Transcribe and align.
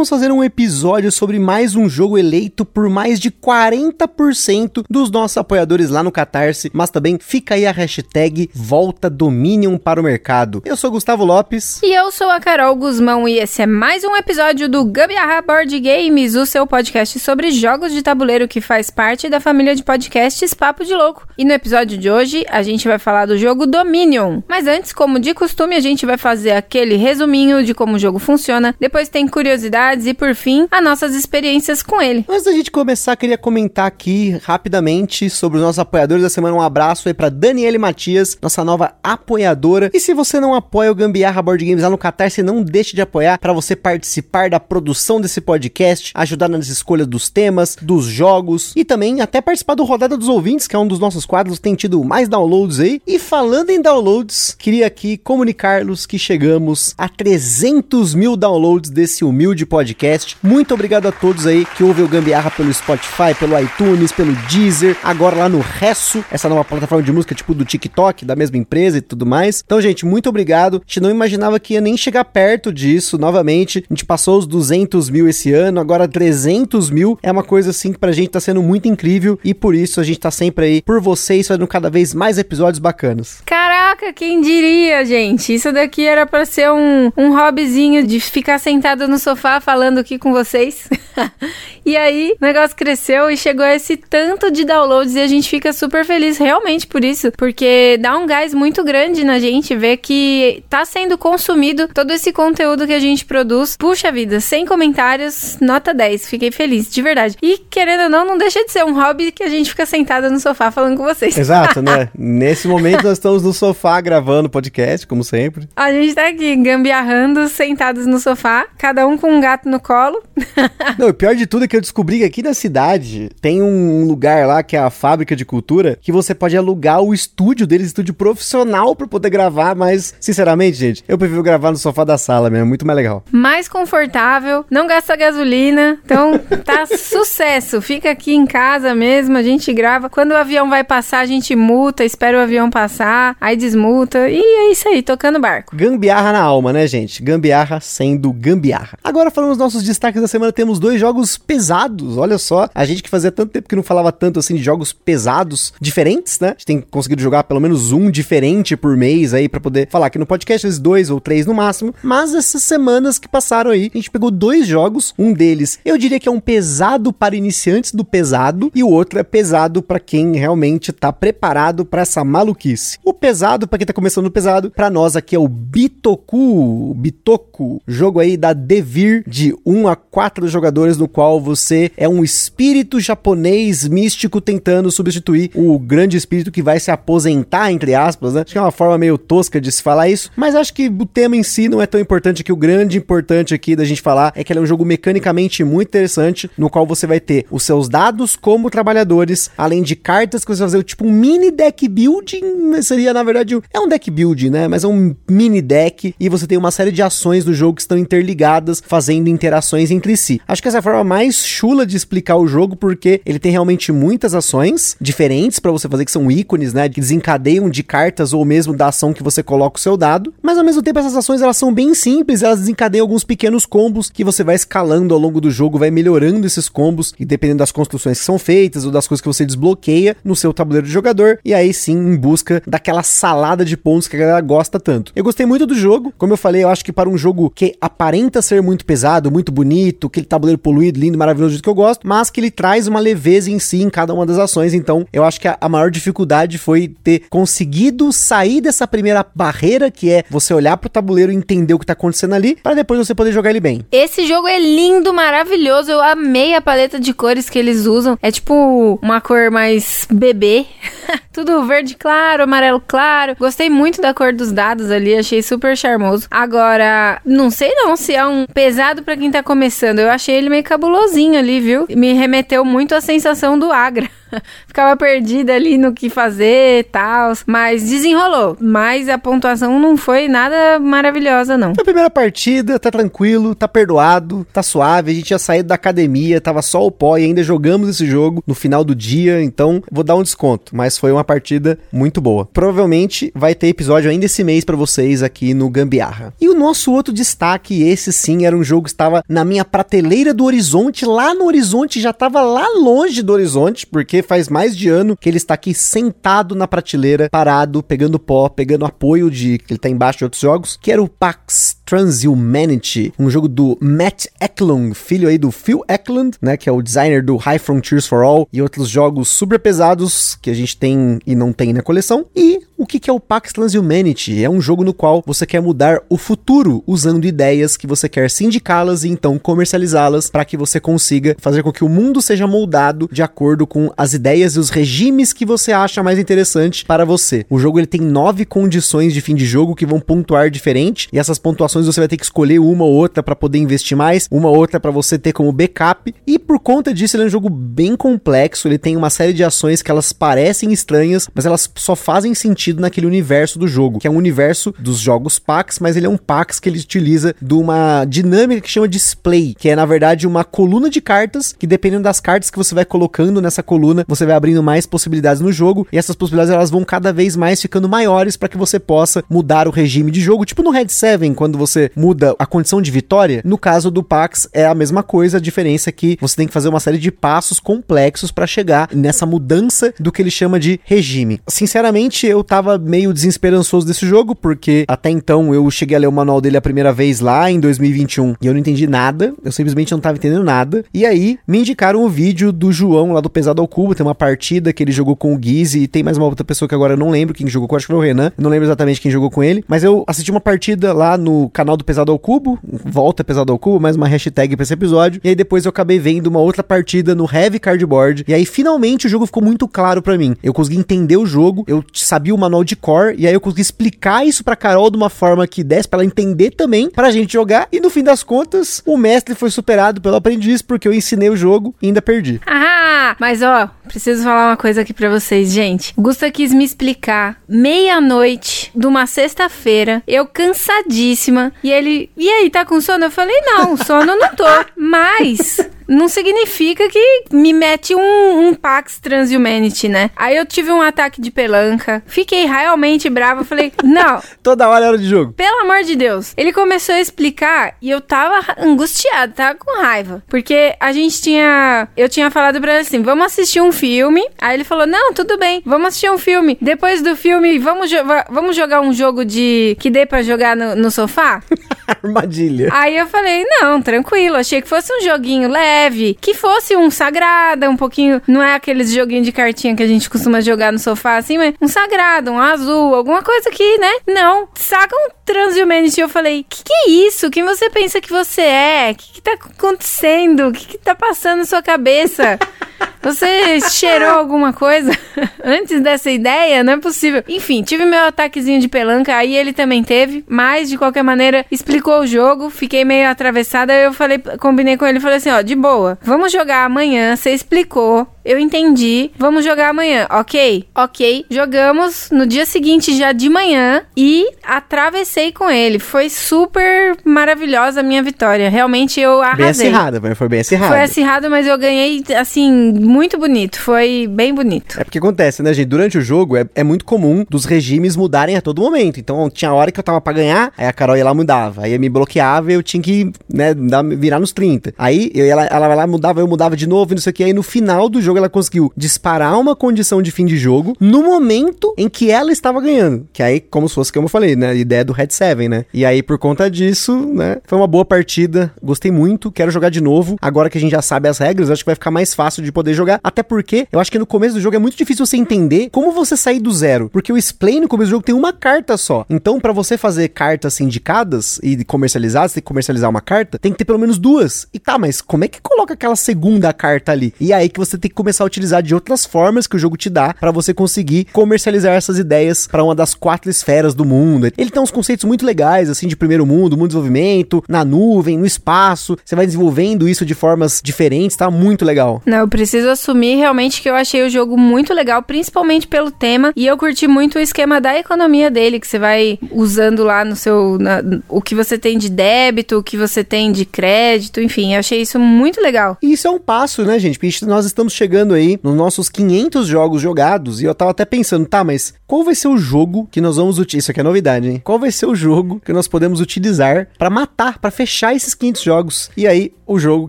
Vamos 0.00 0.08
fazer 0.08 0.32
um 0.32 0.42
episódio 0.42 1.12
sobre 1.12 1.38
mais 1.38 1.76
um 1.76 1.86
jogo 1.86 2.16
eleito 2.16 2.64
por 2.64 2.88
mais 2.88 3.20
de 3.20 3.30
40% 3.30 4.82
dos 4.88 5.10
nossos 5.10 5.36
apoiadores 5.36 5.90
lá 5.90 6.02
no 6.02 6.10
Catarse, 6.10 6.70
mas 6.72 6.88
também 6.88 7.18
fica 7.20 7.54
aí 7.54 7.66
a 7.66 7.70
hashtag 7.70 8.50
Volta 8.54 9.10
Dominion 9.10 9.76
para 9.76 10.00
o 10.00 10.02
mercado. 10.02 10.62
Eu 10.64 10.74
sou 10.74 10.90
Gustavo 10.90 11.22
Lopes. 11.22 11.82
E 11.82 11.92
eu 11.92 12.10
sou 12.10 12.30
a 12.30 12.40
Carol 12.40 12.74
Guzmão 12.76 13.28
e 13.28 13.38
esse 13.38 13.60
é 13.60 13.66
mais 13.66 14.02
um 14.02 14.16
episódio 14.16 14.70
do 14.70 14.86
Gambiarra 14.86 15.42
Board 15.42 15.78
Games, 15.78 16.34
o 16.34 16.46
seu 16.46 16.66
podcast 16.66 17.18
sobre 17.18 17.50
jogos 17.50 17.92
de 17.92 18.00
tabuleiro 18.00 18.48
que 18.48 18.62
faz 18.62 18.88
parte 18.88 19.28
da 19.28 19.38
família 19.38 19.76
de 19.76 19.82
podcasts 19.82 20.54
Papo 20.54 20.82
de 20.82 20.94
Louco. 20.94 21.28
E 21.36 21.44
no 21.44 21.52
episódio 21.52 21.98
de 21.98 22.10
hoje 22.10 22.46
a 22.48 22.62
gente 22.62 22.88
vai 22.88 22.98
falar 22.98 23.26
do 23.26 23.36
jogo 23.36 23.66
Dominion. 23.66 24.40
Mas 24.48 24.66
antes, 24.66 24.94
como 24.94 25.20
de 25.20 25.34
costume, 25.34 25.76
a 25.76 25.80
gente 25.80 26.06
vai 26.06 26.16
fazer 26.16 26.52
aquele 26.52 26.96
resuminho 26.96 27.62
de 27.62 27.74
como 27.74 27.96
o 27.96 27.98
jogo 27.98 28.18
funciona, 28.18 28.74
depois 28.80 29.10
tem 29.10 29.28
curiosidade 29.28 29.89
curiosidades 29.90 30.06
e, 30.06 30.14
por 30.14 30.34
fim, 30.34 30.66
as 30.70 30.82
nossas 30.82 31.14
experiências 31.14 31.82
com 31.82 32.00
ele. 32.00 32.24
Antes 32.28 32.44
da 32.44 32.52
gente 32.52 32.70
começar, 32.70 33.16
queria 33.16 33.38
comentar 33.38 33.86
aqui 33.86 34.38
rapidamente 34.42 35.28
sobre 35.28 35.58
os 35.58 35.64
nossos 35.64 35.78
apoiadores 35.78 36.22
da 36.22 36.30
semana. 36.30 36.56
Um 36.56 36.60
abraço 36.60 37.08
aí 37.08 37.14
para 37.14 37.28
Daniele 37.28 37.78
Matias, 37.78 38.38
nossa 38.40 38.64
nova 38.64 38.94
apoiadora. 39.02 39.90
E 39.92 40.00
se 40.00 40.14
você 40.14 40.38
não 40.38 40.54
apoia 40.54 40.90
o 40.90 40.94
Gambiarra 40.94 41.42
Board 41.42 41.64
Games 41.64 41.82
lá 41.82 41.90
no 41.90 41.98
Catarse, 41.98 42.42
não 42.42 42.62
deixe 42.62 42.94
de 42.94 43.02
apoiar 43.02 43.38
para 43.38 43.52
você 43.52 43.74
participar 43.74 44.50
da 44.50 44.60
produção 44.60 45.20
desse 45.20 45.40
podcast, 45.40 46.12
ajudar 46.14 46.48
nas 46.48 46.68
escolhas 46.68 47.06
dos 47.06 47.28
temas, 47.28 47.76
dos 47.80 48.04
jogos 48.04 48.72
e 48.76 48.84
também 48.84 49.20
até 49.20 49.40
participar 49.40 49.74
do 49.74 49.84
Rodada 49.84 50.16
dos 50.16 50.28
Ouvintes, 50.28 50.66
que 50.66 50.76
é 50.76 50.78
um 50.78 50.86
dos 50.86 50.98
nossos 50.98 51.26
quadros, 51.26 51.58
tem 51.58 51.74
tido 51.74 52.02
mais 52.04 52.28
downloads 52.28 52.80
aí. 52.80 53.00
E 53.06 53.18
falando 53.18 53.70
em 53.70 53.80
downloads, 53.80 54.54
queria 54.58 54.86
aqui 54.86 55.16
comunicar-los 55.16 56.06
que 56.06 56.18
chegamos 56.18 56.94
a 56.96 57.08
300 57.08 58.14
mil 58.14 58.36
downloads 58.36 58.90
desse 58.90 59.24
humilde 59.24 59.40
humilde 59.40 59.64
podcast. 59.80 60.36
Muito 60.42 60.74
obrigado 60.74 61.06
a 61.08 61.12
todos 61.12 61.46
aí 61.46 61.64
que 61.64 61.82
ouvem 61.82 62.04
o 62.04 62.08
Gambiarra 62.08 62.50
pelo 62.50 62.72
Spotify, 62.72 63.34
pelo 63.38 63.58
iTunes, 63.58 64.12
pelo 64.12 64.32
Deezer, 64.46 64.94
agora 65.02 65.36
lá 65.36 65.48
no 65.48 65.60
Resso, 65.60 66.22
essa 66.30 66.50
nova 66.50 66.62
plataforma 66.62 67.02
de 67.02 67.10
música 67.10 67.34
tipo 67.34 67.54
do 67.54 67.64
TikTok, 67.64 68.26
da 68.26 68.36
mesma 68.36 68.58
empresa 68.58 68.98
e 68.98 69.00
tudo 69.00 69.24
mais. 69.24 69.62
Então, 69.64 69.80
gente, 69.80 70.04
muito 70.04 70.28
obrigado. 70.28 70.76
A 70.76 70.80
gente 70.86 71.00
não 71.00 71.10
imaginava 71.10 71.58
que 71.58 71.72
ia 71.72 71.80
nem 71.80 71.96
chegar 71.96 72.26
perto 72.26 72.70
disso 72.70 73.16
novamente. 73.16 73.82
A 73.88 73.94
gente 73.94 74.04
passou 74.04 74.38
os 74.38 74.46
200 74.46 75.08
mil 75.08 75.26
esse 75.26 75.50
ano, 75.50 75.80
agora 75.80 76.06
300 76.06 76.90
mil. 76.90 77.18
É 77.22 77.32
uma 77.32 77.42
coisa 77.42 77.70
assim 77.70 77.92
que 77.92 77.98
pra 77.98 78.12
gente 78.12 78.28
tá 78.28 78.40
sendo 78.40 78.62
muito 78.62 78.86
incrível 78.86 79.40
e 79.42 79.54
por 79.54 79.74
isso 79.74 79.98
a 79.98 80.04
gente 80.04 80.20
tá 80.20 80.30
sempre 80.30 80.66
aí 80.66 80.82
por 80.82 81.00
vocês, 81.00 81.48
fazendo 81.48 81.66
cada 81.66 81.88
vez 81.88 82.12
mais 82.12 82.36
episódios 82.36 82.78
bacanas. 82.78 83.40
Caraca, 83.46 84.12
quem 84.12 84.42
diria, 84.42 85.06
gente? 85.06 85.54
Isso 85.54 85.72
daqui 85.72 86.04
era 86.04 86.26
para 86.26 86.44
ser 86.44 86.70
um, 86.70 87.10
um 87.16 87.34
hobbyzinho 87.34 88.06
de 88.06 88.20
ficar 88.20 88.58
sentado 88.58 89.08
no 89.08 89.18
sofá 89.18 89.58
falando 89.70 89.98
aqui 89.98 90.18
com 90.18 90.32
vocês. 90.32 90.88
e 91.86 91.96
aí, 91.96 92.34
o 92.40 92.44
negócio 92.44 92.76
cresceu 92.76 93.30
e 93.30 93.36
chegou 93.36 93.64
a 93.64 93.72
esse 93.72 93.96
tanto 93.96 94.50
de 94.50 94.64
downloads 94.64 95.14
e 95.14 95.20
a 95.20 95.28
gente 95.28 95.48
fica 95.48 95.72
super 95.72 96.04
feliz 96.04 96.38
realmente 96.38 96.88
por 96.88 97.04
isso, 97.04 97.30
porque 97.38 97.96
dá 98.00 98.18
um 98.18 98.26
gás 98.26 98.52
muito 98.52 98.82
grande 98.82 99.22
na 99.22 99.38
gente 99.38 99.76
ver 99.76 99.98
que 99.98 100.64
tá 100.68 100.84
sendo 100.84 101.16
consumido 101.16 101.86
todo 101.86 102.10
esse 102.10 102.32
conteúdo 102.32 102.84
que 102.84 102.92
a 102.92 102.98
gente 102.98 103.24
produz. 103.24 103.76
Puxa 103.76 104.10
vida, 104.10 104.40
sem 104.40 104.66
comentários, 104.66 105.56
nota 105.60 105.94
10. 105.94 106.28
Fiquei 106.28 106.50
feliz, 106.50 106.90
de 106.90 107.00
verdade. 107.00 107.36
E 107.40 107.56
querendo 107.70 108.02
ou 108.02 108.10
não, 108.10 108.26
não 108.26 108.38
deixa 108.38 108.64
de 108.64 108.72
ser 108.72 108.84
um 108.84 108.92
hobby 108.92 109.30
que 109.30 109.44
a 109.44 109.48
gente 109.48 109.70
fica 109.70 109.86
sentada 109.86 110.28
no 110.28 110.40
sofá 110.40 110.72
falando 110.72 110.96
com 110.96 111.04
vocês. 111.04 111.38
Exato, 111.38 111.80
né? 111.80 112.08
Nesse 112.18 112.66
momento 112.66 113.04
nós 113.04 113.18
estamos 113.18 113.44
no 113.44 113.52
sofá 113.52 114.00
gravando 114.00 114.50
podcast, 114.50 115.06
como 115.06 115.22
sempre. 115.22 115.68
A 115.76 115.92
gente 115.92 116.12
tá 116.12 116.26
aqui 116.26 116.56
gambiarrando, 116.56 117.46
sentados 117.46 118.04
no 118.04 118.18
sofá, 118.18 118.66
cada 118.76 119.06
um 119.06 119.16
com 119.16 119.30
um 119.30 119.40
gato 119.40 119.59
no 119.68 119.80
colo. 119.80 120.22
Não, 120.98 121.08
o 121.08 121.14
pior 121.14 121.34
de 121.34 121.46
tudo 121.46 121.64
é 121.64 121.68
que 121.68 121.76
eu 121.76 121.80
descobri 121.80 122.18
que 122.18 122.24
aqui 122.24 122.42
na 122.42 122.52
cidade 122.52 123.30
tem 123.40 123.62
um 123.62 124.04
lugar 124.04 124.46
lá 124.46 124.62
que 124.62 124.76
é 124.76 124.80
a 124.80 124.90
fábrica 124.90 125.36
de 125.36 125.44
cultura 125.44 125.98
que 126.00 126.12
você 126.12 126.34
pode 126.34 126.56
alugar 126.56 127.00
o 127.00 127.14
estúdio 127.14 127.66
deles, 127.66 127.88
estúdio 127.88 128.12
profissional 128.12 128.94
para 128.94 129.06
poder 129.06 129.30
gravar, 129.30 129.74
mas 129.74 130.14
sinceramente, 130.20 130.76
gente, 130.76 131.04
eu 131.08 131.16
prefiro 131.16 131.42
gravar 131.42 131.70
no 131.70 131.76
sofá 131.76 132.04
da 132.04 132.18
sala 132.18 132.50
mesmo, 132.50 132.64
é 132.64 132.68
muito 132.68 132.86
mais 132.86 132.96
legal. 132.96 133.24
Mais 133.30 133.68
confortável, 133.68 134.64
não 134.70 134.86
gasta 134.86 135.16
gasolina, 135.16 135.98
então 136.04 136.38
tá 136.64 136.84
sucesso. 136.98 137.80
Fica 137.80 138.10
aqui 138.10 138.34
em 138.34 138.46
casa 138.46 138.94
mesmo, 138.94 139.36
a 139.36 139.42
gente 139.42 139.72
grava. 139.72 140.10
Quando 140.10 140.32
o 140.32 140.36
avião 140.36 140.68
vai 140.68 140.84
passar, 140.84 141.20
a 141.20 141.26
gente 141.26 141.54
multa, 141.54 142.04
espera 142.04 142.36
o 142.36 142.40
avião 142.40 142.68
passar, 142.68 143.36
aí 143.40 143.56
desmulta 143.56 144.28
e 144.28 144.40
é 144.40 144.72
isso 144.72 144.88
aí, 144.88 145.02
tocando 145.02 145.40
barco. 145.40 145.74
Gambiarra 145.74 146.32
na 146.32 146.40
alma, 146.40 146.72
né, 146.72 146.86
gente? 146.86 147.22
Gambiarra 147.22 147.80
sendo 147.80 148.32
gambiarra. 148.32 148.98
Agora 149.02 149.20
Agora 149.20 149.30
falando 149.30 149.49
os 149.50 149.58
nossos 149.58 149.82
destaques 149.82 150.20
da 150.20 150.28
semana, 150.28 150.52
temos 150.52 150.78
dois 150.78 151.00
jogos 151.00 151.36
pesados. 151.36 152.16
Olha 152.16 152.38
só, 152.38 152.68
a 152.74 152.84
gente 152.84 153.02
que 153.02 153.10
fazia 153.10 153.32
tanto 153.32 153.52
tempo 153.52 153.68
que 153.68 153.76
não 153.76 153.82
falava 153.82 154.12
tanto 154.12 154.38
assim 154.38 154.54
de 154.54 154.62
jogos 154.62 154.92
pesados, 154.92 155.72
diferentes, 155.80 156.40
né? 156.40 156.48
A 156.48 156.52
gente 156.52 156.66
tem 156.66 156.80
conseguido 156.80 157.22
jogar 157.22 157.44
pelo 157.44 157.60
menos 157.60 157.92
um 157.92 158.10
diferente 158.10 158.76
por 158.76 158.96
mês 158.96 159.34
aí 159.34 159.48
para 159.48 159.60
poder 159.60 159.88
falar 159.90 160.06
aqui 160.06 160.18
no 160.18 160.26
podcast, 160.26 160.66
dois 160.78 161.10
ou 161.10 161.20
três 161.20 161.46
no 161.46 161.54
máximo. 161.54 161.94
Mas 162.02 162.34
essas 162.34 162.62
semanas 162.62 163.18
que 163.18 163.28
passaram 163.28 163.70
aí, 163.70 163.90
a 163.92 163.98
gente 163.98 164.10
pegou 164.10 164.30
dois 164.30 164.66
jogos, 164.66 165.14
um 165.18 165.32
deles 165.32 165.78
eu 165.84 165.98
diria 165.98 166.20
que 166.20 166.28
é 166.28 166.32
um 166.32 166.40
pesado 166.40 167.12
para 167.12 167.36
iniciantes 167.36 167.92
do 167.92 168.04
pesado 168.04 168.70
e 168.74 168.82
o 168.82 168.88
outro 168.88 169.18
é 169.18 169.22
pesado 169.22 169.82
para 169.82 169.98
quem 169.98 170.36
realmente 170.36 170.92
tá 170.92 171.12
preparado 171.12 171.84
para 171.84 172.02
essa 172.02 172.24
maluquice. 172.24 172.98
O 173.04 173.12
pesado 173.12 173.66
para 173.66 173.78
quem 173.78 173.86
tá 173.86 173.92
começando 173.92 174.26
o 174.26 174.30
pesado, 174.30 174.70
para 174.70 174.90
nós 174.90 175.16
aqui 175.16 175.34
é 175.34 175.38
o 175.38 175.48
Bitoku, 175.48 176.94
Bitoku, 176.94 177.82
jogo 177.86 178.20
aí 178.20 178.36
da 178.36 178.52
Devir 178.52 179.24
de 179.30 179.54
1 179.64 179.86
a 179.86 179.94
4 179.94 180.48
jogadores, 180.48 180.96
no 180.96 181.06
qual 181.06 181.40
você 181.40 181.92
é 181.96 182.08
um 182.08 182.24
espírito 182.24 182.98
japonês 182.98 183.86
místico 183.86 184.40
tentando 184.40 184.90
substituir 184.90 185.50
o 185.54 185.78
grande 185.78 186.16
espírito 186.16 186.50
que 186.50 186.62
vai 186.62 186.80
se 186.80 186.90
aposentar, 186.90 187.70
entre 187.70 187.94
aspas, 187.94 188.34
né? 188.34 188.42
Acho 188.42 188.52
que 188.52 188.58
é 188.58 188.60
uma 188.60 188.72
forma 188.72 188.98
meio 188.98 189.16
tosca 189.16 189.60
de 189.60 189.70
se 189.70 189.82
falar 189.82 190.08
isso, 190.08 190.30
mas 190.36 190.54
acho 190.54 190.74
que 190.74 190.88
o 190.88 191.06
tema 191.06 191.36
em 191.36 191.42
si 191.42 191.68
não 191.68 191.80
é 191.80 191.86
tão 191.86 192.00
importante 192.00 192.42
que 192.42 192.52
o 192.52 192.56
grande 192.56 192.98
importante 192.98 193.54
aqui 193.54 193.76
da 193.76 193.84
gente 193.84 194.02
falar 194.02 194.32
é 194.34 194.42
que 194.42 194.52
ele 194.52 194.58
é 194.58 194.62
um 194.62 194.66
jogo 194.66 194.84
mecanicamente 194.84 195.62
muito 195.62 195.88
interessante, 195.88 196.50
no 196.58 196.68
qual 196.68 196.84
você 196.84 197.06
vai 197.06 197.20
ter 197.20 197.46
os 197.50 197.62
seus 197.62 197.88
dados 197.88 198.34
como 198.34 198.68
trabalhadores, 198.68 199.50
além 199.56 199.82
de 199.82 199.94
cartas 199.94 200.44
que 200.44 200.50
você 200.50 200.60
vai 200.60 200.70
fazer 200.70 200.82
tipo 200.82 201.06
um 201.06 201.12
mini 201.12 201.52
deck 201.52 201.86
building, 201.88 202.82
seria 202.82 203.12
na 203.12 203.22
verdade 203.22 203.56
é 203.72 203.78
um 203.78 203.88
deck 203.88 204.10
building, 204.10 204.50
né? 204.50 204.66
Mas 204.66 204.82
é 204.82 204.88
um 204.88 205.14
mini 205.30 205.62
deck 205.62 206.14
e 206.18 206.28
você 206.28 206.46
tem 206.46 206.58
uma 206.58 206.70
série 206.70 206.90
de 206.90 207.02
ações 207.02 207.44
do 207.44 207.54
jogo 207.54 207.76
que 207.76 207.82
estão 207.82 207.96
interligadas, 207.96 208.82
fazendo 208.84 209.19
interações 209.28 209.90
entre 209.90 210.16
si. 210.16 210.40
Acho 210.46 210.62
que 210.62 210.68
essa 210.68 210.78
é 210.78 210.80
a 210.80 210.82
forma 210.82 211.04
mais 211.04 211.44
chula 211.44 211.84
de 211.84 211.96
explicar 211.96 212.36
o 212.36 212.46
jogo, 212.46 212.76
porque 212.76 213.20
ele 213.26 213.38
tem 213.38 213.52
realmente 213.52 213.92
muitas 213.92 214.34
ações 214.34 214.96
diferentes 215.00 215.58
para 215.58 215.72
você 215.72 215.88
fazer, 215.88 216.04
que 216.04 216.12
são 216.12 216.30
ícones, 216.30 216.72
né? 216.72 216.88
Que 216.88 217.00
desencadeiam 217.00 217.68
de 217.68 217.82
cartas 217.82 218.32
ou 218.32 218.44
mesmo 218.44 218.74
da 218.74 218.88
ação 218.88 219.12
que 219.12 219.22
você 219.22 219.42
coloca 219.42 219.78
o 219.78 219.80
seu 219.80 219.96
dado. 219.96 220.32
Mas 220.42 220.58
ao 220.58 220.64
mesmo 220.64 220.82
tempo, 220.82 220.98
essas 220.98 221.16
ações 221.16 221.42
elas 221.42 221.56
são 221.56 221.72
bem 221.72 221.94
simples, 221.94 222.42
elas 222.42 222.60
desencadeiam 222.60 223.04
alguns 223.04 223.24
pequenos 223.24 223.66
combos 223.66 224.10
que 224.10 224.24
você 224.24 224.44
vai 224.44 224.54
escalando 224.54 225.14
ao 225.14 225.20
longo 225.20 225.40
do 225.40 225.50
jogo, 225.50 225.78
vai 225.78 225.90
melhorando 225.90 226.46
esses 226.46 226.68
combos, 226.68 227.14
e 227.18 227.24
dependendo 227.24 227.58
das 227.58 227.72
construções 227.72 228.18
que 228.18 228.24
são 228.24 228.38
feitas 228.38 228.84
ou 228.84 228.90
das 228.90 229.06
coisas 229.06 229.20
que 229.20 229.28
você 229.28 229.44
desbloqueia 229.44 230.16
no 230.24 230.36
seu 230.36 230.52
tabuleiro 230.52 230.86
de 230.86 230.92
jogador, 230.92 231.38
e 231.44 231.52
aí 231.52 231.72
sim 231.74 231.96
em 231.96 232.16
busca 232.16 232.62
daquela 232.66 233.02
salada 233.02 233.64
de 233.64 233.76
pontos 233.76 234.08
que 234.08 234.16
a 234.16 234.18
galera 234.18 234.40
gosta 234.40 234.78
tanto. 234.78 235.12
Eu 235.14 235.24
gostei 235.24 235.46
muito 235.46 235.66
do 235.66 235.74
jogo, 235.74 236.12
como 236.16 236.32
eu 236.32 236.36
falei, 236.36 236.62
eu 236.62 236.68
acho 236.68 236.84
que 236.84 236.92
para 236.92 237.08
um 237.08 237.16
jogo 237.16 237.50
que 237.50 237.74
aparenta 237.80 238.42
ser 238.42 238.62
muito 238.62 238.84
pesado, 238.84 239.09
muito 239.30 239.50
bonito, 239.50 240.08
aquele 240.08 240.26
tabuleiro 240.26 240.58
poluído, 240.58 241.00
lindo, 241.00 241.18
maravilhoso, 241.18 241.56
do 241.56 241.62
que 241.62 241.68
eu 241.68 241.74
gosto, 241.74 242.06
mas 242.06 242.30
que 242.30 242.40
ele 242.40 242.50
traz 242.50 242.86
uma 242.86 243.00
leveza 243.00 243.50
em 243.50 243.58
si 243.58 243.82
em 243.82 243.90
cada 243.90 244.12
uma 244.12 244.26
das 244.26 244.38
ações. 244.38 244.74
Então, 244.74 245.06
eu 245.12 245.24
acho 245.24 245.40
que 245.40 245.48
a, 245.48 245.56
a 245.60 245.68
maior 245.68 245.90
dificuldade 245.90 246.58
foi 246.58 246.88
ter 247.02 247.22
conseguido 247.30 248.12
sair 248.12 248.60
dessa 248.60 248.86
primeira 248.86 249.24
barreira, 249.34 249.90
que 249.90 250.10
é 250.10 250.24
você 250.28 250.52
olhar 250.52 250.76
pro 250.76 250.90
tabuleiro 250.90 251.32
e 251.32 251.34
entender 251.34 251.74
o 251.74 251.78
que 251.78 251.86
tá 251.86 251.94
acontecendo 251.94 252.34
ali, 252.34 252.56
para 252.62 252.74
depois 252.74 252.98
você 252.98 253.14
poder 253.14 253.32
jogar 253.32 253.50
ele 253.50 253.60
bem. 253.60 253.84
Esse 253.90 254.26
jogo 254.26 254.46
é 254.46 254.58
lindo, 254.58 255.12
maravilhoso. 255.12 255.90
Eu 255.90 256.00
amei 256.00 256.54
a 256.54 256.60
paleta 256.60 257.00
de 257.00 257.12
cores 257.12 257.48
que 257.48 257.58
eles 257.58 257.86
usam. 257.86 258.18
É 258.22 258.30
tipo 258.30 258.98
uma 259.02 259.20
cor 259.20 259.50
mais 259.50 260.06
bebê. 260.10 260.66
Tudo 261.32 261.64
verde 261.64 261.96
claro, 261.96 262.42
amarelo 262.42 262.82
claro. 262.86 263.36
Gostei 263.38 263.70
muito 263.70 264.00
da 264.00 264.12
cor 264.12 264.32
dos 264.32 264.52
dados 264.52 264.90
ali, 264.90 265.14
achei 265.14 265.42
super 265.42 265.76
charmoso. 265.76 266.26
Agora, 266.30 267.20
não 267.24 267.50
sei 267.50 267.72
não 267.74 267.96
se 267.96 268.14
é 268.14 268.26
um 268.26 268.46
pesado 268.46 268.99
para 269.02 269.16
quem 269.16 269.30
tá 269.30 269.42
começando. 269.42 269.98
Eu 269.98 270.10
achei 270.10 270.34
ele 270.34 270.48
meio 270.48 270.62
cabulosinho 270.62 271.38
ali, 271.38 271.60
viu? 271.60 271.86
Me 271.88 272.12
remeteu 272.12 272.64
muito 272.64 272.94
à 272.94 273.00
sensação 273.00 273.58
do 273.58 273.72
Agra. 273.72 274.08
ficava 274.66 274.96
perdida 274.96 275.54
ali 275.54 275.76
no 275.76 275.92
que 275.92 276.10
fazer 276.10 276.80
e 276.80 276.84
tal. 276.84 277.32
Mas 277.46 277.88
desenrolou. 277.88 278.56
Mas 278.60 279.08
a 279.08 279.18
pontuação 279.18 279.78
não 279.78 279.96
foi 279.96 280.28
nada 280.28 280.78
maravilhosa, 280.78 281.56
não. 281.56 281.72
A 281.78 281.84
primeira 281.84 282.10
partida, 282.10 282.78
tá 282.78 282.90
tranquilo, 282.90 283.54
tá 283.54 283.68
perdoado, 283.68 284.46
tá 284.52 284.62
suave. 284.62 285.12
A 285.12 285.14
gente 285.14 285.26
tinha 285.26 285.38
saído 285.38 285.68
da 285.68 285.74
academia, 285.74 286.40
tava 286.40 286.62
só 286.62 286.84
o 286.84 286.90
pó 286.90 287.18
e 287.18 287.24
ainda 287.24 287.42
jogamos 287.42 287.88
esse 287.88 288.06
jogo 288.06 288.42
no 288.46 288.54
final 288.54 288.84
do 288.84 288.94
dia. 288.94 289.42
Então 289.42 289.82
vou 289.90 290.04
dar 290.04 290.16
um 290.16 290.22
desconto. 290.22 290.74
Mas 290.74 290.98
foi 290.98 291.12
uma 291.12 291.24
partida 291.24 291.78
muito 291.92 292.20
boa. 292.20 292.46
Provavelmente 292.46 293.32
vai 293.34 293.54
ter 293.54 293.68
episódio 293.68 294.10
ainda 294.10 294.26
esse 294.26 294.44
mês 294.44 294.64
para 294.64 294.76
vocês 294.76 295.22
aqui 295.22 295.54
no 295.54 295.68
Gambiarra. 295.68 296.34
E 296.40 296.48
o 296.48 296.54
nosso 296.54 296.92
outro 296.92 297.12
destaque, 297.12 297.82
esse 297.82 298.12
sim, 298.12 298.46
era 298.46 298.56
um 298.56 298.64
jogo 298.64 298.84
que 298.84 298.90
estava 298.90 299.22
na 299.28 299.44
minha 299.44 299.64
prateleira 299.64 300.32
do 300.34 300.44
horizonte, 300.44 301.04
lá 301.04 301.34
no 301.34 301.46
horizonte, 301.46 302.00
já 302.00 302.12
tava 302.12 302.40
lá 302.40 302.66
longe 302.78 303.22
do 303.22 303.32
horizonte, 303.32 303.86
porque 303.86 304.19
faz 304.22 304.48
mais 304.48 304.76
de 304.76 304.88
ano 304.88 305.16
que 305.16 305.28
ele 305.28 305.36
está 305.36 305.54
aqui 305.54 305.74
sentado 305.74 306.54
na 306.54 306.66
prateleira, 306.66 307.28
parado, 307.30 307.82
pegando 307.82 308.18
pó, 308.18 308.48
pegando 308.48 308.84
apoio 308.84 309.30
de 309.30 309.58
que 309.58 309.72
ele 309.72 309.78
tá 309.78 309.88
embaixo 309.88 310.18
de 310.18 310.24
outros 310.24 310.42
jogos, 310.42 310.78
que 310.80 310.90
era 310.90 311.02
o 311.02 311.08
Pax 311.08 311.76
Transhumanity, 311.84 313.12
um 313.18 313.28
jogo 313.28 313.48
do 313.48 313.76
Matt 313.80 314.26
Eklund, 314.40 314.94
filho 314.94 315.28
aí 315.28 315.36
do 315.36 315.50
Phil 315.50 315.82
Eklund, 315.88 316.36
né, 316.40 316.56
que 316.56 316.68
é 316.68 316.72
o 316.72 316.82
designer 316.82 317.22
do 317.22 317.36
High 317.36 317.58
Frontiers 317.58 318.06
for 318.06 318.22
All 318.22 318.48
e 318.52 318.62
outros 318.62 318.88
jogos 318.88 319.28
super 319.28 319.58
pesados 319.58 320.36
que 320.40 320.50
a 320.50 320.54
gente 320.54 320.76
tem 320.76 321.18
e 321.26 321.34
não 321.34 321.52
tem 321.52 321.72
na 321.72 321.82
coleção. 321.82 322.26
E 322.34 322.60
o 322.80 322.86
que, 322.86 323.10
é 323.10 323.12
o 323.12 323.20
Pax 323.20 323.52
Transhumanity? 323.52 324.42
É 324.42 324.48
um 324.48 324.58
jogo 324.58 324.82
no 324.82 324.94
qual 324.94 325.22
você 325.26 325.44
quer 325.44 325.60
mudar 325.60 326.00
o 326.08 326.16
futuro 326.16 326.82
usando 326.86 327.26
ideias 327.26 327.76
que 327.76 327.86
você 327.86 328.08
quer 328.08 328.30
sindicá-las 328.30 329.04
e 329.04 329.10
então 329.10 329.38
comercializá-las 329.38 330.30
para 330.30 330.46
que 330.46 330.56
você 330.56 330.80
consiga 330.80 331.36
fazer 331.38 331.62
com 331.62 331.70
que 331.70 331.84
o 331.84 331.90
mundo 331.90 332.22
seja 332.22 332.46
moldado 332.46 333.06
de 333.12 333.22
acordo 333.22 333.66
com 333.66 333.92
as 333.98 334.14
ideias 334.14 334.54
e 334.54 334.58
os 334.58 334.70
regimes 334.70 335.34
que 335.34 335.44
você 335.44 335.72
acha 335.72 336.02
mais 336.02 336.18
interessante 336.18 336.82
para 336.86 337.04
você. 337.04 337.44
O 337.50 337.58
jogo 337.58 337.78
ele 337.78 337.86
tem 337.86 338.00
nove 338.00 338.46
condições 338.46 339.12
de 339.12 339.20
fim 339.20 339.34
de 339.34 339.44
jogo 339.44 339.74
que 339.74 339.84
vão 339.84 340.00
pontuar 340.00 340.48
diferente 340.48 341.06
e 341.12 341.18
essas 341.18 341.38
pontuações 341.38 341.84
você 341.84 342.00
vai 342.00 342.08
ter 342.08 342.16
que 342.16 342.24
escolher 342.24 342.60
uma 342.60 342.86
ou 342.86 342.94
outra 342.94 343.22
para 343.22 343.36
poder 343.36 343.58
investir 343.58 343.94
mais, 343.94 344.26
uma 344.30 344.48
ou 344.48 344.56
outra 344.56 344.80
para 344.80 344.90
você 344.90 345.18
ter 345.18 345.34
como 345.34 345.52
backup 345.52 346.14
e 346.26 346.38
por 346.38 346.58
conta 346.58 346.94
disso 346.94 347.14
ele 347.14 347.24
é 347.24 347.26
um 347.26 347.30
jogo 347.30 347.50
bem 347.50 347.94
complexo, 347.94 348.66
ele 348.66 348.78
tem 348.78 348.96
uma 348.96 349.10
série 349.10 349.34
de 349.34 349.44
ações 349.44 349.82
que 349.82 349.90
elas 349.90 350.14
parecem 350.14 350.72
estranhas, 350.72 351.28
mas 351.34 351.44
elas 351.44 351.70
só 351.76 351.94
fazem 351.94 352.34
sentido 352.34 352.69
naquele 352.74 353.06
universo 353.06 353.58
do 353.58 353.66
jogo, 353.66 353.98
que 353.98 354.06
é 354.06 354.10
um 354.10 354.16
universo 354.16 354.74
dos 354.78 354.98
jogos 354.98 355.38
PAX, 355.38 355.78
mas 355.78 355.96
ele 355.96 356.06
é 356.06 356.08
um 356.08 356.16
PAX 356.16 356.60
que 356.60 356.68
ele 356.68 356.78
utiliza 356.78 357.34
de 357.40 357.54
uma 357.54 358.04
dinâmica 358.04 358.60
que 358.60 358.70
chama 358.70 358.88
display, 358.88 359.54
que 359.58 359.68
é 359.68 359.76
na 359.76 359.86
verdade 359.86 360.26
uma 360.26 360.44
coluna 360.44 360.90
de 360.90 361.00
cartas 361.00 361.54
que 361.58 361.66
dependendo 361.66 362.04
das 362.04 362.20
cartas 362.20 362.50
que 362.50 362.58
você 362.58 362.74
vai 362.74 362.84
colocando 362.84 363.40
nessa 363.40 363.62
coluna, 363.62 364.04
você 364.06 364.26
vai 364.26 364.34
abrindo 364.34 364.62
mais 364.62 364.86
possibilidades 364.86 365.40
no 365.40 365.52
jogo 365.52 365.86
e 365.92 365.98
essas 365.98 366.16
possibilidades 366.16 366.52
elas 366.52 366.70
vão 366.70 366.84
cada 366.84 367.12
vez 367.12 367.36
mais 367.36 367.60
ficando 367.60 367.88
maiores 367.88 368.36
para 368.36 368.48
que 368.48 368.58
você 368.58 368.78
possa 368.78 369.24
mudar 369.28 369.66
o 369.66 369.70
regime 369.70 370.10
de 370.10 370.20
jogo, 370.20 370.44
tipo 370.44 370.62
no 370.62 370.70
Red 370.70 370.88
7, 370.88 371.34
quando 371.34 371.56
você 371.56 371.90
muda 371.96 372.34
a 372.38 372.46
condição 372.46 372.82
de 372.82 372.90
vitória. 372.90 373.40
No 373.44 373.58
caso 373.58 373.90
do 373.90 374.02
Pax 374.02 374.48
é 374.52 374.66
a 374.66 374.74
mesma 374.74 375.02
coisa, 375.02 375.38
a 375.38 375.40
diferença 375.40 375.90
é 375.90 375.92
que 375.92 376.18
você 376.20 376.36
tem 376.36 376.46
que 376.46 376.52
fazer 376.52 376.68
uma 376.68 376.80
série 376.80 376.98
de 376.98 377.10
passos 377.10 377.58
complexos 377.58 378.30
para 378.30 378.46
chegar 378.46 378.88
nessa 378.94 379.24
mudança 379.24 379.94
do 379.98 380.12
que 380.12 380.20
ele 380.20 380.30
chama 380.30 380.60
de 380.60 380.80
regime. 380.84 381.40
Sinceramente, 381.48 382.26
eu 382.26 382.42
tava 382.44 382.59
meio 382.78 383.12
desesperançoso 383.12 383.86
desse 383.86 384.06
jogo, 384.06 384.34
porque 384.34 384.84
até 384.88 385.10
então 385.10 385.54
eu 385.54 385.70
cheguei 385.70 385.96
a 385.96 386.00
ler 386.00 386.06
o 386.06 386.12
manual 386.12 386.40
dele 386.40 386.56
a 386.56 386.60
primeira 386.60 386.92
vez 386.92 387.20
lá 387.20 387.50
em 387.50 387.60
2021 387.60 388.34
e 388.40 388.46
eu 388.46 388.52
não 388.52 388.60
entendi 388.60 388.86
nada, 388.86 389.34
eu 389.44 389.52
simplesmente 389.52 389.92
não 389.92 390.00
tava 390.00 390.16
entendendo 390.16 390.44
nada. 390.44 390.84
E 390.92 391.04
aí 391.06 391.38
me 391.46 391.58
indicaram 391.58 392.04
o 392.04 392.08
vídeo 392.08 392.52
do 392.52 392.72
João 392.72 393.12
lá 393.12 393.20
do 393.20 393.30
Pesado 393.30 393.60
ao 393.60 393.68
Cubo, 393.68 393.94
tem 393.94 394.04
uma 394.04 394.14
partida 394.14 394.72
que 394.72 394.82
ele 394.82 394.92
jogou 394.92 395.16
com 395.16 395.34
o 395.34 395.38
Gizzy 395.40 395.80
e 395.80 395.88
tem 395.88 396.02
mais 396.02 396.16
uma 396.16 396.26
outra 396.26 396.44
pessoa 396.44 396.68
que 396.68 396.74
agora 396.74 396.94
eu 396.94 396.98
não 396.98 397.10
lembro 397.10 397.34
quem 397.34 397.46
jogou 397.48 397.68
com, 397.68 397.76
acho 397.76 397.86
que 397.86 397.92
foi 397.92 398.00
o 398.00 398.04
Renan, 398.04 398.32
não 398.36 398.50
lembro 398.50 398.66
exatamente 398.66 399.00
quem 399.00 399.10
jogou 399.10 399.30
com 399.30 399.42
ele, 399.42 399.64
mas 399.66 399.84
eu 399.84 400.04
assisti 400.06 400.30
uma 400.30 400.40
partida 400.40 400.92
lá 400.92 401.16
no 401.16 401.48
canal 401.50 401.76
do 401.76 401.84
Pesado 401.84 402.12
ao 402.12 402.18
Cubo, 402.18 402.58
volta 402.62 403.24
Pesado 403.24 403.52
ao 403.52 403.58
Cubo, 403.58 403.80
mais 403.80 403.96
uma 403.96 404.08
hashtag 404.08 404.56
pra 404.56 404.62
esse 404.62 404.74
episódio, 404.74 405.20
e 405.22 405.28
aí 405.28 405.34
depois 405.34 405.64
eu 405.64 405.70
acabei 405.70 405.98
vendo 405.98 406.26
uma 406.26 406.40
outra 406.40 406.62
partida 406.62 407.14
no 407.14 407.28
Heavy 407.32 407.58
Cardboard, 407.58 408.24
e 408.26 408.34
aí 408.34 408.44
finalmente 408.44 409.06
o 409.06 409.10
jogo 409.10 409.26
ficou 409.26 409.42
muito 409.42 409.68
claro 409.68 410.02
para 410.02 410.18
mim. 410.18 410.34
Eu 410.42 410.52
consegui 410.52 410.78
entender 410.78 411.16
o 411.16 411.26
jogo, 411.26 411.64
eu 411.66 411.84
sabia 411.92 412.34
o 412.34 412.38
manual 412.38 412.49
de 412.64 412.76
core, 412.76 413.14
e 413.16 413.26
aí 413.26 413.32
eu 413.32 413.40
consegui 413.40 413.62
explicar 413.62 414.26
isso 414.26 414.44
pra 414.44 414.56
Carol 414.56 414.90
de 414.90 414.96
uma 414.96 415.08
forma 415.08 415.46
que 415.46 415.62
desse 415.62 415.88
pra 415.88 415.98
ela 415.98 416.06
entender 416.06 416.50
também, 416.50 416.90
pra 416.90 417.10
gente 417.10 417.32
jogar, 417.32 417.68
e 417.72 417.80
no 417.80 417.90
fim 417.90 418.02
das 418.02 418.22
contas, 418.22 418.82
o 418.84 418.96
mestre 418.96 419.34
foi 419.34 419.50
superado 419.50 420.00
pelo 420.00 420.16
aprendiz, 420.16 420.62
porque 420.62 420.86
eu 420.86 420.92
ensinei 420.92 421.30
o 421.30 421.36
jogo 421.36 421.74
e 421.80 421.86
ainda 421.86 422.02
perdi. 422.02 422.40
Ah, 422.46 423.16
mas 423.18 423.42
ó, 423.42 423.70
preciso 423.88 424.22
falar 424.22 424.50
uma 424.50 424.56
coisa 424.56 424.80
aqui 424.80 424.92
pra 424.92 425.08
vocês, 425.08 425.50
gente. 425.50 425.94
Gusta 425.96 426.30
quis 426.30 426.52
me 426.52 426.64
explicar 426.64 427.40
meia-noite 427.48 428.70
de 428.74 428.86
uma 428.86 429.06
sexta-feira, 429.06 430.02
eu 430.06 430.26
cansadíssima, 430.26 431.52
e 431.62 431.70
ele, 431.70 432.10
e 432.16 432.28
aí, 432.28 432.50
tá 432.50 432.64
com 432.64 432.80
sono? 432.80 433.04
Eu 433.04 433.10
falei, 433.10 433.40
não, 433.42 433.76
sono 433.76 434.16
não 434.16 434.34
tô, 434.34 434.44
mas 434.76 435.58
não 435.90 436.08
significa 436.08 436.88
que 436.88 437.24
me 437.32 437.52
mete 437.52 437.94
um, 437.94 438.48
um 438.48 438.54
Pax 438.54 439.00
Transhumanity, 439.00 439.88
né? 439.88 440.10
Aí 440.14 440.36
eu 440.36 440.46
tive 440.46 440.70
um 440.70 440.80
ataque 440.80 441.20
de 441.20 441.32
pelanca, 441.32 442.02
fiquei 442.06 442.46
realmente 442.46 443.10
brava, 443.10 443.44
falei, 443.44 443.72
não. 443.82 444.22
Toda 444.42 444.68
hora 444.68 444.86
era 444.86 444.96
de 444.96 445.08
jogo. 445.08 445.32
Pelo 445.32 445.60
amor 445.62 445.82
de 445.82 445.96
Deus. 445.96 446.32
Ele 446.36 446.52
começou 446.52 446.94
a 446.94 447.00
explicar 447.00 447.74
e 447.82 447.90
eu 447.90 448.00
tava 448.00 448.54
angustiada, 448.58 449.32
tava 449.32 449.58
com 449.58 449.82
raiva. 449.82 450.22
Porque 450.28 450.76
a 450.78 450.92
gente 450.92 451.20
tinha. 451.20 451.88
Eu 451.96 452.08
tinha 452.08 452.30
falado 452.30 452.60
pra 452.60 452.72
ele 452.72 452.82
assim: 452.82 453.02
vamos 453.02 453.26
assistir 453.26 453.60
um 453.60 453.72
filme. 453.72 454.24
Aí 454.40 454.54
ele 454.54 454.64
falou: 454.64 454.86
não, 454.86 455.12
tudo 455.12 455.36
bem, 455.38 455.60
vamos 455.66 455.88
assistir 455.88 456.10
um 456.10 456.18
filme. 456.18 456.56
Depois 456.60 457.02
do 457.02 457.16
filme, 457.16 457.58
vamos, 457.58 457.90
jo 457.90 457.96
vamos 458.28 458.54
jogar 458.54 458.80
um 458.80 458.92
jogo 458.92 459.24
de. 459.24 459.76
que 459.80 459.90
dê 459.90 460.06
pra 460.06 460.22
jogar 460.22 460.56
no, 460.56 460.76
no 460.76 460.90
sofá? 460.90 461.42
Armadilha. 462.02 462.68
Aí 462.72 462.96
eu 462.96 463.06
falei, 463.06 463.44
não, 463.48 463.82
tranquilo. 463.82 464.36
Achei 464.36 464.60
que 464.62 464.68
fosse 464.68 464.92
um 464.92 465.00
joguinho 465.02 465.48
leve, 465.48 466.16
que 466.20 466.34
fosse 466.34 466.76
um 466.76 466.90
sagrada, 466.90 467.68
um 467.68 467.76
pouquinho. 467.76 468.20
Não 468.26 468.42
é 468.42 468.54
aqueles 468.54 468.92
joguinhos 468.92 469.26
de 469.26 469.32
cartinha 469.32 469.74
que 469.74 469.82
a 469.82 469.86
gente 469.86 470.08
costuma 470.08 470.40
jogar 470.40 470.72
no 470.72 470.78
sofá 470.78 471.16
assim, 471.16 471.38
mas 471.38 471.54
um 471.60 471.68
sagrado, 471.68 472.30
um 472.30 472.38
azul, 472.38 472.94
alguma 472.94 473.22
coisa 473.22 473.50
que, 473.50 473.78
né? 473.78 473.92
Não. 474.06 474.48
Saca 474.54 474.94
um 474.94 475.08
Transhumanity. 475.24 476.00
Eu 476.00 476.08
falei, 476.08 476.44
que 476.48 476.62
que 476.64 476.72
é 476.72 476.90
isso? 476.90 477.30
Quem 477.30 477.44
você 477.44 477.68
pensa 477.70 478.00
que 478.00 478.10
você 478.10 478.42
é? 478.42 478.90
O 478.92 478.94
que, 478.94 479.12
que 479.14 479.22
tá 479.22 479.32
acontecendo? 479.32 480.48
O 480.48 480.52
que, 480.52 480.66
que 480.66 480.78
tá 480.78 480.94
passando 480.94 481.40
na 481.40 481.44
sua 481.44 481.62
cabeça? 481.62 482.38
Você 483.02 483.60
cheirou 483.70 484.10
alguma 484.10 484.52
coisa 484.52 484.92
antes 485.42 485.80
dessa 485.80 486.10
ideia? 486.10 486.62
Não 486.62 486.74
é 486.74 486.76
possível. 486.76 487.24
Enfim, 487.28 487.62
tive 487.62 487.84
meu 487.84 488.04
ataquezinho 488.04 488.60
de 488.60 488.68
pelanca, 488.68 489.16
aí 489.16 489.34
ele 489.34 489.52
também 489.52 489.82
teve, 489.82 490.24
mas 490.28 490.68
de 490.68 490.76
qualquer 490.76 491.02
maneira 491.02 491.46
explicou 491.50 492.00
o 492.00 492.06
jogo, 492.06 492.50
fiquei 492.50 492.84
meio 492.84 493.08
atravessada, 493.08 493.72
eu 493.74 493.92
falei, 493.92 494.18
combinei 494.38 494.76
com 494.76 494.86
ele, 494.86 495.00
falei 495.00 495.16
assim, 495.16 495.30
ó, 495.30 495.40
de 495.40 495.54
boa, 495.54 495.98
vamos 496.02 496.30
jogar 496.30 496.64
amanhã, 496.64 497.16
você 497.16 497.30
explicou, 497.30 498.06
eu 498.24 498.38
entendi, 498.38 499.10
vamos 499.18 499.44
jogar 499.44 499.70
amanhã, 499.70 500.06
ok? 500.10 500.64
Ok, 500.74 501.26
jogamos 501.30 502.08
no 502.10 502.26
dia 502.26 502.46
seguinte 502.46 502.96
já 502.96 503.12
de 503.12 503.28
manhã 503.28 503.82
e 503.96 504.26
atravessei 504.42 505.32
com 505.32 505.50
ele, 505.50 505.78
foi 505.78 506.08
super 506.08 506.96
maravilhosa 507.04 507.80
a 507.80 507.82
minha 507.82 508.02
vitória, 508.02 508.48
realmente 508.48 509.00
eu 509.00 509.20
arrasei. 509.22 509.44
Bem 509.44 509.50
acirrada, 509.50 510.00
mas 510.00 510.18
foi 510.18 510.28
bem 510.28 510.40
acirrada. 510.40 510.74
Foi 510.74 510.82
acirrado, 510.82 511.30
mas 511.30 511.46
eu 511.46 511.56
ganhei, 511.58 512.02
assim, 512.18 512.72
muito 512.72 513.18
bonito, 513.18 513.58
foi 513.60 514.06
bem 514.08 514.34
bonito. 514.34 514.78
É 514.80 514.84
porque 514.84 514.98
acontece, 514.98 515.42
né, 515.42 515.52
gente? 515.54 515.66
Durante 515.66 515.98
o 515.98 516.00
jogo 516.00 516.36
é, 516.36 516.46
é 516.54 516.64
muito 516.64 516.84
comum 516.84 517.24
dos 517.28 517.44
regimes 517.44 517.96
mudarem 517.96 518.36
a 518.36 518.40
todo 518.40 518.60
momento. 518.60 518.98
Então 519.00 519.30
tinha 519.30 519.52
hora 519.52 519.70
que 519.70 519.78
eu 519.78 519.84
tava 519.84 520.00
pra 520.00 520.12
ganhar, 520.12 520.52
aí 520.56 520.66
a 520.66 520.72
Carol 520.72 520.96
ia 520.96 521.04
lá 521.04 521.14
mudava. 521.14 521.64
Aí 521.64 521.78
me 521.78 521.88
bloqueava 521.88 522.50
e 522.50 522.54
eu 522.54 522.62
tinha 522.62 522.82
que, 522.82 523.12
né, 523.28 523.54
virar 523.96 524.18
nos 524.18 524.32
30. 524.32 524.74
Aí 524.78 525.10
eu, 525.14 525.26
ela, 525.26 525.44
ela 525.46 525.74
lá 525.74 525.86
mudava, 525.86 526.20
eu 526.20 526.28
mudava 526.28 526.56
de 526.56 526.66
novo 526.66 526.92
e 526.92 526.94
não 526.94 527.02
sei 527.02 527.10
o 527.10 527.14
que. 527.14 527.24
Aí 527.24 527.32
no 527.32 527.42
final 527.42 527.88
do 527.88 528.00
jogo 528.00 528.09
ela 528.18 528.28
conseguiu 528.28 528.72
disparar 528.76 529.38
uma 529.38 529.54
condição 529.56 530.02
de 530.02 530.10
fim 530.10 530.24
de 530.24 530.36
jogo 530.36 530.76
no 530.80 531.02
momento 531.02 531.74
em 531.76 531.88
que 531.88 532.10
ela 532.10 532.32
estava 532.32 532.60
ganhando. 532.60 533.06
Que 533.12 533.22
aí, 533.22 533.40
como 533.40 533.68
se 533.68 533.74
fosse, 533.74 533.92
como 533.92 534.06
eu 534.06 534.10
falei, 534.10 534.36
né? 534.36 534.56
Ideia 534.56 534.84
do 534.84 534.92
Red 534.92 535.10
7, 535.10 535.48
né? 535.48 535.64
E 535.72 535.84
aí, 535.84 536.02
por 536.02 536.18
conta 536.18 536.50
disso, 536.50 536.96
né? 536.96 537.38
Foi 537.44 537.58
uma 537.58 537.66
boa 537.66 537.84
partida. 537.84 538.52
Gostei 538.62 538.90
muito. 538.90 539.30
Quero 539.30 539.50
jogar 539.50 539.70
de 539.70 539.80
novo. 539.80 540.16
Agora 540.20 540.50
que 540.50 540.58
a 540.58 540.60
gente 540.60 540.72
já 540.72 540.82
sabe 540.82 541.08
as 541.08 541.18
regras, 541.18 541.50
acho 541.50 541.62
que 541.62 541.66
vai 541.66 541.74
ficar 541.74 541.90
mais 541.90 542.14
fácil 542.14 542.42
de 542.42 542.52
poder 542.52 542.74
jogar. 542.74 543.00
Até 543.02 543.22
porque 543.22 543.66
eu 543.70 543.80
acho 543.80 543.90
que 543.90 543.98
no 543.98 544.06
começo 544.06 544.34
do 544.34 544.40
jogo 544.40 544.56
é 544.56 544.58
muito 544.58 544.76
difícil 544.76 545.06
você 545.06 545.16
entender 545.16 545.68
como 545.70 545.92
você 545.92 546.16
sair 546.16 546.40
do 546.40 546.52
zero. 546.52 546.88
Porque 546.90 547.12
o 547.12 547.18
Explain 547.18 547.60
no 547.60 547.68
começo 547.68 547.88
do 547.88 547.92
jogo 547.92 548.04
tem 548.04 548.14
uma 548.14 548.32
carta 548.32 548.76
só. 548.76 549.04
Então, 549.08 549.40
para 549.40 549.52
você 549.52 549.76
fazer 549.76 550.08
cartas 550.08 550.60
indicadas 550.60 551.40
e 551.42 551.64
comercializadas, 551.64 552.32
tem 552.32 552.40
que 552.40 552.46
comercializar 552.46 552.90
uma 552.90 553.00
carta, 553.00 553.38
tem 553.38 553.52
que 553.52 553.58
ter 553.58 553.64
pelo 553.64 553.78
menos 553.78 553.98
duas. 553.98 554.46
E 554.52 554.58
tá, 554.58 554.78
mas 554.78 555.00
como 555.00 555.24
é 555.24 555.28
que 555.28 555.40
coloca 555.40 555.74
aquela 555.74 555.96
segunda 555.96 556.52
carta 556.52 556.92
ali? 556.92 557.14
E 557.20 557.32
é 557.32 557.36
aí 557.36 557.48
que 557.48 557.58
você 557.58 557.78
tem 557.78 557.88
que 557.88 557.94
começar 558.00 558.24
a 558.24 558.26
utilizar 558.26 558.62
de 558.62 558.74
outras 558.74 559.04
formas 559.04 559.46
que 559.46 559.56
o 559.56 559.58
jogo 559.58 559.76
te 559.76 559.90
dá 559.90 560.14
para 560.14 560.30
você 560.30 560.54
conseguir 560.54 561.06
comercializar 561.12 561.74
essas 561.74 561.98
ideias 561.98 562.46
para 562.46 562.64
uma 562.64 562.74
das 562.74 562.94
quatro 562.94 563.30
esferas 563.30 563.74
do 563.74 563.84
mundo. 563.84 564.30
Ele 564.38 564.50
tem 564.50 564.62
uns 564.62 564.70
conceitos 564.70 565.04
muito 565.04 565.24
legais, 565.26 565.68
assim, 565.68 565.86
de 565.86 565.96
primeiro 565.96 566.24
mundo, 566.24 566.56
mundo 566.56 566.62
de 566.62 566.68
desenvolvimento, 566.68 567.44
na 567.46 567.64
nuvem, 567.64 568.16
no 568.16 568.24
espaço. 568.24 568.96
Você 569.04 569.14
vai 569.14 569.26
desenvolvendo 569.26 569.86
isso 569.86 570.06
de 570.06 570.14
formas 570.14 570.62
diferentes, 570.64 571.16
tá 571.16 571.30
muito 571.30 571.64
legal. 571.64 572.02
Não, 572.06 572.18
eu 572.18 572.28
preciso 572.28 572.68
assumir 572.68 573.16
realmente 573.16 573.60
que 573.60 573.68
eu 573.68 573.74
achei 573.74 574.02
o 574.06 574.08
jogo 574.08 574.38
muito 574.38 574.72
legal, 574.72 575.02
principalmente 575.02 575.66
pelo 575.66 575.90
tema, 575.90 576.32
e 576.34 576.46
eu 576.46 576.56
curti 576.56 576.88
muito 576.88 577.16
o 577.16 577.20
esquema 577.20 577.60
da 577.60 577.78
economia 577.78 578.30
dele, 578.30 578.58
que 578.58 578.66
você 578.66 578.78
vai 578.78 579.18
usando 579.30 579.84
lá 579.84 580.04
no 580.04 580.16
seu. 580.16 580.56
Na, 580.58 580.80
o 581.08 581.20
que 581.20 581.34
você 581.34 581.58
tem 581.58 581.76
de 581.76 581.90
débito, 581.90 582.56
o 582.56 582.62
que 582.62 582.76
você 582.76 583.04
tem 583.04 583.30
de 583.30 583.44
crédito, 583.44 584.20
enfim, 584.20 584.54
eu 584.54 584.60
achei 584.60 584.80
isso 584.80 584.98
muito 584.98 585.40
legal. 585.40 585.76
E 585.82 585.92
isso 585.92 586.08
é 586.08 586.10
um 586.10 586.18
passo, 586.18 586.64
né, 586.64 586.78
gente? 586.78 586.98
Porque 586.98 587.24
nós 587.26 587.44
estamos 587.44 587.72
chegando 587.72 587.89
aí 588.14 588.38
nos 588.42 588.56
nossos 588.56 588.88
500 588.88 589.46
jogos 589.46 589.80
jogados, 589.80 590.40
e 590.40 590.44
eu 590.44 590.54
tava 590.54 590.70
até 590.70 590.84
pensando, 590.84 591.26
tá, 591.26 591.42
mas 591.44 591.74
qual 591.86 592.04
vai 592.04 592.14
ser 592.14 592.28
o 592.28 592.38
jogo 592.38 592.88
que 592.90 593.00
nós 593.00 593.16
vamos 593.16 593.38
utilizar? 593.38 593.60
Isso 593.60 593.70
aqui 593.70 593.80
é 593.80 593.82
novidade, 593.82 594.28
hein? 594.28 594.40
Qual 594.42 594.58
vai 594.58 594.70
ser 594.70 594.86
o 594.86 594.94
jogo 594.94 595.40
que 595.44 595.52
nós 595.52 595.66
podemos 595.66 596.00
utilizar 596.00 596.68
para 596.78 596.88
matar, 596.88 597.38
para 597.38 597.50
fechar 597.50 597.94
esses 597.94 598.14
500 598.14 598.42
jogos? 598.42 598.90
E 598.96 599.06
aí, 599.06 599.32
o 599.46 599.58
jogo 599.58 599.88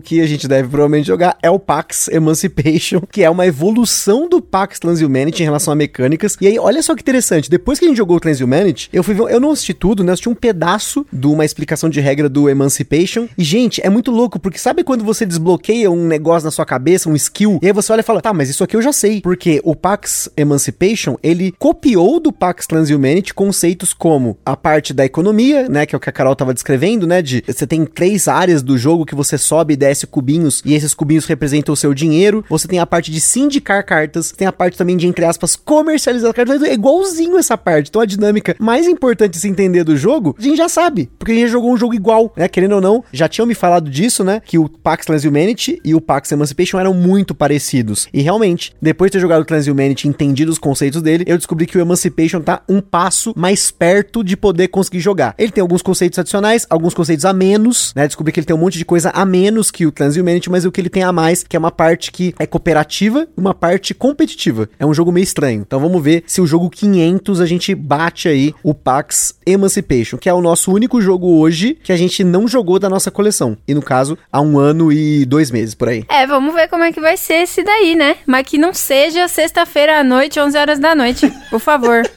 que 0.00 0.20
a 0.20 0.26
gente 0.26 0.48
deve 0.48 0.68
provavelmente 0.68 1.06
jogar 1.06 1.38
é 1.40 1.48
o 1.48 1.58
Pax 1.58 2.08
Emancipation, 2.08 3.00
que 3.12 3.22
é 3.22 3.30
uma 3.30 3.46
evolução 3.46 4.28
do 4.28 4.42
Pax 4.42 4.80
Transhumanity 4.80 5.42
em 5.42 5.46
relação 5.46 5.72
a 5.72 5.76
mecânicas. 5.76 6.36
E 6.40 6.48
aí, 6.48 6.58
olha 6.58 6.82
só 6.82 6.96
que 6.96 7.02
interessante, 7.02 7.48
depois 7.48 7.78
que 7.78 7.84
a 7.84 7.88
gente 7.88 7.98
jogou 7.98 8.16
o 8.16 8.20
Transhumanity, 8.20 8.90
eu 8.92 9.04
fui 9.04 9.14
ver, 9.14 9.22
eu 9.30 9.38
não 9.38 9.52
assisti 9.52 9.72
tudo, 9.72 10.02
né? 10.02 10.10
Eu 10.10 10.14
assisti 10.14 10.28
um 10.28 10.34
pedaço 10.34 11.06
de 11.12 11.28
uma 11.28 11.44
explicação 11.44 11.88
de 11.88 12.00
regra 12.00 12.28
do 12.28 12.48
Emancipation. 12.48 13.28
E, 13.38 13.44
gente, 13.44 13.80
é 13.84 13.88
muito 13.88 14.10
louco, 14.10 14.40
porque 14.40 14.58
sabe 14.58 14.82
quando 14.82 15.04
você 15.04 15.24
desbloqueia 15.24 15.88
um 15.88 16.08
negócio 16.08 16.44
na 16.44 16.50
sua 16.50 16.66
cabeça, 16.66 17.08
um 17.08 17.14
skill, 17.14 17.60
e 17.62 17.66
aí 17.66 17.72
você 17.72 17.91
olha 17.92 18.00
e 18.00 18.04
fala, 18.04 18.20
tá, 18.20 18.32
mas 18.32 18.48
isso 18.48 18.64
aqui 18.64 18.76
eu 18.76 18.82
já 18.82 18.92
sei. 18.92 19.20
Porque 19.20 19.60
o 19.64 19.74
Pax 19.74 20.28
Emancipation, 20.36 21.16
ele 21.22 21.52
copiou 21.58 22.18
do 22.18 22.32
Pax 22.32 22.66
Transhumanity 22.66 23.34
conceitos 23.34 23.92
como 23.92 24.36
a 24.44 24.56
parte 24.56 24.92
da 24.92 25.04
economia, 25.04 25.68
né? 25.68 25.86
Que 25.86 25.94
é 25.94 25.98
o 25.98 26.00
que 26.00 26.08
a 26.08 26.12
Carol 26.12 26.34
tava 26.34 26.54
descrevendo, 26.54 27.06
né? 27.06 27.22
De 27.22 27.42
você 27.46 27.66
tem 27.66 27.84
três 27.84 28.28
áreas 28.28 28.62
do 28.62 28.76
jogo 28.76 29.06
que 29.06 29.14
você 29.14 29.36
sobe 29.38 29.74
e 29.74 29.76
desce 29.76 30.06
cubinhos, 30.06 30.62
e 30.64 30.74
esses 30.74 30.94
cubinhos 30.94 31.26
representam 31.26 31.72
o 31.72 31.76
seu 31.76 31.94
dinheiro. 31.94 32.44
Você 32.48 32.66
tem 32.66 32.78
a 32.78 32.86
parte 32.86 33.10
de 33.10 33.20
sindicar 33.20 33.84
cartas, 33.84 34.32
tem 34.32 34.46
a 34.46 34.52
parte 34.52 34.76
também 34.76 34.96
de, 34.96 35.06
entre 35.06 35.24
aspas, 35.24 35.56
comercializar 35.56 36.32
cartas. 36.32 36.62
É 36.62 36.72
igualzinho 36.72 37.38
essa 37.38 37.56
parte. 37.56 37.88
Então 37.88 38.02
a 38.02 38.06
dinâmica 38.06 38.56
mais 38.58 38.86
importante 38.86 39.32
de 39.32 39.40
se 39.40 39.48
entender 39.48 39.84
do 39.84 39.96
jogo, 39.96 40.34
a 40.38 40.42
gente 40.42 40.56
já 40.56 40.68
sabe, 40.68 41.10
porque 41.18 41.32
a 41.32 41.34
gente 41.34 41.46
já 41.46 41.52
jogou 41.52 41.72
um 41.72 41.76
jogo 41.76 41.94
igual, 41.94 42.32
né? 42.36 42.48
Querendo 42.48 42.76
ou 42.76 42.80
não, 42.80 43.04
já 43.12 43.28
tinham 43.28 43.46
me 43.46 43.54
falado 43.54 43.90
disso, 43.90 44.24
né? 44.24 44.40
Que 44.44 44.58
o 44.58 44.68
Pax 44.68 45.06
Transhumanity 45.06 45.80
e 45.84 45.94
o 45.94 46.00
Pax 46.00 46.30
Emancipation 46.32 46.78
eram 46.78 46.94
muito 46.94 47.34
parecidos. 47.34 47.81
E 48.12 48.22
realmente, 48.22 48.72
depois 48.80 49.10
de 49.10 49.18
ter 49.18 49.20
jogado 49.20 49.44
Transhumanity 49.44 50.06
e 50.06 50.10
entendido 50.10 50.50
os 50.50 50.58
conceitos 50.58 51.02
dele, 51.02 51.24
eu 51.26 51.36
descobri 51.36 51.66
que 51.66 51.76
o 51.76 51.80
Emancipation 51.80 52.40
tá 52.40 52.62
um 52.68 52.80
passo 52.80 53.32
mais 53.36 53.70
perto 53.70 54.22
de 54.22 54.36
poder 54.36 54.68
conseguir 54.68 55.00
jogar. 55.00 55.34
Ele 55.38 55.50
tem 55.50 55.62
alguns 55.62 55.82
conceitos 55.82 56.18
adicionais, 56.18 56.66
alguns 56.70 56.94
conceitos 56.94 57.24
a 57.24 57.32
menos, 57.32 57.92
né? 57.94 58.06
Descobri 58.06 58.32
que 58.32 58.40
ele 58.40 58.46
tem 58.46 58.54
um 58.54 58.58
monte 58.58 58.78
de 58.78 58.84
coisa 58.84 59.10
a 59.10 59.24
menos 59.24 59.70
que 59.70 59.86
o 59.86 59.92
Transhumanity, 59.92 60.50
mas 60.50 60.64
o 60.64 60.72
que 60.72 60.80
ele 60.80 60.88
tem 60.88 61.02
a 61.02 61.12
mais, 61.12 61.42
que 61.42 61.56
é 61.56 61.58
uma 61.58 61.70
parte 61.70 62.12
que 62.12 62.34
é 62.38 62.46
cooperativa 62.46 63.26
e 63.36 63.40
uma 63.40 63.54
parte 63.54 63.94
competitiva. 63.94 64.68
É 64.78 64.86
um 64.86 64.94
jogo 64.94 65.12
meio 65.12 65.24
estranho. 65.24 65.62
Então 65.66 65.80
vamos 65.80 66.02
ver 66.02 66.24
se 66.26 66.40
o 66.40 66.46
jogo 66.46 66.70
500 66.70 67.40
a 67.40 67.46
gente 67.46 67.74
bate 67.74 68.28
aí 68.28 68.54
o 68.62 68.74
Pax 68.74 69.34
Emancipation, 69.46 70.16
que 70.16 70.28
é 70.28 70.34
o 70.34 70.40
nosso 70.40 70.72
único 70.72 71.00
jogo 71.00 71.38
hoje 71.38 71.78
que 71.82 71.92
a 71.92 71.96
gente 71.96 72.22
não 72.22 72.46
jogou 72.46 72.78
da 72.78 72.88
nossa 72.88 73.10
coleção. 73.10 73.56
E 73.66 73.74
no 73.74 73.82
caso, 73.82 74.16
há 74.30 74.40
um 74.40 74.58
ano 74.58 74.92
e 74.92 75.24
dois 75.24 75.50
meses 75.50 75.74
por 75.74 75.88
aí. 75.88 76.04
É, 76.08 76.26
vamos 76.26 76.54
ver 76.54 76.68
como 76.68 76.84
é 76.84 76.92
que 76.92 77.00
vai 77.00 77.16
ser 77.16 77.42
esse 77.42 77.62
daí, 77.62 77.71
né? 77.96 78.16
Mas 78.26 78.46
que 78.46 78.58
não 78.58 78.72
seja 78.72 79.28
sexta-feira 79.28 80.00
à 80.00 80.04
noite, 80.04 80.38
11 80.38 80.56
horas 80.56 80.78
da 80.78 80.94
noite, 80.94 81.32
por 81.50 81.60
favor. 81.60 82.02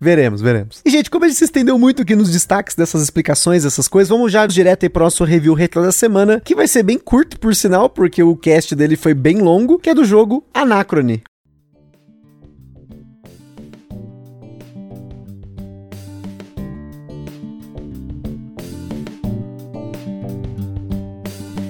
Veremos, 0.00 0.42
veremos. 0.42 0.82
E, 0.84 0.90
gente, 0.90 1.08
como 1.08 1.24
a 1.24 1.28
gente 1.28 1.38
se 1.38 1.44
estendeu 1.44 1.78
muito 1.78 2.02
aqui 2.02 2.14
nos 2.14 2.30
destaques 2.30 2.74
dessas 2.74 3.02
explicações, 3.02 3.62
dessas 3.62 3.88
coisas, 3.88 4.10
vamos 4.10 4.30
já 4.30 4.46
direto 4.46 4.82
aí 4.82 4.90
pro 4.90 5.02
nosso 5.02 5.24
review 5.24 5.54
retro 5.54 5.80
da 5.80 5.92
semana, 5.92 6.42
que 6.44 6.54
vai 6.54 6.68
ser 6.68 6.82
bem 6.82 6.98
curto, 6.98 7.40
por 7.40 7.54
sinal, 7.54 7.88
porque 7.88 8.22
o 8.22 8.36
cast 8.36 8.74
dele 8.74 8.96
foi 8.96 9.14
bem 9.14 9.40
longo, 9.40 9.78
que 9.78 9.88
é 9.88 9.94
do 9.94 10.04
jogo 10.04 10.44
Anacrone. 10.52 11.22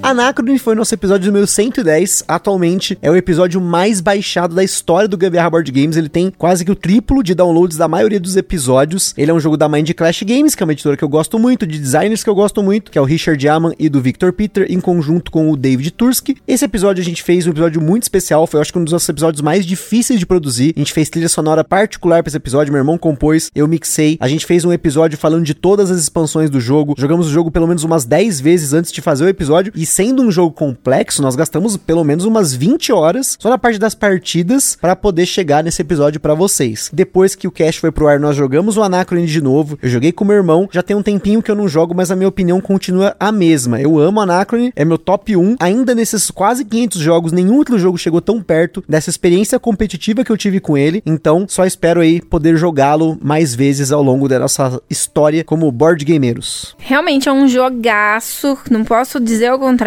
Anacrone 0.05 0.59
foi 0.59 0.75
nosso 0.75 0.93
episódio 0.93 1.25
número 1.25 1.47
110. 1.47 2.25
Atualmente 2.27 2.95
é 3.01 3.09
o 3.09 3.15
episódio 3.15 3.59
mais 3.59 4.01
baixado 4.01 4.53
da 4.53 4.63
história 4.63 5.07
do 5.07 5.17
Gambiarra 5.17 5.49
Board 5.49 5.71
Games. 5.71 5.97
Ele 5.97 6.09
tem 6.09 6.29
quase 6.29 6.63
que 6.63 6.71
o 6.71 6.75
triplo 6.75 7.23
de 7.23 7.33
downloads 7.33 7.75
da 7.75 7.87
maioria 7.87 8.19
dos 8.19 8.37
episódios. 8.37 9.15
Ele 9.17 9.31
é 9.31 9.33
um 9.33 9.39
jogo 9.39 9.57
da 9.57 9.67
Mind 9.67 9.89
Clash 9.93 10.21
Games, 10.21 10.53
que 10.53 10.61
é 10.61 10.63
uma 10.63 10.73
editora 10.73 10.95
que 10.95 11.03
eu 11.03 11.09
gosto 11.09 11.39
muito, 11.39 11.65
de 11.65 11.79
designers 11.79 12.23
que 12.23 12.29
eu 12.29 12.35
gosto 12.35 12.61
muito, 12.61 12.91
que 12.91 12.99
é 12.99 13.01
o 13.01 13.03
Richard 13.03 13.43
Yaman 13.43 13.73
e 13.79 13.89
do 13.89 13.99
Victor 13.99 14.31
Peter, 14.31 14.67
em 14.69 14.79
conjunto 14.79 15.31
com 15.31 15.49
o 15.49 15.57
David 15.57 15.89
Tursky. 15.89 16.37
Esse 16.47 16.65
episódio 16.65 17.01
a 17.01 17.03
gente 17.03 17.23
fez 17.23 17.47
um 17.47 17.49
episódio 17.49 17.81
muito 17.81 18.03
especial, 18.03 18.45
foi 18.45 18.61
acho 18.61 18.71
que 18.71 18.77
um 18.77 18.83
dos 18.83 18.93
nossos 18.93 19.09
episódios 19.09 19.41
mais 19.41 19.65
difíceis 19.65 20.19
de 20.19 20.25
produzir. 20.27 20.71
A 20.75 20.79
gente 20.81 20.93
fez 20.93 21.09
trilha 21.09 21.29
sonora 21.29 21.63
particular 21.63 22.21
para 22.21 22.29
esse 22.29 22.37
episódio, 22.37 22.71
meu 22.71 22.79
irmão 22.79 22.99
compôs, 22.99 23.49
eu 23.55 23.67
mixei. 23.67 24.19
A 24.19 24.27
gente 24.27 24.45
fez 24.45 24.63
um 24.65 24.71
episódio 24.71 25.17
falando 25.17 25.45
de 25.45 25.55
todas 25.55 25.89
as 25.89 25.99
expansões 25.99 26.51
do 26.51 26.59
jogo. 26.59 26.93
Jogamos 26.95 27.25
o 27.25 27.31
jogo 27.31 27.49
pelo 27.49 27.65
menos 27.65 27.83
umas 27.83 28.05
10 28.05 28.39
vezes 28.39 28.71
antes 28.71 28.91
de 28.91 29.01
fazer 29.01 29.25
o 29.25 29.29
episódio 29.29 29.73
e 29.75 29.94
sendo 29.95 30.21
um 30.21 30.29
jogo 30.29 30.53
complexo, 30.53 31.21
nós 31.21 31.37
gastamos 31.37 31.77
pelo 31.77 32.03
menos 32.03 32.25
umas 32.25 32.53
20 32.53 32.91
horas 32.91 33.37
só 33.39 33.49
na 33.49 33.57
parte 33.57 33.79
das 33.79 33.95
partidas 33.95 34.77
para 34.81 34.93
poder 34.93 35.25
chegar 35.25 35.63
nesse 35.63 35.81
episódio 35.81 36.19
para 36.19 36.33
vocês. 36.33 36.89
Depois 36.91 37.33
que 37.33 37.47
o 37.47 37.51
cast 37.51 37.79
foi 37.79 37.93
pro 37.93 38.09
ar, 38.09 38.19
nós 38.19 38.35
jogamos 38.35 38.75
o 38.75 38.83
Anacrone 38.83 39.25
de 39.25 39.41
novo. 39.41 39.79
Eu 39.81 39.87
joguei 39.87 40.11
com 40.11 40.25
meu 40.25 40.35
irmão, 40.35 40.67
já 40.69 40.83
tem 40.83 40.97
um 40.97 41.01
tempinho 41.01 41.41
que 41.41 41.49
eu 41.49 41.55
não 41.55 41.65
jogo, 41.65 41.95
mas 41.95 42.11
a 42.11 42.15
minha 42.15 42.27
opinião 42.27 42.59
continua 42.59 43.15
a 43.17 43.31
mesma. 43.31 43.79
Eu 43.79 43.97
amo 43.97 44.19
Anacrone, 44.19 44.73
é 44.75 44.83
meu 44.83 44.97
top 44.97 45.33
1. 45.33 45.55
Ainda 45.61 45.95
nesses 45.95 46.29
quase 46.29 46.65
500 46.65 46.99
jogos, 46.99 47.31
nenhum 47.31 47.55
outro 47.55 47.79
jogo 47.79 47.97
chegou 47.97 48.19
tão 48.19 48.41
perto 48.41 48.83
dessa 48.89 49.09
experiência 49.09 49.57
competitiva 49.57 50.25
que 50.25 50.31
eu 50.31 50.35
tive 50.35 50.59
com 50.59 50.77
ele. 50.77 51.01
Então, 51.05 51.45
só 51.47 51.65
espero 51.65 52.01
aí 52.01 52.21
poder 52.21 52.57
jogá-lo 52.57 53.17
mais 53.21 53.55
vezes 53.55 53.93
ao 53.93 54.03
longo 54.03 54.27
da 54.27 54.39
nossa 54.39 54.81
história 54.89 55.41
como 55.41 55.71
board 55.71 56.03
gameiros. 56.03 56.75
Realmente 56.79 57.29
é 57.29 57.31
um 57.31 57.47
jogaço, 57.47 58.57
não 58.69 58.83
posso 58.83 59.21
dizer 59.21 59.53
o 59.53 59.57
contrário, 59.59 59.84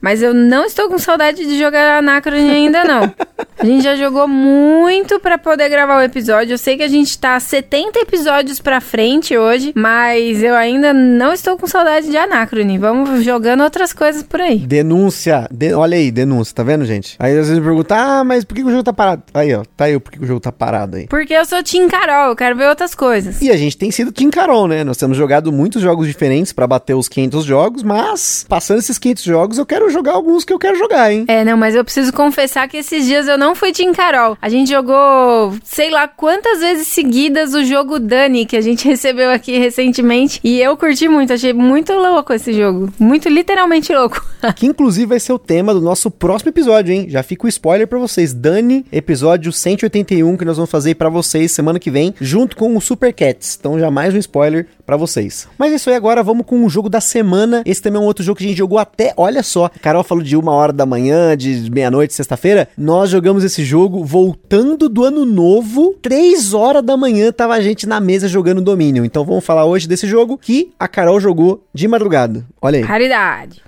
mas 0.00 0.22
eu 0.22 0.32
não 0.34 0.64
estou 0.64 0.88
com 0.88 0.98
saudade 0.98 1.44
de 1.46 1.58
jogar 1.58 1.98
Anacrone 1.98 2.50
ainda 2.50 2.84
não. 2.84 3.12
A 3.58 3.64
gente 3.64 3.82
já 3.84 3.96
jogou 3.96 4.28
muito 4.28 5.18
para 5.20 5.38
poder 5.38 5.68
gravar 5.68 5.98
o 5.98 6.02
episódio. 6.02 6.52
Eu 6.54 6.58
sei 6.58 6.76
que 6.76 6.82
a 6.82 6.88
gente 6.88 7.18
tá 7.18 7.38
70 7.40 7.98
episódios 8.00 8.60
pra 8.60 8.80
frente 8.80 9.36
hoje, 9.36 9.72
mas 9.74 10.42
eu 10.42 10.54
ainda 10.54 10.92
não 10.92 11.32
estou 11.32 11.56
com 11.56 11.66
saudade 11.66 12.10
de 12.10 12.16
Anacrone. 12.16 12.78
Vamos 12.78 13.24
jogando 13.24 13.62
outras 13.62 13.92
coisas 13.92 14.22
por 14.22 14.40
aí. 14.40 14.58
Denúncia. 14.58 15.48
De- 15.50 15.72
olha 15.74 15.96
aí, 15.96 16.10
denúncia, 16.10 16.54
tá 16.54 16.62
vendo, 16.62 16.84
gente? 16.84 17.16
Aí 17.18 17.30
às 17.32 17.48
vezes 17.48 17.58
me 17.58 17.64
pergunta, 17.64 17.94
ah, 17.96 18.24
mas 18.24 18.44
por 18.44 18.54
que 18.54 18.62
que 18.62 18.68
o 18.68 18.70
jogo 18.70 18.82
tá 18.82 18.92
parado? 18.92 19.22
Aí, 19.32 19.54
ó, 19.54 19.62
tá 19.76 19.84
aí 19.86 19.98
por 19.98 20.10
que 20.12 20.18
que 20.18 20.24
o 20.24 20.28
jogo 20.28 20.40
tá 20.40 20.52
parado 20.52 20.96
aí. 20.96 21.06
Porque 21.06 21.32
eu 21.34 21.44
sou 21.44 21.62
Tim 21.62 21.88
Carol, 21.88 22.30
eu 22.30 22.36
quero 22.36 22.56
ver 22.56 22.68
outras 22.68 22.94
coisas. 22.94 23.40
E 23.40 23.50
a 23.50 23.56
gente 23.56 23.76
tem 23.76 23.90
sido 23.90 24.12
Team 24.12 24.30
Carol, 24.30 24.68
né? 24.68 24.84
Nós 24.84 24.96
temos 24.98 25.16
jogado 25.16 25.50
muitos 25.50 25.80
jogos 25.82 26.06
diferentes 26.06 26.52
pra 26.52 26.66
bater 26.66 26.94
os 26.94 27.08
500 27.08 27.44
jogos, 27.44 27.82
mas 27.82 28.44
passando 28.48 28.78
esses 28.78 28.98
500 28.98 29.24
jogos, 29.24 29.35
eu 29.58 29.66
quero 29.66 29.90
jogar 29.90 30.12
alguns 30.12 30.44
que 30.44 30.52
eu 30.52 30.58
quero 30.58 30.78
jogar, 30.78 31.12
hein? 31.12 31.24
É, 31.28 31.44
não, 31.44 31.56
mas 31.56 31.74
eu 31.74 31.84
preciso 31.84 32.12
confessar 32.12 32.68
que 32.68 32.78
esses 32.78 33.04
dias 33.04 33.28
eu 33.28 33.36
não 33.36 33.54
fui 33.54 33.72
Tim 33.72 33.92
Carol. 33.92 34.36
A 34.40 34.48
gente 34.48 34.70
jogou, 34.70 35.54
sei 35.64 35.90
lá 35.90 36.08
quantas 36.08 36.60
vezes 36.60 36.88
seguidas 36.88 37.54
o 37.54 37.64
jogo 37.64 37.98
Dani, 37.98 38.46
que 38.46 38.56
a 38.56 38.60
gente 38.60 38.86
recebeu 38.88 39.30
aqui 39.30 39.58
recentemente. 39.58 40.40
E 40.42 40.60
eu 40.60 40.76
curti 40.76 41.08
muito, 41.08 41.32
achei 41.32 41.52
muito 41.52 41.92
louco 41.92 42.32
esse 42.32 42.52
jogo. 42.52 42.92
Muito 42.98 43.28
literalmente 43.28 43.92
louco. 43.92 44.24
que 44.54 44.66
inclusive 44.66 45.06
vai 45.06 45.20
ser 45.20 45.32
o 45.32 45.38
tema 45.38 45.74
do 45.74 45.80
nosso 45.80 46.10
próximo 46.10 46.50
episódio, 46.50 46.92
hein? 46.92 47.06
Já 47.08 47.22
fica 47.22 47.46
o 47.46 47.48
spoiler 47.48 47.86
pra 47.86 47.98
vocês. 47.98 48.32
Dani, 48.32 48.84
episódio 48.90 49.52
181 49.52 50.36
que 50.36 50.44
nós 50.44 50.56
vamos 50.56 50.70
fazer 50.70 50.94
pra 50.94 51.08
vocês 51.08 51.52
semana 51.52 51.78
que 51.78 51.90
vem, 51.90 52.14
junto 52.20 52.56
com 52.56 52.76
o 52.76 52.80
Super 52.80 53.12
Cats. 53.12 53.56
Então 53.58 53.78
já 53.78 53.90
mais 53.90 54.14
um 54.14 54.18
spoiler 54.18 54.66
pra 54.84 54.96
vocês. 54.96 55.48
Mas 55.58 55.72
é 55.72 55.76
isso 55.76 55.90
aí 55.90 55.96
agora, 55.96 56.22
vamos 56.22 56.46
com 56.46 56.64
o 56.64 56.68
jogo 56.68 56.88
da 56.88 57.00
semana. 57.00 57.62
Esse 57.66 57.82
também 57.82 58.00
é 58.00 58.04
um 58.04 58.06
outro 58.06 58.24
jogo 58.24 58.38
que 58.38 58.44
a 58.44 58.48
gente 58.48 58.58
jogou 58.58 58.78
até, 58.78 59.12
olha 59.26 59.42
só, 59.42 59.66
a 59.66 59.78
Carol 59.80 60.04
falou 60.04 60.24
de 60.24 60.36
uma 60.36 60.52
hora 60.52 60.72
da 60.72 60.86
manhã, 60.86 61.36
de 61.36 61.70
meia-noite, 61.70 62.14
sexta-feira. 62.14 62.68
Nós 62.76 63.10
jogamos 63.10 63.44
esse 63.44 63.64
jogo 63.64 64.04
voltando 64.04 64.88
do 64.88 65.04
ano 65.04 65.24
novo, 65.24 65.94
três 66.00 66.54
horas 66.54 66.82
da 66.82 66.96
manhã 66.96 67.32
tava 67.32 67.54
a 67.54 67.60
gente 67.60 67.86
na 67.86 68.00
mesa 68.00 68.28
jogando 68.28 68.62
Domínio. 68.62 69.04
Então 69.04 69.24
vamos 69.24 69.44
falar 69.44 69.64
hoje 69.64 69.88
desse 69.88 70.06
jogo 70.06 70.38
que 70.38 70.70
a 70.78 70.88
Carol 70.88 71.20
jogou 71.20 71.64
de 71.74 71.86
madrugada. 71.86 72.44
Olha 72.60 72.78
aí. 72.78 72.84
Raridade. 72.84 73.62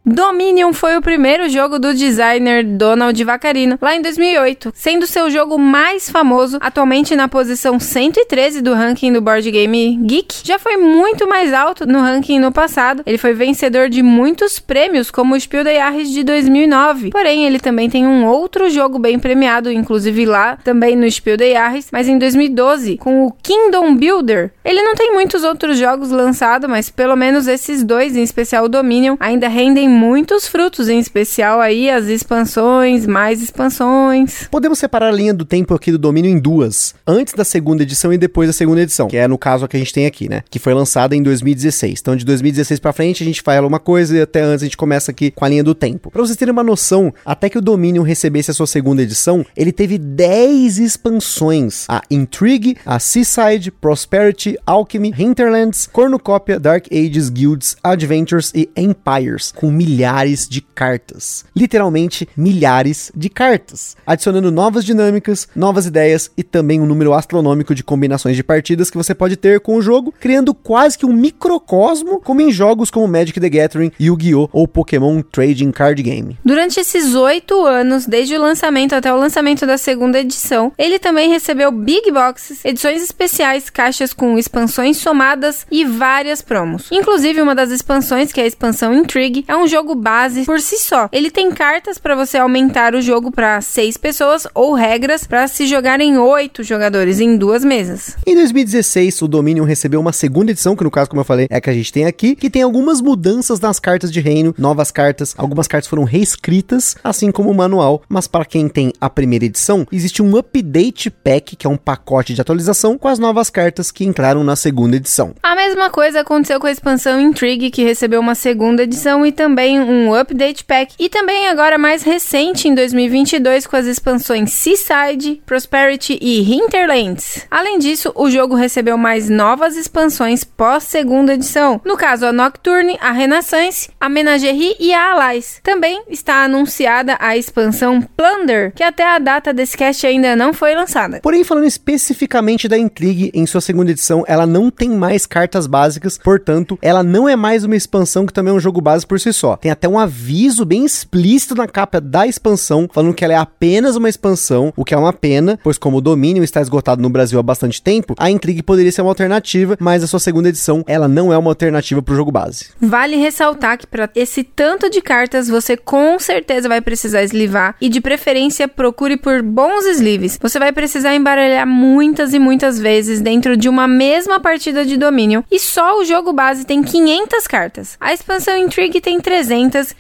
Dominion 0.10 0.72
foi 0.72 0.96
o 0.96 1.02
primeiro 1.02 1.50
jogo 1.50 1.78
do 1.78 1.94
designer 1.94 2.64
Donald 2.64 3.22
Vaccarino, 3.26 3.78
lá 3.82 3.94
em 3.94 4.02
2008, 4.02 4.72
sendo 4.74 5.06
seu 5.06 5.30
jogo 5.30 5.58
mais 5.58 6.10
famoso, 6.10 6.58
atualmente 6.62 7.14
na 7.14 7.28
posição 7.28 7.78
113 7.78 8.62
do 8.62 8.74
ranking 8.74 9.12
do 9.12 9.20
Board 9.20 9.52
Game 9.52 10.00
Geek. 10.04 10.44
Já 10.46 10.58
foi 10.58 10.78
muito 10.78 11.28
mais 11.28 11.54
alto 11.54 11.86
no 11.86 12.00
ranking 12.00 12.40
no 12.40 12.54
passado. 12.54 13.04
Ele 13.06 13.18
foi 13.18 13.34
vencedor 13.34 13.90
de 13.90 14.02
muitos 14.02 14.60
prêmios, 14.60 15.12
como 15.12 15.36
o 15.36 15.40
Spiel 15.40 15.66
des 15.66 15.76
Jahres 15.76 16.10
de 16.10 16.24
2009. 16.24 17.10
Porém, 17.10 17.44
ele 17.44 17.60
também 17.60 17.90
tem 17.90 18.08
um 18.08 18.26
outro 18.26 18.70
jogo 18.70 18.98
bem 18.98 19.20
premiado, 19.20 19.70
inclusive 19.70 20.26
lá 20.26 20.58
também 20.64 20.96
no 20.96 21.12
Spiel 21.12 21.36
des 21.36 21.52
Jahres, 21.52 21.90
mas 21.92 22.08
em 22.08 22.18
2012, 22.18 22.96
com 22.96 23.26
o 23.26 23.34
Kingdom 23.44 23.94
Builder. 23.94 24.54
Ele 24.64 24.82
não 24.82 24.96
tem 24.96 25.12
muitos 25.12 25.44
outros 25.44 25.78
jogos 25.78 26.12
lançados, 26.12 26.70
mas 26.70 26.90
pelo 26.90 27.18
menos 27.18 27.46
esses 27.46 27.84
dois, 27.84 28.16
em 28.16 28.24
especial 28.24 28.64
o 28.64 28.70
Dominion, 28.70 29.18
ainda 29.20 29.50
rendem 29.50 29.97
muitos 29.98 30.48
frutos, 30.48 30.88
em 30.88 31.00
especial 31.00 31.60
aí 31.60 31.90
as 31.90 32.06
expansões, 32.06 33.08
mais 33.08 33.42
expansões. 33.42 34.48
Podemos 34.50 34.78
separar 34.78 35.08
a 35.08 35.12
linha 35.12 35.34
do 35.34 35.44
tempo 35.44 35.74
aqui 35.74 35.92
do 35.92 35.98
domínio 35.98 36.30
em 36.30 36.40
duas: 36.40 36.94
antes 37.06 37.34
da 37.34 37.44
segunda 37.44 37.82
edição 37.82 38.14
e 38.14 38.18
depois 38.18 38.48
da 38.48 38.54
segunda 38.54 38.82
edição, 38.82 39.08
que 39.08 39.18
é 39.18 39.28
no 39.28 39.38
caso 39.38 39.66
a 39.66 39.68
que 39.68 39.76
a 39.76 39.80
gente 39.80 39.92
tem 39.92 40.06
aqui, 40.06 40.30
né? 40.30 40.44
Que 40.50 40.60
foi 40.60 40.74
lançada 40.74 41.16
em 41.16 41.24
2016. 41.24 42.00
Então, 42.00 42.16
de 42.16 42.24
2016 42.24 42.80
para 42.80 42.94
frente, 42.94 43.24
a 43.24 43.26
gente 43.26 43.42
fala 43.42 43.66
uma 43.66 43.80
coisa 43.80 44.16
e 44.16 44.22
até 44.22 44.42
antes 44.42 44.62
a 44.62 44.66
gente 44.66 44.78
começa 44.78 45.10
aqui 45.10 45.32
com 45.32 45.44
a 45.44 45.50
linha 45.50 45.64
do 45.64 45.74
tempo. 45.74 46.12
Para 46.12 46.22
vocês 46.22 46.38
terem 46.38 46.52
uma 46.52 46.64
noção, 46.64 47.12
até 47.26 47.50
que 47.50 47.58
o 47.58 47.62
Dominion 47.62 48.04
recebesse 48.04 48.52
a 48.52 48.54
sua 48.54 48.68
segunda 48.68 49.02
edição, 49.02 49.44
ele 49.56 49.72
teve 49.72 49.98
10 49.98 50.78
expansões: 50.78 51.86
a 51.90 52.04
Intrigue, 52.12 52.78
a 52.86 53.00
Seaside, 53.00 53.72
Prosperity, 53.72 54.58
Alchemy, 54.66 55.14
Hinterlands, 55.18 55.88
Cornucopia, 55.92 56.60
Dark 56.60 56.86
Ages, 56.92 57.30
Guilds, 57.30 57.76
Adventures 57.84 58.52
e 58.54 58.70
Empires, 58.78 59.52
com 59.52 59.72
milhares 59.88 60.48
de 60.50 60.60
cartas. 60.62 61.46
Literalmente 61.56 62.28
milhares 62.36 63.12
de 63.16 63.30
cartas, 63.30 63.96
adicionando 64.06 64.52
novas 64.52 64.84
dinâmicas, 64.84 65.48
novas 65.56 65.86
ideias 65.86 66.30
e 66.38 66.44
também 66.44 66.82
um 66.82 66.86
número 66.86 67.14
astronômico 67.14 67.74
de 67.74 67.84
combinações 67.84 68.36
de 68.36 68.44
partidas 68.44 68.90
que 68.90 68.98
você 68.98 69.16
pode 69.16 69.38
ter 69.38 69.62
com 69.62 69.76
o 69.76 69.82
jogo, 69.82 70.14
criando 70.20 70.54
quase 70.54 70.98
que 70.98 71.06
um 71.06 71.14
microcosmo, 71.14 72.20
como 72.20 72.42
em 72.42 72.52
jogos 72.52 72.92
como 72.92 73.08
Magic 73.08 73.40
the 73.40 73.50
Gathering, 73.50 73.92
Yu-Gi-Oh! 74.00 74.50
ou 74.52 74.68
Pokémon 74.68 75.22
Trading 75.22 75.72
Card 75.72 76.04
Game. 76.04 76.38
Durante 76.44 76.80
esses 76.80 77.16
oito 77.16 77.66
anos, 77.66 78.06
desde 78.06 78.36
o 78.36 78.42
lançamento 78.42 78.94
até 78.94 79.14
o 79.14 79.18
lançamento 79.18 79.66
da 79.66 79.78
segunda 79.78 80.20
edição, 80.20 80.74
ele 80.78 81.00
também 81.00 81.30
recebeu 81.30 81.72
Big 81.72 82.12
Boxes, 82.12 82.64
edições 82.66 83.02
especiais, 83.02 83.70
caixas 83.70 84.14
com 84.14 84.38
expansões 84.38 84.98
somadas 84.98 85.66
e 85.72 85.86
várias 85.86 86.42
promos. 86.42 86.88
Inclusive, 86.92 87.42
uma 87.42 87.56
das 87.56 87.72
expansões, 87.72 88.32
que 88.32 88.42
é 88.42 88.44
a 88.44 88.48
expansão 88.48 88.94
Intrigue, 88.94 89.46
é 89.48 89.56
um 89.56 89.68
jogo 89.68 89.77
base 89.96 90.46
por 90.46 90.60
si 90.60 90.78
só. 90.78 91.10
Ele 91.12 91.32
tem 91.32 91.52
cartas 91.52 91.98
para 91.98 92.16
você 92.16 92.38
aumentar 92.38 92.96
o 92.96 93.02
jogo 93.02 93.32
para 93.32 93.62
seis 93.62 93.98
pessoas 93.98 94.48
ou 94.54 94.74
regras 94.74 95.26
para 95.26 95.48
se 95.48 95.68
jogar 95.68 96.00
em 96.00 96.18
oito 96.18 96.64
jogadores 96.64 97.20
em 97.20 97.38
duas 97.38 97.64
mesas. 97.64 98.16
Em 98.26 98.36
2016, 98.36 99.22
o 99.22 99.28
Dominion 99.28 99.66
recebeu 99.66 100.00
uma 100.00 100.14
segunda 100.14 100.52
edição, 100.52 100.76
que 100.76 100.84
no 100.84 100.92
caso, 100.92 101.10
como 101.10 101.22
eu 101.22 101.26
falei, 101.26 101.48
é 101.50 101.58
a 101.58 101.62
que 101.62 101.70
a 101.70 101.74
gente 101.74 101.92
tem 101.92 102.06
aqui, 102.06 102.36
que 102.36 102.50
tem 102.50 102.62
algumas 102.62 103.02
mudanças 103.02 103.60
nas 103.60 103.80
cartas 103.80 104.12
de 104.12 104.20
reino, 104.20 104.54
novas 104.58 104.92
cartas, 104.92 105.34
algumas 105.38 105.68
cartas 105.68 105.90
foram 105.90 106.04
reescritas, 106.04 106.96
assim 107.04 107.32
como 107.32 107.50
o 107.50 107.56
manual, 107.56 108.02
mas 108.08 108.28
para 108.28 108.46
quem 108.46 108.68
tem 108.68 108.94
a 109.00 109.10
primeira 109.10 109.46
edição, 109.46 109.86
existe 109.92 110.22
um 110.22 110.38
update 110.38 111.10
pack, 111.10 111.56
que 111.56 111.68
é 111.68 111.70
um 111.70 111.78
pacote 111.78 112.34
de 112.34 112.42
atualização 112.42 112.98
com 112.98 113.08
as 113.08 113.20
novas 113.20 113.50
cartas 113.50 113.92
que 113.92 114.06
entraram 114.06 114.44
na 114.44 114.56
segunda 114.56 114.96
edição. 114.96 115.34
A 115.44 115.56
mesma 115.56 115.90
coisa 115.90 116.22
aconteceu 116.22 116.60
com 116.60 116.68
a 116.68 116.72
expansão 116.72 117.20
Intrigue, 117.20 117.72
que 117.72 117.84
recebeu 117.84 118.20
uma 118.20 118.36
segunda 118.36 118.84
edição 118.84 119.26
e 119.26 119.32
também 119.32 119.67
um 119.76 120.14
update 120.14 120.64
pack, 120.64 120.94
e 121.00 121.10
também 121.10 121.48
agora 121.48 121.78
mais 121.78 122.04
recente 122.04 122.68
em 122.68 122.76
2022 122.76 123.66
com 123.66 123.76
as 123.76 123.86
expansões 123.86 124.54
Seaside, 124.54 125.42
Prosperity 125.46 126.18
e 126.22 126.42
Hinterlands. 126.42 127.46
Além 127.50 127.80
disso, 127.80 128.12
o 128.16 128.30
jogo 128.30 128.56
recebeu 128.56 128.98
mais 128.98 129.30
novas 129.30 129.76
expansões 129.76 130.44
pós 130.44 130.84
segunda 130.84 131.34
edição, 131.34 131.82
no 131.84 131.98
caso 131.98 132.26
a 132.26 132.34
Nocturne, 132.34 132.98
a 133.02 133.12
Renaissance, 133.12 133.90
a 134.00 134.10
Menagerie 134.10 134.76
e 134.80 134.94
a 134.94 135.12
Allies. 135.12 135.60
Também 135.64 136.04
está 136.10 136.44
anunciada 136.44 137.18
a 137.20 137.36
expansão 137.36 138.02
Plunder, 138.02 138.74
que 138.76 138.84
até 138.84 139.04
a 139.04 139.20
data 139.20 139.54
desse 139.54 139.78
cast 139.78 140.06
ainda 140.06 140.36
não 140.36 140.54
foi 140.54 140.76
lançada. 140.76 141.20
Porém, 141.22 141.44
falando 141.44 141.66
especificamente 141.66 142.68
da 142.68 142.78
Intrigue, 142.78 143.32
em 143.34 143.46
sua 143.46 143.62
segunda 143.62 143.92
edição, 143.92 144.24
ela 144.28 144.46
não 144.46 144.70
tem 144.70 144.90
mais 144.90 145.26
cartas 145.26 145.68
básicas, 145.68 146.18
portanto, 146.18 146.78
ela 146.82 147.04
não 147.04 147.28
é 147.28 147.36
mais 147.36 147.64
uma 147.64 147.76
expansão 147.76 148.26
que 148.26 148.34
também 148.34 148.54
é 148.54 148.56
um 148.56 148.60
jogo 148.60 148.82
base 148.82 149.06
por 149.06 149.20
si 149.20 149.32
só. 149.32 149.47
Tem 149.56 149.72
até 149.72 149.88
um 149.88 149.98
aviso 149.98 150.66
bem 150.66 150.84
explícito 150.84 151.56
na 151.56 151.68
capa 151.68 152.02
da 152.02 152.28
expansão, 152.28 152.90
falando 152.92 153.14
que 153.14 153.24
ela 153.24 153.34
é 153.34 153.38
apenas 153.38 153.96
uma 153.96 154.10
expansão, 154.10 154.74
o 154.76 154.84
que 154.84 154.94
é 154.94 154.98
uma 154.98 155.14
pena, 155.14 155.58
pois 155.64 155.78
como 155.78 155.98
o 155.98 156.02
domínio 156.02 156.44
está 156.44 156.60
esgotado 156.60 157.02
no 157.02 157.10
Brasil 157.10 157.40
há 157.40 157.44
bastante 157.44 157.82
tempo, 157.82 158.16
a 158.18 158.30
Intrigue 158.30 158.62
poderia 158.62 158.92
ser 158.92 159.02
uma 159.02 159.12
alternativa, 159.12 159.78
mas 159.80 160.04
a 160.04 160.08
sua 160.08 160.20
segunda 160.20 160.50
edição, 160.50 160.84
ela 160.88 161.08
não 161.08 161.32
é 161.32 161.38
uma 161.38 161.52
alternativa 161.52 162.02
para 162.02 162.14
o 162.14 162.18
jogo 162.18 162.32
base. 162.32 162.70
Vale 162.82 163.16
ressaltar 163.16 163.78
que 163.78 163.88
para 163.88 164.10
esse 164.16 164.44
tanto 164.44 164.90
de 164.90 165.02
cartas, 165.02 165.48
você 165.48 165.78
com 165.78 166.20
certeza 166.20 166.68
vai 166.68 166.82
precisar 166.82 167.24
eslivar 167.24 167.76
e 167.80 167.90
de 167.90 168.02
preferência 168.02 168.68
procure 168.68 169.18
por 169.18 169.42
bons 169.42 169.86
sleeves. 169.86 170.38
Você 170.42 170.60
vai 170.60 170.72
precisar 170.72 171.16
embaralhar 171.16 171.68
muitas 171.68 172.34
e 172.34 172.40
muitas 172.40 172.80
vezes 172.80 173.22
dentro 173.22 173.56
de 173.56 173.70
uma 173.70 173.88
mesma 173.88 174.40
partida 174.40 174.86
de 174.86 174.98
domínio 174.98 175.44
e 175.52 175.60
só 175.60 176.00
o 176.00 176.06
jogo 176.06 176.34
base 176.34 176.66
tem 176.66 176.82
500 176.82 177.48
cartas. 177.48 177.98
A 178.00 178.14
expansão 178.14 178.58
Intrigue 178.58 179.00
tem 179.00 179.20
300 179.20 179.37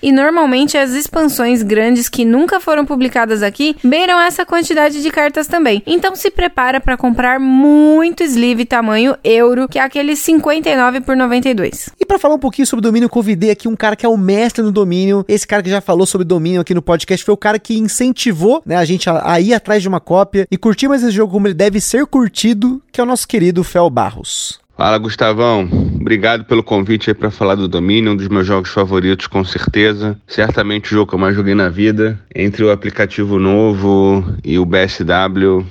e 0.01 0.11
normalmente 0.11 0.77
as 0.77 0.91
expansões 0.91 1.61
grandes 1.61 2.09
que 2.09 2.25
nunca 2.25 2.59
foram 2.59 2.85
publicadas 2.85 3.43
aqui 3.43 3.75
beiram 3.83 4.19
essa 4.19 4.45
quantidade 4.45 5.01
de 5.01 5.11
cartas 5.11 5.47
também. 5.47 5.83
Então 5.85 6.15
se 6.15 6.31
prepara 6.31 6.79
para 6.79 6.97
comprar 6.97 7.39
muito 7.39 8.23
sleeve 8.23 8.65
tamanho 8.65 9.15
euro, 9.23 9.67
que 9.67 9.79
é 9.79 9.81
aquele 9.81 10.15
59 10.15 11.01
por 11.01 11.15
92. 11.15 11.89
E 11.99 12.05
para 12.05 12.19
falar 12.19 12.35
um 12.35 12.39
pouquinho 12.39 12.65
sobre 12.65 12.81
domínio, 12.81 13.09
convidei 13.09 13.51
aqui 13.51 13.67
um 13.67 13.75
cara 13.75 13.95
que 13.95 14.05
é 14.05 14.09
o 14.09 14.17
mestre 14.17 14.63
no 14.63 14.71
domínio. 14.71 15.25
Esse 15.27 15.45
cara 15.45 15.61
que 15.61 15.69
já 15.69 15.81
falou 15.81 16.05
sobre 16.05 16.25
domínio 16.25 16.61
aqui 16.61 16.73
no 16.73 16.81
podcast 16.81 17.23
foi 17.23 17.33
o 17.33 17.37
cara 17.37 17.59
que 17.59 17.77
incentivou 17.77 18.61
né, 18.65 18.75
a 18.75 18.85
gente 18.85 19.09
a, 19.09 19.33
a 19.33 19.39
ir 19.39 19.53
atrás 19.53 19.81
de 19.81 19.87
uma 19.87 19.99
cópia 19.99 20.47
e 20.49 20.57
curtir 20.57 20.87
mais 20.87 21.03
esse 21.03 21.11
jogo 21.11 21.33
como 21.33 21.47
ele 21.47 21.53
deve 21.53 21.79
ser 21.79 22.05
curtido, 22.05 22.81
que 22.91 22.99
é 22.99 23.03
o 23.03 23.07
nosso 23.07 23.27
querido 23.27 23.63
Fel 23.63 23.89
Barros. 23.89 24.59
Fala 24.77 24.99
Gustavão, 24.99 25.67
obrigado 25.99 26.45
pelo 26.45 26.61
convite 26.61 27.09
aí 27.09 27.13
para 27.15 27.31
falar 27.31 27.55
do 27.55 27.67
Domínio, 27.67 28.11
um 28.11 28.15
dos 28.15 28.27
meus 28.27 28.45
jogos 28.45 28.69
favoritos 28.69 29.25
com 29.25 29.43
certeza. 29.43 30.15
Certamente 30.27 30.85
o 30.85 30.89
jogo 30.89 31.09
que 31.09 31.15
eu 31.15 31.19
mais 31.19 31.35
joguei 31.35 31.55
na 31.55 31.67
vida. 31.67 32.19
Entre 32.35 32.63
o 32.63 32.69
aplicativo 32.69 33.39
novo 33.39 34.23
e 34.45 34.59
o 34.59 34.65
BSW, 34.65 35.65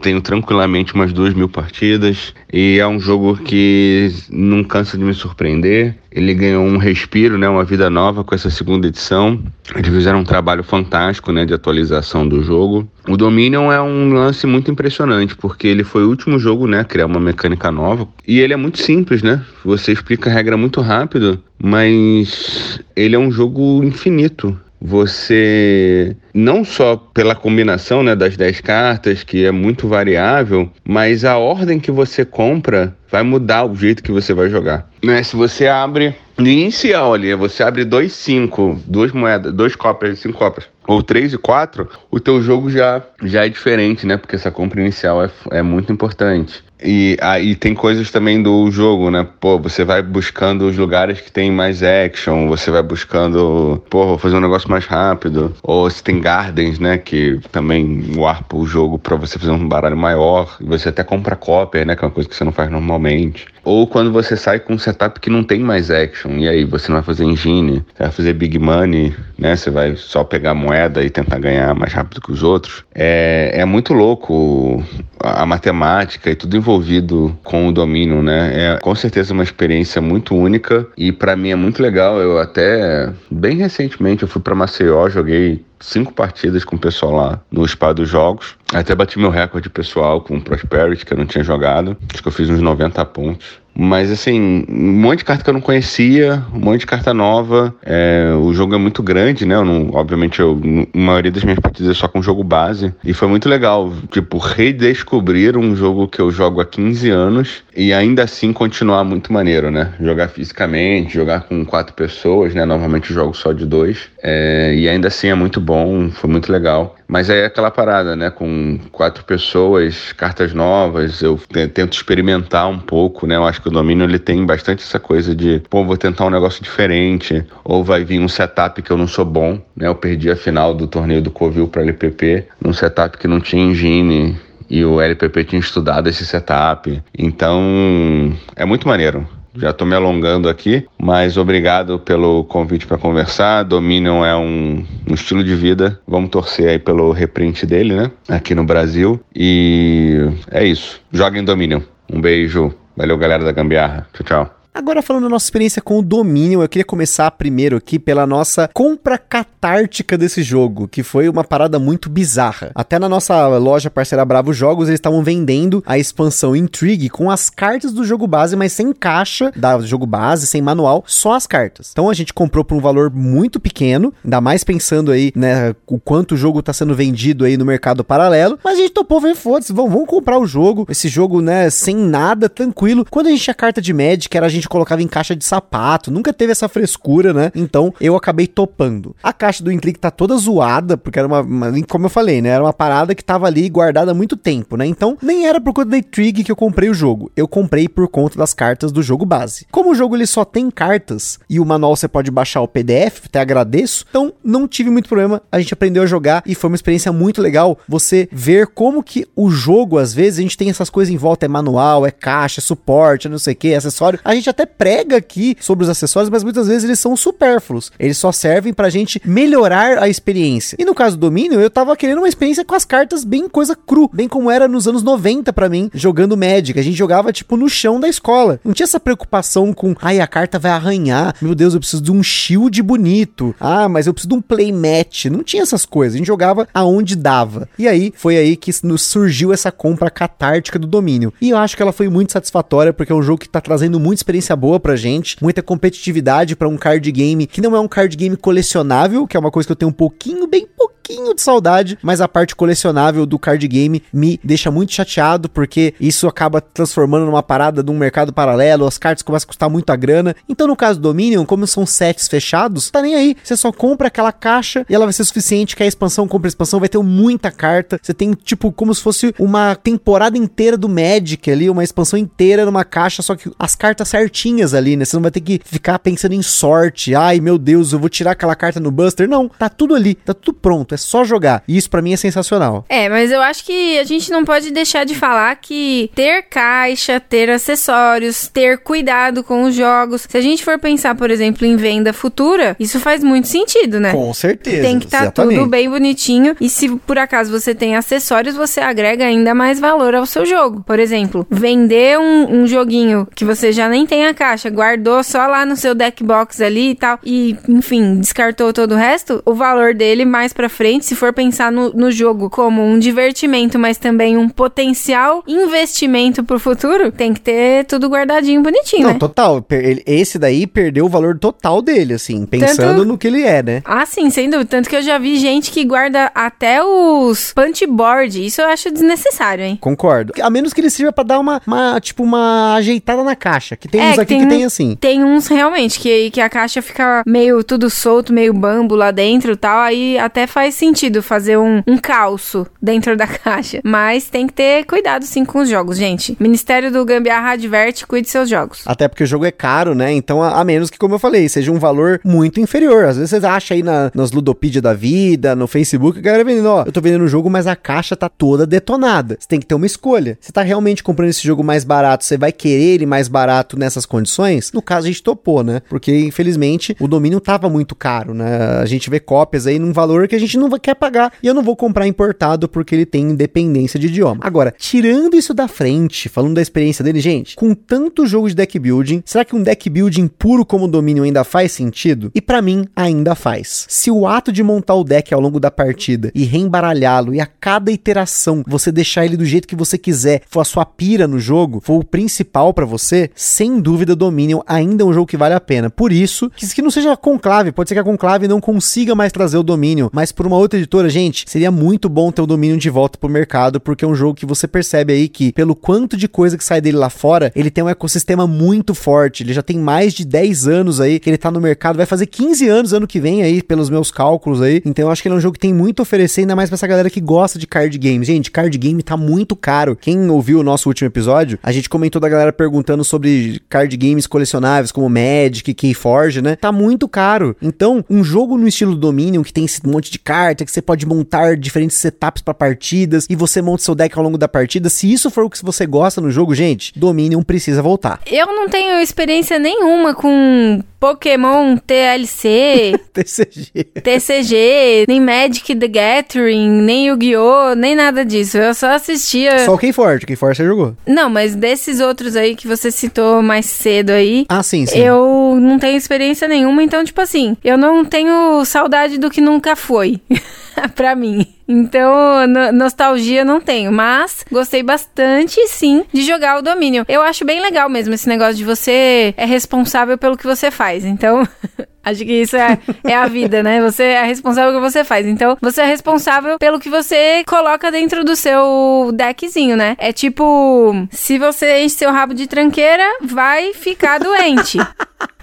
tenho 0.00 0.20
tranquilamente 0.20 0.94
umas 0.94 1.12
duas 1.12 1.34
mil 1.34 1.48
partidas. 1.48 2.32
E 2.52 2.78
é 2.78 2.86
um 2.86 3.00
jogo 3.00 3.36
que 3.36 4.12
não 4.30 4.62
cansa 4.62 4.96
de 4.96 5.02
me 5.02 5.12
surpreender. 5.12 5.96
Ele 6.12 6.32
ganhou 6.32 6.64
um 6.64 6.78
respiro, 6.78 7.36
né, 7.36 7.48
uma 7.48 7.64
vida 7.64 7.90
nova 7.90 8.22
com 8.22 8.32
essa 8.32 8.48
segunda 8.48 8.86
edição. 8.86 9.42
Eles 9.74 9.88
fizeram 9.88 10.20
um 10.20 10.24
trabalho 10.24 10.62
fantástico 10.62 11.32
né, 11.32 11.44
de 11.44 11.52
atualização 11.52 12.26
do 12.26 12.44
jogo. 12.44 12.88
O 13.08 13.16
Dominion 13.16 13.70
é 13.70 13.80
um 13.80 14.12
lance 14.12 14.46
muito 14.46 14.70
impressionante, 14.70 15.36
porque 15.36 15.68
ele 15.68 15.84
foi 15.84 16.04
o 16.04 16.08
último 16.08 16.38
jogo 16.38 16.66
né, 16.66 16.80
a 16.80 16.84
criar 16.84 17.06
uma 17.06 17.20
mecânica 17.20 17.70
nova. 17.70 18.08
E 18.26 18.40
ele 18.40 18.52
é 18.52 18.56
muito 18.56 18.82
simples, 18.82 19.22
né? 19.22 19.42
Você 19.64 19.92
explica 19.92 20.28
a 20.28 20.32
regra 20.32 20.56
muito 20.56 20.80
rápido, 20.80 21.42
mas 21.62 22.80
ele 22.96 23.14
é 23.14 23.18
um 23.18 23.30
jogo 23.30 23.82
infinito 23.84 24.58
você 24.80 26.16
não 26.34 26.64
só 26.64 26.96
pela 26.96 27.34
combinação 27.34 28.02
né, 28.02 28.14
das 28.14 28.36
10 28.36 28.60
cartas, 28.60 29.22
que 29.22 29.44
é 29.44 29.50
muito 29.50 29.88
variável, 29.88 30.70
mas 30.84 31.24
a 31.24 31.36
ordem 31.38 31.80
que 31.80 31.90
você 31.90 32.24
compra 32.24 32.96
vai 33.10 33.22
mudar 33.22 33.64
o 33.64 33.74
jeito 33.74 34.02
que 34.02 34.12
você 34.12 34.34
vai 34.34 34.48
jogar. 34.48 34.88
Né? 35.02 35.22
Se 35.22 35.34
você 35.34 35.66
abre 35.66 36.14
no 36.36 36.46
inicial 36.46 37.14
ali, 37.14 37.34
você 37.34 37.62
abre 37.62 37.84
dois 37.84 38.12
cinco, 38.12 38.78
duas 38.86 39.12
moedas, 39.12 39.52
dois 39.52 39.74
copos, 39.74 40.18
cinco 40.18 40.38
copos, 40.38 40.68
ou 40.86 41.02
três 41.02 41.32
e 41.32 41.38
quatro, 41.38 41.88
o 42.10 42.20
teu 42.20 42.40
jogo 42.42 42.70
já, 42.70 43.02
já 43.22 43.44
é 43.44 43.48
diferente, 43.48 44.06
né? 44.06 44.16
Porque 44.16 44.36
essa 44.36 44.50
compra 44.50 44.80
inicial 44.80 45.24
é, 45.24 45.30
é 45.50 45.62
muito 45.62 45.92
importante. 45.92 46.64
E 46.82 47.16
aí 47.22 47.54
tem 47.54 47.74
coisas 47.74 48.10
também 48.10 48.42
do 48.42 48.70
jogo, 48.70 49.10
né? 49.10 49.26
Pô, 49.40 49.58
você 49.58 49.82
vai 49.82 50.02
buscando 50.02 50.66
os 50.68 50.76
lugares 50.76 51.20
que 51.20 51.32
tem 51.32 51.50
mais 51.50 51.82
action, 51.82 52.48
você 52.48 52.70
vai 52.70 52.82
buscando, 52.82 53.82
pô, 53.88 54.06
vou 54.06 54.18
fazer 54.18 54.36
um 54.36 54.40
negócio 54.40 54.70
mais 54.70 54.84
rápido. 54.84 55.54
Ou 55.62 55.88
se 55.88 56.02
tem 56.02 56.20
gardens, 56.20 56.78
né? 56.78 56.98
Que 56.98 57.40
também 57.50 58.12
warpa 58.16 58.56
o 58.56 58.66
jogo 58.66 58.98
para 58.98 59.16
você 59.16 59.38
fazer 59.38 59.52
um 59.52 59.66
baralho 59.66 59.96
maior. 59.96 60.56
E 60.60 60.64
você 60.64 60.90
até 60.90 61.02
compra 61.02 61.34
cópia, 61.34 61.84
né? 61.84 61.96
Que 61.96 62.04
é 62.04 62.08
uma 62.08 62.14
coisa 62.14 62.28
que 62.28 62.36
você 62.36 62.44
não 62.44 62.52
faz 62.52 62.70
normalmente. 62.70 63.46
Ou 63.64 63.86
quando 63.86 64.12
você 64.12 64.36
sai 64.36 64.60
com 64.60 64.74
um 64.74 64.78
setup 64.78 65.18
que 65.18 65.30
não 65.30 65.42
tem 65.42 65.60
mais 65.60 65.90
action. 65.90 66.32
E 66.32 66.48
aí 66.48 66.64
você 66.64 66.88
não 66.88 66.96
vai 66.96 67.04
fazer 67.04 67.24
engine, 67.24 67.84
você 67.94 68.02
vai 68.02 68.12
fazer 68.12 68.32
big 68.34 68.58
money, 68.58 69.14
né? 69.38 69.56
Você 69.56 69.70
vai 69.70 69.96
só 69.96 70.22
pegar 70.22 70.54
moeda 70.54 70.75
e 71.02 71.10
tentar 71.10 71.38
ganhar 71.38 71.74
mais 71.74 71.92
rápido 71.92 72.20
que 72.20 72.32
os 72.32 72.42
outros. 72.42 72.84
É, 72.94 73.52
é 73.54 73.64
muito 73.64 73.92
louco 73.94 74.82
a 75.20 75.46
matemática 75.46 76.30
e 76.30 76.34
tudo 76.34 76.56
envolvido 76.56 77.36
com 77.42 77.68
o 77.68 77.72
domínio, 77.72 78.22
né? 78.22 78.74
É 78.74 78.78
com 78.78 78.94
certeza 78.94 79.32
uma 79.32 79.42
experiência 79.42 80.00
muito 80.00 80.34
única 80.34 80.86
e 80.96 81.10
para 81.12 81.36
mim 81.36 81.50
é 81.50 81.56
muito 81.56 81.82
legal. 81.82 82.20
Eu 82.20 82.38
até 82.38 83.12
bem 83.30 83.56
recentemente 83.56 84.22
eu 84.22 84.28
fui 84.28 84.40
para 84.40 84.54
Maceió, 84.54 85.08
joguei 85.08 85.64
cinco 85.80 86.12
partidas 86.12 86.64
com 86.64 86.76
o 86.76 86.78
pessoal 86.78 87.12
lá 87.12 87.40
no 87.50 87.66
Spa 87.66 87.92
dos 87.92 88.08
Jogos. 88.08 88.56
Até 88.72 88.94
bati 88.94 89.18
meu 89.18 89.30
recorde 89.30 89.68
pessoal 89.68 90.20
com 90.20 90.36
o 90.36 90.40
Prosperity, 90.40 91.04
que 91.04 91.12
eu 91.12 91.18
não 91.18 91.26
tinha 91.26 91.44
jogado. 91.44 91.96
Acho 92.12 92.22
que 92.22 92.28
eu 92.28 92.32
fiz 92.32 92.48
uns 92.48 92.60
90 92.60 93.04
pontos. 93.06 93.65
Mas 93.78 94.10
assim, 94.10 94.64
um 94.68 94.92
monte 94.92 95.18
de 95.18 95.24
carta 95.26 95.44
que 95.44 95.50
eu 95.50 95.54
não 95.54 95.60
conhecia, 95.60 96.42
um 96.54 96.58
monte 96.58 96.80
de 96.80 96.86
carta 96.86 97.12
nova. 97.12 97.74
É, 97.84 98.32
o 98.40 98.54
jogo 98.54 98.74
é 98.74 98.78
muito 98.78 99.02
grande, 99.02 99.44
né? 99.44 99.54
Eu 99.54 99.64
não, 99.64 99.90
obviamente, 99.92 100.40
eu, 100.40 100.58
a 100.94 100.98
maioria 100.98 101.30
das 101.30 101.44
minhas 101.44 101.58
partidas 101.58 101.90
é 101.90 101.94
só 101.94 102.08
com 102.08 102.22
jogo 102.22 102.42
base. 102.42 102.94
E 103.04 103.12
foi 103.12 103.28
muito 103.28 103.48
legal, 103.48 103.92
tipo, 104.10 104.38
redescobrir 104.38 105.58
um 105.58 105.76
jogo 105.76 106.08
que 106.08 106.20
eu 106.20 106.30
jogo 106.30 106.60
há 106.60 106.64
15 106.64 107.10
anos 107.10 107.65
e 107.76 107.92
ainda 107.92 108.24
assim 108.24 108.52
continuar 108.52 109.04
muito 109.04 109.32
maneiro, 109.32 109.70
né? 109.70 109.92
Jogar 110.00 110.28
fisicamente, 110.28 111.14
jogar 111.14 111.42
com 111.42 111.64
quatro 111.64 111.94
pessoas, 111.94 112.54
né? 112.54 112.64
Normalmente 112.64 113.12
jogo 113.12 113.34
só 113.34 113.52
de 113.52 113.66
dois. 113.66 114.08
É, 114.22 114.74
e 114.74 114.88
ainda 114.88 115.08
assim 115.08 115.28
é 115.28 115.34
muito 115.34 115.60
bom, 115.60 116.10
foi 116.10 116.30
muito 116.30 116.50
legal. 116.50 116.96
Mas 117.06 117.30
aí 117.30 117.40
é 117.40 117.46
aquela 117.46 117.70
parada, 117.70 118.16
né? 118.16 118.30
Com 118.30 118.80
quatro 118.90 119.24
pessoas, 119.24 120.12
cartas 120.12 120.52
novas, 120.52 121.22
eu 121.22 121.38
tento 121.72 121.92
experimentar 121.92 122.68
um 122.68 122.78
pouco, 122.78 123.26
né? 123.26 123.36
Eu 123.36 123.44
acho 123.44 123.62
que 123.62 123.68
o 123.68 123.70
domínio 123.70 124.04
ele 124.04 124.18
tem 124.18 124.44
bastante 124.44 124.82
essa 124.82 124.98
coisa 124.98 125.34
de, 125.34 125.62
pô, 125.70 125.84
vou 125.84 125.96
tentar 125.96 126.26
um 126.26 126.30
negócio 126.30 126.62
diferente, 126.62 127.44
ou 127.62 127.84
vai 127.84 128.04
vir 128.04 128.18
um 128.18 128.28
setup 128.28 128.82
que 128.82 128.90
eu 128.90 128.96
não 128.96 129.06
sou 129.06 129.24
bom, 129.24 129.60
né? 129.76 129.86
Eu 129.86 129.94
perdi 129.94 130.30
a 130.30 130.36
final 130.36 130.74
do 130.74 130.86
torneio 130.86 131.22
do 131.22 131.30
Covil 131.30 131.68
para 131.68 131.82
LPP, 131.82 132.46
num 132.60 132.72
setup 132.72 133.18
que 133.18 133.28
não 133.28 133.40
tinha 133.40 133.62
engine, 133.62 134.36
e 134.68 134.84
o 134.84 135.00
LPP 135.00 135.44
tinha 135.44 135.60
estudado 135.60 136.08
esse 136.08 136.24
setup. 136.24 137.02
Então, 137.16 138.32
é 138.54 138.64
muito 138.64 138.86
maneiro 138.86 139.26
Já 139.56 139.72
tô 139.72 139.86
me 139.86 139.94
alongando 139.94 140.48
aqui, 140.48 140.86
mas 140.98 141.36
obrigado 141.36 141.98
pelo 141.98 142.44
convite 142.44 142.86
para 142.86 142.98
conversar. 142.98 143.62
Dominion 143.62 144.24
é 144.24 144.36
um, 144.36 144.84
um 145.08 145.14
estilo 145.14 145.42
de 145.42 145.54
vida. 145.54 145.98
Vamos 146.06 146.30
torcer 146.30 146.68
aí 146.68 146.78
pelo 146.78 147.10
reprint 147.10 147.64
dele, 147.64 147.94
né? 147.94 148.10
Aqui 148.28 148.54
no 148.54 148.64
Brasil. 148.64 149.18
E 149.34 150.28
é 150.50 150.64
isso. 150.64 151.00
Joguem 151.10 151.44
Dominion. 151.44 151.80
Um 152.12 152.20
beijo. 152.20 152.72
Valeu, 152.96 153.16
galera 153.16 153.44
da 153.44 153.52
Gambiarra. 153.52 154.06
Tchau, 154.12 154.26
tchau. 154.26 154.55
Agora 154.76 155.00
falando 155.00 155.22
da 155.22 155.30
nossa 155.30 155.46
experiência 155.46 155.80
com 155.80 155.98
o 155.98 156.02
Dominion, 156.02 156.60
eu 156.60 156.68
queria 156.68 156.84
começar 156.84 157.30
primeiro 157.30 157.78
aqui 157.78 157.98
pela 157.98 158.26
nossa 158.26 158.68
compra 158.74 159.16
catártica 159.16 160.18
desse 160.18 160.42
jogo, 160.42 160.86
que 160.86 161.02
foi 161.02 161.30
uma 161.30 161.42
parada 161.42 161.78
muito 161.78 162.10
bizarra. 162.10 162.72
Até 162.74 162.98
na 162.98 163.08
nossa 163.08 163.46
loja 163.56 163.88
parceira 163.88 164.22
Bravo 164.22 164.52
Jogos, 164.52 164.88
eles 164.88 164.98
estavam 164.98 165.22
vendendo 165.22 165.82
a 165.86 165.98
expansão 165.98 166.54
Intrigue 166.54 167.08
com 167.08 167.30
as 167.30 167.48
cartas 167.48 167.90
do 167.90 168.04
jogo 168.04 168.26
base, 168.26 168.54
mas 168.54 168.70
sem 168.70 168.92
caixa 168.92 169.50
da 169.56 169.80
jogo 169.80 170.04
base, 170.04 170.46
sem 170.46 170.60
manual, 170.60 171.02
só 171.06 171.32
as 171.32 171.46
cartas. 171.46 171.88
Então 171.90 172.10
a 172.10 172.14
gente 172.14 172.34
comprou 172.34 172.62
por 172.62 172.76
um 172.76 172.80
valor 172.80 173.10
muito 173.10 173.58
pequeno, 173.58 174.12
ainda 174.22 174.42
mais 174.42 174.62
pensando 174.62 175.10
aí, 175.10 175.32
né, 175.34 175.74
o 175.86 175.98
quanto 175.98 176.32
o 176.32 176.36
jogo 176.36 176.62
tá 176.62 176.74
sendo 176.74 176.94
vendido 176.94 177.46
aí 177.46 177.56
no 177.56 177.64
mercado 177.64 178.04
paralelo, 178.04 178.58
mas 178.62 178.74
a 178.74 178.82
gente 178.82 178.92
topou, 178.92 179.22
ver 179.22 179.36
foda-se, 179.36 179.72
vamos, 179.72 179.90
vamos 179.90 180.06
comprar 180.06 180.38
o 180.38 180.46
jogo, 180.46 180.86
esse 180.90 181.08
jogo, 181.08 181.40
né, 181.40 181.70
sem 181.70 181.96
nada, 181.96 182.46
tranquilo. 182.46 183.06
Quando 183.10 183.28
a 183.28 183.30
gente 183.30 183.42
tinha 183.42 183.54
carta 183.54 183.80
de 183.80 183.94
Magic, 183.94 184.36
era 184.36 184.44
a 184.44 184.50
gente 184.50 184.65
gente 184.66 184.68
colocava 184.68 185.02
em 185.02 185.08
caixa 185.08 185.34
de 185.34 185.44
sapato, 185.44 186.10
nunca 186.10 186.32
teve 186.32 186.52
essa 186.52 186.68
frescura, 186.68 187.32
né? 187.32 187.52
Então 187.54 187.94
eu 188.00 188.16
acabei 188.16 188.46
topando. 188.46 189.14
A 189.22 189.32
caixa 189.32 189.62
do 189.62 189.72
Intrigue 189.72 189.98
tá 189.98 190.10
toda 190.10 190.36
zoada, 190.36 190.96
porque 190.96 191.18
era 191.18 191.26
uma, 191.26 191.40
uma, 191.40 191.82
como 191.88 192.06
eu 192.06 192.10
falei, 192.10 192.42
né? 192.42 192.50
Era 192.50 192.64
uma 192.64 192.72
parada 192.72 193.14
que 193.14 193.24
tava 193.24 193.46
ali 193.46 193.68
guardada 193.68 194.10
há 194.10 194.14
muito 194.14 194.36
tempo, 194.36 194.76
né? 194.76 194.86
Então 194.86 195.16
nem 195.22 195.46
era 195.46 195.60
por 195.60 195.72
conta 195.72 195.90
da 195.90 195.98
Intrigue 195.98 196.44
que 196.44 196.52
eu 196.52 196.56
comprei 196.56 196.90
o 196.90 196.94
jogo. 196.94 197.30
Eu 197.36 197.48
comprei 197.48 197.88
por 197.88 198.08
conta 198.08 198.38
das 198.38 198.52
cartas 198.52 198.90
do 198.92 199.02
jogo 199.02 199.24
base. 199.24 199.66
Como 199.70 199.90
o 199.90 199.94
jogo 199.94 200.16
ele 200.16 200.26
só 200.26 200.44
tem 200.44 200.70
cartas 200.70 201.38
e 201.48 201.60
o 201.60 201.64
manual 201.64 201.96
você 201.96 202.08
pode 202.08 202.30
baixar 202.30 202.60
o 202.60 202.68
PDF, 202.68 203.26
até 203.26 203.40
agradeço. 203.40 204.04
Então 204.10 204.32
não 204.44 204.66
tive 204.66 204.90
muito 204.90 205.08
problema, 205.08 205.40
a 205.50 205.60
gente 205.60 205.72
aprendeu 205.72 206.02
a 206.02 206.06
jogar 206.06 206.42
e 206.44 206.54
foi 206.54 206.68
uma 206.68 206.76
experiência 206.76 207.12
muito 207.12 207.40
legal 207.40 207.78
você 207.88 208.28
ver 208.32 208.66
como 208.68 209.02
que 209.02 209.26
o 209.36 209.50
jogo 209.50 209.98
às 209.98 210.12
vezes 210.12 210.40
a 210.40 210.42
gente 210.42 210.56
tem 210.56 210.70
essas 210.70 210.90
coisas 210.90 211.12
em 211.12 211.16
volta, 211.16 211.46
é 211.46 211.48
manual, 211.48 212.04
é 212.04 212.10
caixa, 212.10 212.60
é 212.60 212.62
suporte, 212.62 213.26
é 213.26 213.30
não 213.30 213.38
sei 213.38 213.52
o 213.52 213.56
que, 213.56 213.74
acessório. 213.74 214.18
A 214.24 214.34
gente 214.34 214.48
até 214.56 214.64
prega 214.64 215.16
aqui 215.18 215.56
sobre 215.60 215.84
os 215.84 215.90
acessórios, 215.90 216.30
mas 216.30 216.42
muitas 216.42 216.66
vezes 216.66 216.84
eles 216.84 216.98
são 216.98 217.14
supérfluos. 217.14 217.92
Eles 217.98 218.16
só 218.16 218.32
servem 218.32 218.72
pra 218.72 218.88
gente 218.88 219.20
melhorar 219.24 219.98
a 219.98 220.08
experiência. 220.08 220.76
E 220.78 220.84
no 220.84 220.94
caso 220.94 221.16
do 221.16 221.26
Domínio, 221.26 221.60
eu 221.60 221.68
tava 221.68 221.96
querendo 221.96 222.18
uma 222.18 222.28
experiência 222.28 222.64
com 222.64 222.74
as 222.74 222.84
cartas 222.84 223.24
bem 223.24 223.48
coisa 223.48 223.76
cru, 223.76 224.08
bem 224.12 224.28
como 224.28 224.50
era 224.50 224.66
nos 224.66 224.88
anos 224.88 225.02
90 225.02 225.52
para 225.52 225.68
mim, 225.68 225.90
jogando 225.92 226.36
Magic. 226.36 226.78
A 226.78 226.82
gente 226.82 226.96
jogava 226.96 227.32
tipo 227.32 227.56
no 227.56 227.68
chão 227.68 228.00
da 228.00 228.08
escola. 228.08 228.58
Não 228.64 228.72
tinha 228.72 228.84
essa 228.84 229.00
preocupação 229.00 229.72
com, 229.72 229.94
ai, 230.00 230.20
a 230.20 230.26
carta 230.26 230.58
vai 230.58 230.70
arranhar. 230.70 231.34
Meu 231.40 231.54
Deus, 231.54 231.74
eu 231.74 231.80
preciso 231.80 232.02
de 232.02 232.12
um 232.12 232.22
shield 232.22 232.82
bonito. 232.82 233.54
Ah, 233.60 233.88
mas 233.88 234.06
eu 234.06 234.14
preciso 234.14 234.30
de 234.30 234.34
um 234.36 234.40
playmat. 234.40 235.26
Não 235.26 235.42
tinha 235.42 235.62
essas 235.62 235.84
coisas. 235.84 236.14
A 236.14 236.18
gente 236.18 236.26
jogava 236.26 236.68
aonde 236.72 237.16
dava. 237.16 237.68
E 237.78 237.86
aí 237.86 238.12
foi 238.16 238.36
aí 238.36 238.56
que 238.56 238.70
nos 238.82 239.02
surgiu 239.02 239.52
essa 239.52 239.70
compra 239.72 240.10
catártica 240.10 240.78
do 240.78 240.86
domínio. 240.86 241.32
E 241.40 241.50
eu 241.50 241.58
acho 241.58 241.76
que 241.76 241.82
ela 241.82 241.92
foi 241.92 242.08
muito 242.08 242.32
satisfatória 242.32 242.92
porque 242.92 243.12
é 243.12 243.14
um 243.14 243.22
jogo 243.22 243.38
que 243.38 243.48
tá 243.48 243.60
trazendo 243.60 243.98
muita 243.98 244.20
experiência 244.20 244.35
experiência 244.36 244.54
boa 244.54 244.78
pra 244.78 244.96
gente, 244.96 245.36
muita 245.42 245.62
competitividade 245.62 246.54
para 246.54 246.68
um 246.68 246.76
card 246.76 247.10
game 247.10 247.46
que 247.46 247.60
não 247.60 247.74
é 247.74 247.80
um 247.80 247.88
card 247.88 248.14
game 248.16 248.36
colecionável, 248.36 249.26
que 249.26 249.36
é 249.36 249.40
uma 249.40 249.50
coisa 249.50 249.66
que 249.66 249.72
eu 249.72 249.76
tenho 249.76 249.90
um 249.90 249.94
pouquinho, 249.94 250.46
bem 250.46 250.66
pouquinho 250.66 250.95
de 251.34 251.42
saudade, 251.42 251.98
mas 252.02 252.20
a 252.20 252.28
parte 252.28 252.54
colecionável 252.56 253.26
do 253.26 253.38
card 253.38 253.66
game 253.68 254.02
me 254.12 254.40
deixa 254.42 254.70
muito 254.70 254.92
chateado, 254.92 255.48
porque 255.48 255.94
isso 256.00 256.26
acaba 256.26 256.60
transformando 256.60 257.26
numa 257.26 257.42
parada 257.42 257.82
de 257.82 257.90
um 257.90 257.96
mercado 257.96 258.32
paralelo, 258.32 258.86
as 258.86 258.98
cartas 258.98 259.22
começam 259.22 259.46
a 259.46 259.48
custar 259.48 259.70
muita 259.70 259.94
grana. 259.96 260.34
Então, 260.48 260.66
no 260.66 260.76
caso 260.76 260.98
do 260.98 261.08
Dominion, 261.08 261.44
como 261.44 261.66
são 261.66 261.86
sets 261.86 262.26
fechados, 262.28 262.90
tá 262.90 263.00
nem 263.00 263.14
aí. 263.14 263.36
Você 263.42 263.56
só 263.56 263.70
compra 263.70 264.08
aquela 264.08 264.32
caixa 264.32 264.84
e 264.88 264.94
ela 264.94 265.06
vai 265.06 265.12
ser 265.12 265.24
suficiente 265.24 265.76
que 265.76 265.82
a 265.82 265.86
expansão 265.86 266.26
compra 266.26 266.48
a 266.48 266.50
expansão, 266.50 266.80
vai 266.80 266.88
ter 266.88 266.98
muita 266.98 267.50
carta. 267.50 267.98
Você 268.02 268.12
tem, 268.12 268.32
tipo, 268.32 268.72
como 268.72 268.94
se 268.94 269.00
fosse 269.00 269.34
uma 269.38 269.74
temporada 269.74 270.36
inteira 270.36 270.76
do 270.76 270.88
Magic 270.88 271.50
ali, 271.50 271.70
uma 271.70 271.84
expansão 271.84 272.18
inteira 272.18 272.64
numa 272.64 272.84
caixa, 272.84 273.22
só 273.22 273.36
que 273.36 273.50
as 273.58 273.74
cartas 273.74 274.08
certinhas 274.08 274.74
ali, 274.74 274.96
né? 274.96 275.04
Você 275.04 275.16
não 275.16 275.22
vai 275.22 275.30
ter 275.30 275.40
que 275.40 275.60
ficar 275.64 275.98
pensando 275.98 276.32
em 276.32 276.42
sorte. 276.42 277.14
Ai, 277.14 277.40
meu 277.40 277.58
Deus, 277.58 277.92
eu 277.92 277.98
vou 277.98 278.08
tirar 278.08 278.32
aquela 278.32 278.56
carta 278.56 278.80
no 278.80 278.90
Buster. 278.90 279.28
Não, 279.28 279.48
tá 279.48 279.68
tudo 279.68 279.94
ali, 279.94 280.14
tá 280.14 280.34
tudo 280.34 280.58
pronto, 280.60 280.95
é 280.96 280.98
só 280.98 281.24
jogar. 281.24 281.62
E 281.68 281.76
isso 281.76 281.88
para 281.88 282.02
mim 282.02 282.12
é 282.12 282.16
sensacional. 282.16 282.84
É, 282.88 283.08
mas 283.08 283.30
eu 283.30 283.40
acho 283.40 283.64
que 283.64 283.98
a 283.98 284.04
gente 284.04 284.30
não 284.30 284.44
pode 284.44 284.70
deixar 284.70 285.04
de 285.04 285.14
falar 285.14 285.54
que 285.56 286.10
ter 286.14 286.42
caixa, 286.42 287.20
ter 287.20 287.48
acessórios, 287.50 288.48
ter 288.48 288.78
cuidado 288.78 289.44
com 289.44 289.64
os 289.64 289.74
jogos. 289.74 290.26
Se 290.28 290.36
a 290.36 290.40
gente 290.40 290.64
for 290.64 290.78
pensar, 290.78 291.14
por 291.14 291.30
exemplo, 291.30 291.66
em 291.66 291.76
venda 291.76 292.12
futura, 292.12 292.76
isso 292.80 292.98
faz 292.98 293.22
muito 293.22 293.48
sentido, 293.48 294.00
né? 294.00 294.12
Com 294.12 294.32
certeza. 294.34 294.82
Tem 294.82 294.98
que 294.98 295.06
estar 295.06 295.30
tá 295.30 295.42
tudo 295.42 295.66
bem 295.66 295.88
bonitinho. 295.88 296.56
E 296.60 296.68
se 296.68 296.88
por 296.88 297.18
acaso 297.18 297.50
você 297.50 297.74
tem 297.74 297.96
acessórios, 297.96 298.54
você 298.54 298.80
agrega 298.80 299.24
ainda 299.24 299.54
mais 299.54 299.78
valor 299.78 300.14
ao 300.14 300.26
seu 300.26 300.44
jogo. 300.44 300.82
Por 300.86 300.98
exemplo, 300.98 301.46
vender 301.50 302.18
um, 302.18 302.62
um 302.62 302.66
joguinho 302.66 303.26
que 303.34 303.44
você 303.44 303.72
já 303.72 303.88
nem 303.88 304.06
tem 304.06 304.26
a 304.26 304.34
caixa, 304.34 304.70
guardou 304.70 305.22
só 305.22 305.46
lá 305.46 305.66
no 305.66 305.76
seu 305.76 305.94
deck 305.94 306.22
box 306.24 306.60
ali 306.62 306.90
e 306.90 306.94
tal, 306.94 307.18
e 307.24 307.56
enfim, 307.68 308.18
descartou 308.18 308.72
todo 308.72 308.92
o 308.92 308.96
resto, 308.96 309.42
o 309.44 309.54
valor 309.54 309.94
dele 309.94 310.24
mais 310.24 310.52
pra 310.52 310.68
frente, 310.68 310.85
se 311.00 311.14
for 311.14 311.32
pensar 311.32 311.70
no, 311.72 311.92
no 311.92 312.10
jogo 312.10 312.48
como 312.48 312.82
um 312.82 312.98
divertimento, 312.98 313.78
mas 313.78 313.98
também 313.98 314.36
um 314.36 314.48
potencial 314.48 315.42
investimento 315.46 316.42
pro 316.44 316.58
futuro, 316.58 317.12
tem 317.12 317.34
que 317.34 317.40
ter 317.40 317.84
tudo 317.84 318.08
guardadinho 318.08 318.62
bonitinho, 318.62 319.04
Não, 319.04 319.12
né? 319.12 319.18
total. 319.18 319.64
Esse 320.06 320.38
daí 320.38 320.66
perdeu 320.66 321.06
o 321.06 321.08
valor 321.08 321.38
total 321.38 321.82
dele, 321.82 322.14
assim, 322.14 322.46
pensando 322.46 322.98
Tanto... 322.98 323.04
no 323.04 323.18
que 323.18 323.26
ele 323.26 323.42
é, 323.42 323.62
né? 323.62 323.82
Ah, 323.84 324.06
sim, 324.06 324.30
sem 324.30 324.48
dúvida. 324.48 324.70
Tanto 324.70 324.88
que 324.88 324.96
eu 324.96 325.02
já 325.02 325.18
vi 325.18 325.36
gente 325.36 325.70
que 325.70 325.84
guarda 325.84 326.30
até 326.34 326.82
os 326.82 327.52
punch 327.52 327.86
board. 327.86 328.44
Isso 328.44 328.60
eu 328.60 328.68
acho 328.68 328.90
desnecessário, 328.90 329.64
hein? 329.64 329.78
Concordo. 329.80 330.32
A 330.40 330.50
menos 330.50 330.72
que 330.72 330.80
ele 330.80 330.90
sirva 330.90 331.12
para 331.12 331.24
dar 331.24 331.38
uma, 331.38 331.60
uma, 331.66 332.00
tipo, 332.00 332.22
uma 332.22 332.74
ajeitada 332.74 333.22
na 333.22 333.34
caixa. 333.34 333.76
Que 333.76 333.88
tem 333.88 334.00
é, 334.00 334.10
uns 334.10 334.18
aqui 334.18 334.34
tem, 334.34 334.40
que 334.40 334.46
tem 334.46 334.64
assim. 334.64 334.96
Tem 334.96 335.24
uns 335.24 335.46
realmente 335.48 335.98
que, 335.98 336.30
que 336.30 336.40
a 336.40 336.48
caixa 336.48 336.80
fica 336.82 337.22
meio 337.26 337.62
tudo 337.64 337.88
solto, 337.90 338.32
meio 338.32 338.52
bambo 338.52 338.94
lá 338.94 339.10
dentro 339.10 339.52
e 339.52 339.56
tal. 339.56 339.80
Aí 339.80 340.18
até 340.18 340.46
faz 340.46 340.74
sentido 340.76 341.22
fazer 341.22 341.56
um, 341.58 341.82
um 341.86 341.98
calço 341.98 342.66
dentro 342.80 343.16
da 343.16 343.26
caixa. 343.26 343.80
Mas 343.84 344.28
tem 344.28 344.46
que 344.46 344.52
ter 344.52 344.84
cuidado 344.84 345.24
sim 345.24 345.44
com 345.44 345.60
os 345.60 345.68
jogos, 345.68 345.96
gente. 345.96 346.36
Ministério 346.38 346.92
do 346.92 347.04
Gambiarra 347.04 347.52
adverte, 347.52 348.06
cuide 348.06 348.28
seus 348.28 348.48
jogos. 348.48 348.82
Até 348.86 349.08
porque 349.08 349.24
o 349.24 349.26
jogo 349.26 349.44
é 349.44 349.50
caro, 349.50 349.94
né? 349.94 350.12
Então, 350.12 350.42
a, 350.42 350.60
a 350.60 350.64
menos 350.64 350.90
que, 350.90 350.98
como 350.98 351.14
eu 351.14 351.18
falei, 351.18 351.48
seja 351.48 351.72
um 351.72 351.78
valor 351.78 352.20
muito 352.24 352.60
inferior. 352.60 353.04
Às 353.06 353.16
vezes 353.16 353.30
você 353.30 353.46
acha 353.46 353.74
aí 353.74 353.82
na, 353.82 354.10
nas 354.14 354.32
Ludopedia 354.32 354.82
da 354.82 354.92
vida, 354.92 355.54
no 355.56 355.66
Facebook, 355.66 356.18
a 356.18 356.22
galera 356.22 356.44
vendendo, 356.44 356.68
ó, 356.68 356.84
eu 356.84 356.92
tô 356.92 357.00
vendendo 357.00 357.24
o 357.24 357.28
jogo, 357.28 357.48
mas 357.48 357.66
a 357.66 357.74
caixa 357.74 358.16
tá 358.16 358.28
toda 358.28 358.66
detonada. 358.66 359.36
Você 359.38 359.48
tem 359.48 359.60
que 359.60 359.66
ter 359.66 359.74
uma 359.74 359.86
escolha. 359.86 360.38
Você 360.40 360.52
tá 360.52 360.62
realmente 360.62 361.02
comprando 361.02 361.30
esse 361.30 361.42
jogo 361.46 361.64
mais 361.64 361.84
barato, 361.84 362.24
você 362.24 362.36
vai 362.36 362.52
querer 362.52 362.94
ele 362.94 363.06
mais 363.06 363.28
barato 363.28 363.78
nessas 363.78 364.04
condições? 364.04 364.72
No 364.72 364.82
caso, 364.82 365.06
a 365.06 365.10
gente 365.10 365.22
topou, 365.22 365.62
né? 365.62 365.80
Porque, 365.88 366.12
infelizmente, 366.20 366.96
o 367.00 367.08
domínio 367.08 367.40
tava 367.40 367.68
muito 367.68 367.94
caro, 367.94 368.34
né? 368.34 368.80
A 368.80 368.86
gente 368.86 369.08
vê 369.08 369.18
cópias 369.18 369.66
aí 369.66 369.78
num 369.78 369.92
valor 369.92 370.28
que 370.28 370.34
a 370.34 370.40
gente 370.40 370.55
não 370.56 370.70
quer 370.78 370.94
pagar. 370.94 371.32
E 371.42 371.46
eu 371.46 371.54
não 371.54 371.62
vou 371.62 371.76
comprar 371.76 372.06
importado 372.06 372.68
porque 372.68 372.94
ele 372.94 373.06
tem 373.06 373.30
independência 373.30 373.98
de 373.98 374.06
idioma. 374.06 374.40
Agora, 374.42 374.74
tirando 374.76 375.36
isso 375.36 375.54
da 375.54 375.68
frente, 375.68 376.28
falando 376.28 376.54
da 376.54 376.62
experiência 376.62 377.04
dele, 377.04 377.20
gente, 377.20 377.56
com 377.56 377.74
tanto 377.74 378.26
jogo 378.26 378.48
de 378.48 378.54
deck 378.54 378.78
building, 378.78 379.22
será 379.24 379.44
que 379.44 379.54
um 379.54 379.62
deck 379.62 379.88
building 379.88 380.28
puro 380.28 380.64
como 380.64 380.84
o 380.84 380.88
domínio 380.88 381.24
ainda 381.24 381.44
faz 381.44 381.72
sentido? 381.72 382.30
E 382.34 382.40
para 382.40 382.62
mim, 382.62 382.86
ainda 382.94 383.34
faz. 383.34 383.86
Se 383.88 384.10
o 384.10 384.26
ato 384.26 384.52
de 384.52 384.62
montar 384.62 384.94
o 384.94 385.04
deck 385.04 385.32
ao 385.32 385.40
longo 385.40 385.60
da 385.60 385.70
partida 385.70 386.30
e 386.34 386.44
reembaralhá-lo 386.44 387.34
e 387.34 387.40
a 387.40 387.46
cada 387.46 387.92
iteração 387.92 388.62
você 388.66 388.90
deixar 388.90 389.24
ele 389.24 389.36
do 389.36 389.44
jeito 389.44 389.68
que 389.68 389.76
você 389.76 389.98
quiser, 389.98 390.42
for 390.48 390.60
a 390.60 390.64
sua 390.64 390.84
pira 390.84 391.26
no 391.26 391.38
jogo, 391.38 391.80
for 391.82 392.00
o 392.00 392.04
principal 392.04 392.72
para 392.72 392.86
você, 392.86 393.30
sem 393.34 393.80
dúvida 393.80 394.16
Dominion 394.16 394.60
ainda 394.66 395.02
é 395.02 395.06
um 395.06 395.12
jogo 395.12 395.26
que 395.26 395.36
vale 395.36 395.54
a 395.54 395.60
pena. 395.60 395.90
Por 395.90 396.12
isso, 396.12 396.50
que, 396.50 396.82
não 396.82 396.90
seja 396.90 397.16
Conclave, 397.16 397.72
pode 397.72 397.88
ser 397.88 397.94
que 397.94 398.00
a 398.00 398.04
Conclave 398.04 398.48
não 398.48 398.60
consiga 398.60 399.14
mais 399.14 399.32
trazer 399.32 399.58
o 399.58 399.62
Dominion, 399.62 400.08
mas 400.12 400.32
por 400.32 400.45
uma 400.46 400.56
outra 400.56 400.78
editora, 400.78 401.08
gente, 401.08 401.44
seria 401.48 401.70
muito 401.70 402.08
bom 402.08 402.30
ter 402.30 402.42
o 402.42 402.46
Dominion 402.46 402.76
de 402.76 402.90
volta 402.90 403.18
pro 403.18 403.28
mercado, 403.28 403.80
porque 403.80 404.04
é 404.04 404.08
um 404.08 404.14
jogo 404.14 404.34
que 404.34 404.46
você 404.46 404.66
percebe 404.66 405.12
aí 405.12 405.28
que, 405.28 405.52
pelo 405.52 405.74
quanto 405.74 406.16
de 406.16 406.28
coisa 406.28 406.56
que 406.56 406.64
sai 406.64 406.80
dele 406.80 406.96
lá 406.96 407.10
fora, 407.10 407.52
ele 407.54 407.70
tem 407.70 407.82
um 407.82 407.88
ecossistema 407.88 408.46
muito 408.46 408.94
forte. 408.94 409.42
Ele 409.42 409.52
já 409.52 409.62
tem 409.62 409.78
mais 409.78 410.12
de 410.12 410.24
10 410.24 410.68
anos 410.68 411.00
aí 411.00 411.18
que 411.18 411.28
ele 411.28 411.38
tá 411.38 411.50
no 411.50 411.60
mercado, 411.60 411.96
vai 411.96 412.06
fazer 412.06 412.26
15 412.26 412.68
anos 412.68 412.92
ano 412.92 413.06
que 413.06 413.20
vem 413.20 413.42
aí, 413.42 413.62
pelos 413.62 413.90
meus 413.90 414.10
cálculos 414.10 414.62
aí. 414.62 414.82
Então 414.84 415.06
eu 415.06 415.10
acho 415.10 415.22
que 415.22 415.28
ele 415.28 415.34
é 415.34 415.38
um 415.38 415.40
jogo 415.40 415.54
que 415.54 415.60
tem 415.60 415.74
muito 415.74 416.00
a 416.00 416.02
oferecer, 416.02 416.42
ainda 416.42 416.56
mais 416.56 416.68
pra 416.68 416.74
essa 416.74 416.86
galera 416.86 417.10
que 417.10 417.20
gosta 417.20 417.58
de 417.58 417.66
card 417.66 417.96
games. 417.98 418.26
Gente, 418.26 418.50
card 418.50 418.76
game 418.78 419.02
tá 419.02 419.16
muito 419.16 419.56
caro. 419.56 419.96
Quem 419.96 420.28
ouviu 420.30 420.60
o 420.60 420.62
nosso 420.62 420.88
último 420.88 421.08
episódio, 421.08 421.58
a 421.62 421.72
gente 421.72 421.88
comentou 421.88 422.20
da 422.20 422.28
galera 422.28 422.52
perguntando 422.52 423.04
sobre 423.04 423.60
card 423.68 423.96
games 423.96 424.26
colecionáveis 424.26 424.92
como 424.92 425.08
Magic, 425.08 425.72
Keyforge, 425.74 426.42
né? 426.42 426.56
Tá 426.56 426.70
muito 426.70 427.08
caro. 427.08 427.56
Então, 427.60 428.04
um 428.08 428.22
jogo 428.22 428.56
no 428.56 428.68
estilo 428.68 428.94
Dominion 428.94 429.42
que 429.42 429.52
tem 429.52 429.64
esse 429.64 429.86
monte 429.86 430.10
de 430.10 430.18
carta 430.18 430.35
carta, 430.36 430.64
que 430.66 430.70
você 430.70 430.82
pode 430.82 431.06
montar 431.06 431.56
diferentes 431.56 431.96
setups 431.96 432.42
para 432.42 432.52
partidas 432.52 433.26
e 433.30 433.34
você 433.34 433.62
monta 433.62 433.82
seu 433.82 433.94
deck 433.94 434.16
ao 434.18 434.22
longo 434.24 434.36
da 434.36 434.46
partida. 434.46 434.90
Se 434.90 435.10
isso 435.10 435.30
for 435.30 435.44
o 435.44 435.50
que 435.50 435.64
você 435.64 435.86
gosta 435.86 436.20
no 436.20 436.30
jogo, 436.30 436.54
gente, 436.54 436.92
Dominion 436.94 437.42
precisa 437.42 437.80
voltar. 437.82 438.20
Eu 438.30 438.46
não 438.48 438.68
tenho 438.68 439.00
experiência 439.00 439.58
nenhuma 439.58 440.14
com 440.14 440.82
Pokémon 441.00 441.76
TLC, 441.78 442.98
TCG. 443.12 443.84
TCG, 444.02 445.04
nem 445.08 445.20
Magic 445.20 445.74
the 445.74 445.88
Gathering, 445.88 446.68
nem 446.82 447.06
Yu-Gi-Oh!, 447.08 447.74
nem 447.74 447.94
nada 447.94 448.24
disso. 448.24 448.58
Eu 448.58 448.74
só 448.74 448.90
assistia. 448.92 449.60
Só 449.64 449.74
o 449.74 449.78
Keyforge, 449.78 450.24
o 450.24 450.26
Keyforge 450.26 450.56
você 450.58 450.64
jogou. 450.66 450.96
Não, 451.06 451.30
mas 451.30 451.54
desses 451.54 452.00
outros 452.00 452.36
aí 452.36 452.54
que 452.54 452.66
você 452.66 452.90
citou 452.90 453.42
mais 453.42 453.66
cedo 453.66 454.10
aí, 454.10 454.44
Ah, 454.48 454.62
sim, 454.62 454.84
sim. 454.86 454.98
eu 454.98 455.56
não 455.60 455.78
tenho 455.78 455.96
experiência 455.96 456.46
nenhuma, 456.48 456.82
então, 456.82 457.04
tipo 457.04 457.20
assim, 457.20 457.56
eu 457.64 457.76
não 457.78 458.04
tenho 458.04 458.64
saudade 458.64 459.18
do 459.18 459.30
que 459.30 459.40
nunca 459.40 459.76
foi. 459.76 460.20
pra 460.94 461.14
mim. 461.14 461.55
Então, 461.68 462.46
no- 462.46 462.72
nostalgia 462.72 463.44
não 463.44 463.60
tenho, 463.60 463.90
mas 463.92 464.44
gostei 464.50 464.82
bastante, 464.82 465.66
sim, 465.68 466.04
de 466.12 466.22
jogar 466.22 466.58
o 466.58 466.62
domínio. 466.62 467.04
Eu 467.08 467.22
acho 467.22 467.44
bem 467.44 467.60
legal 467.60 467.88
mesmo 467.88 468.14
esse 468.14 468.28
negócio 468.28 468.54
de 468.54 468.64
você 468.64 469.34
é 469.36 469.44
responsável 469.44 470.16
pelo 470.16 470.36
que 470.36 470.46
você 470.46 470.70
faz. 470.70 471.04
Então, 471.04 471.46
acho 472.04 472.24
que 472.24 472.32
isso 472.42 472.56
é, 472.56 472.78
é 473.04 473.16
a 473.16 473.26
vida, 473.26 473.62
né? 473.62 473.80
Você 473.80 474.04
é 474.04 474.22
responsável 474.24 474.70
pelo 474.70 474.84
que 474.84 474.90
você 474.92 475.02
faz. 475.04 475.26
Então, 475.26 475.56
você 475.60 475.80
é 475.82 475.86
responsável 475.86 476.56
pelo 476.58 476.78
que 476.78 476.88
você 476.88 477.42
coloca 477.46 477.90
dentro 477.90 478.24
do 478.24 478.36
seu 478.36 479.10
deckzinho, 479.12 479.76
né? 479.76 479.96
É 479.98 480.12
tipo, 480.12 480.94
se 481.10 481.36
você 481.38 481.82
enche 481.82 481.96
seu 481.96 482.12
rabo 482.12 482.32
de 482.32 482.46
tranqueira, 482.46 483.02
vai 483.22 483.72
ficar 483.74 484.18
doente. 484.18 484.78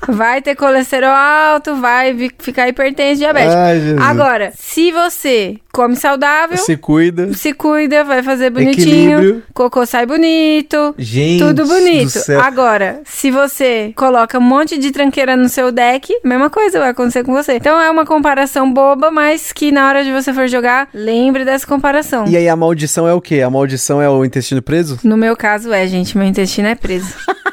Vai 0.08 0.42
ter 0.42 0.54
colesterol 0.56 1.10
alto, 1.16 1.76
vai 1.78 2.14
ficar 2.38 2.68
hipertenso, 2.68 3.20
diabético. 3.20 3.56
Ai. 3.58 3.96
Agora, 4.06 4.52
se 4.54 4.92
você 4.92 5.56
come 5.72 5.96
saudável, 5.96 6.13
Se 6.58 6.78
cuida. 6.78 7.34
se 7.34 7.54
cuida, 7.54 8.04
vai 8.04 8.22
fazer 8.24 8.50
bonitinho, 8.50 9.20
Equilíbrio. 9.20 9.44
cocô 9.54 9.86
sai 9.86 10.06
bonito, 10.06 10.96
Gente 10.98 11.44
tudo 11.44 11.64
do 11.64 11.68
bonito. 11.68 12.20
Agora, 12.42 13.02
se 13.06 13.32
você 13.32 13.94
coloca 13.96 14.38
um 14.38 14.42
monte 14.42 14.78
de 14.78 14.92
tranqueira 14.92 15.36
no 15.36 15.50
seu 15.50 15.72
deck, 15.72 16.14
mesma 16.24 16.50
coisa 16.50 16.80
vai 16.80 16.90
acontecer 16.90 17.24
com 17.24 17.34
você. 17.34 17.54
Então 17.54 17.80
é 17.80 17.90
uma 17.90 18.06
comparação 18.06 18.72
boba, 18.72 19.12
mas 19.12 19.52
que 19.52 19.72
na 19.72 19.88
hora 19.88 20.04
de 20.04 20.12
você 20.12 20.34
for 20.34 20.48
jogar, 20.48 20.90
lembre 20.94 21.46
dessa 21.46 21.66
comparação. 21.66 22.26
E 22.28 22.38
aí 22.38 22.48
a 22.48 22.56
maldição 22.56 23.08
é 23.08 23.14
o 23.14 23.22
quê? 23.22 23.42
A 23.42 23.50
maldição 23.50 24.02
é 24.02 24.10
o 24.10 24.24
intestino 24.24 24.62
preso? 24.62 25.00
No 25.04 25.18
meu 25.18 25.36
caso 25.36 25.72
é, 25.72 25.86
gente, 25.88 26.18
meu 26.18 26.28
intestino 26.28 26.68
é 26.68 26.76
preso. 26.76 27.14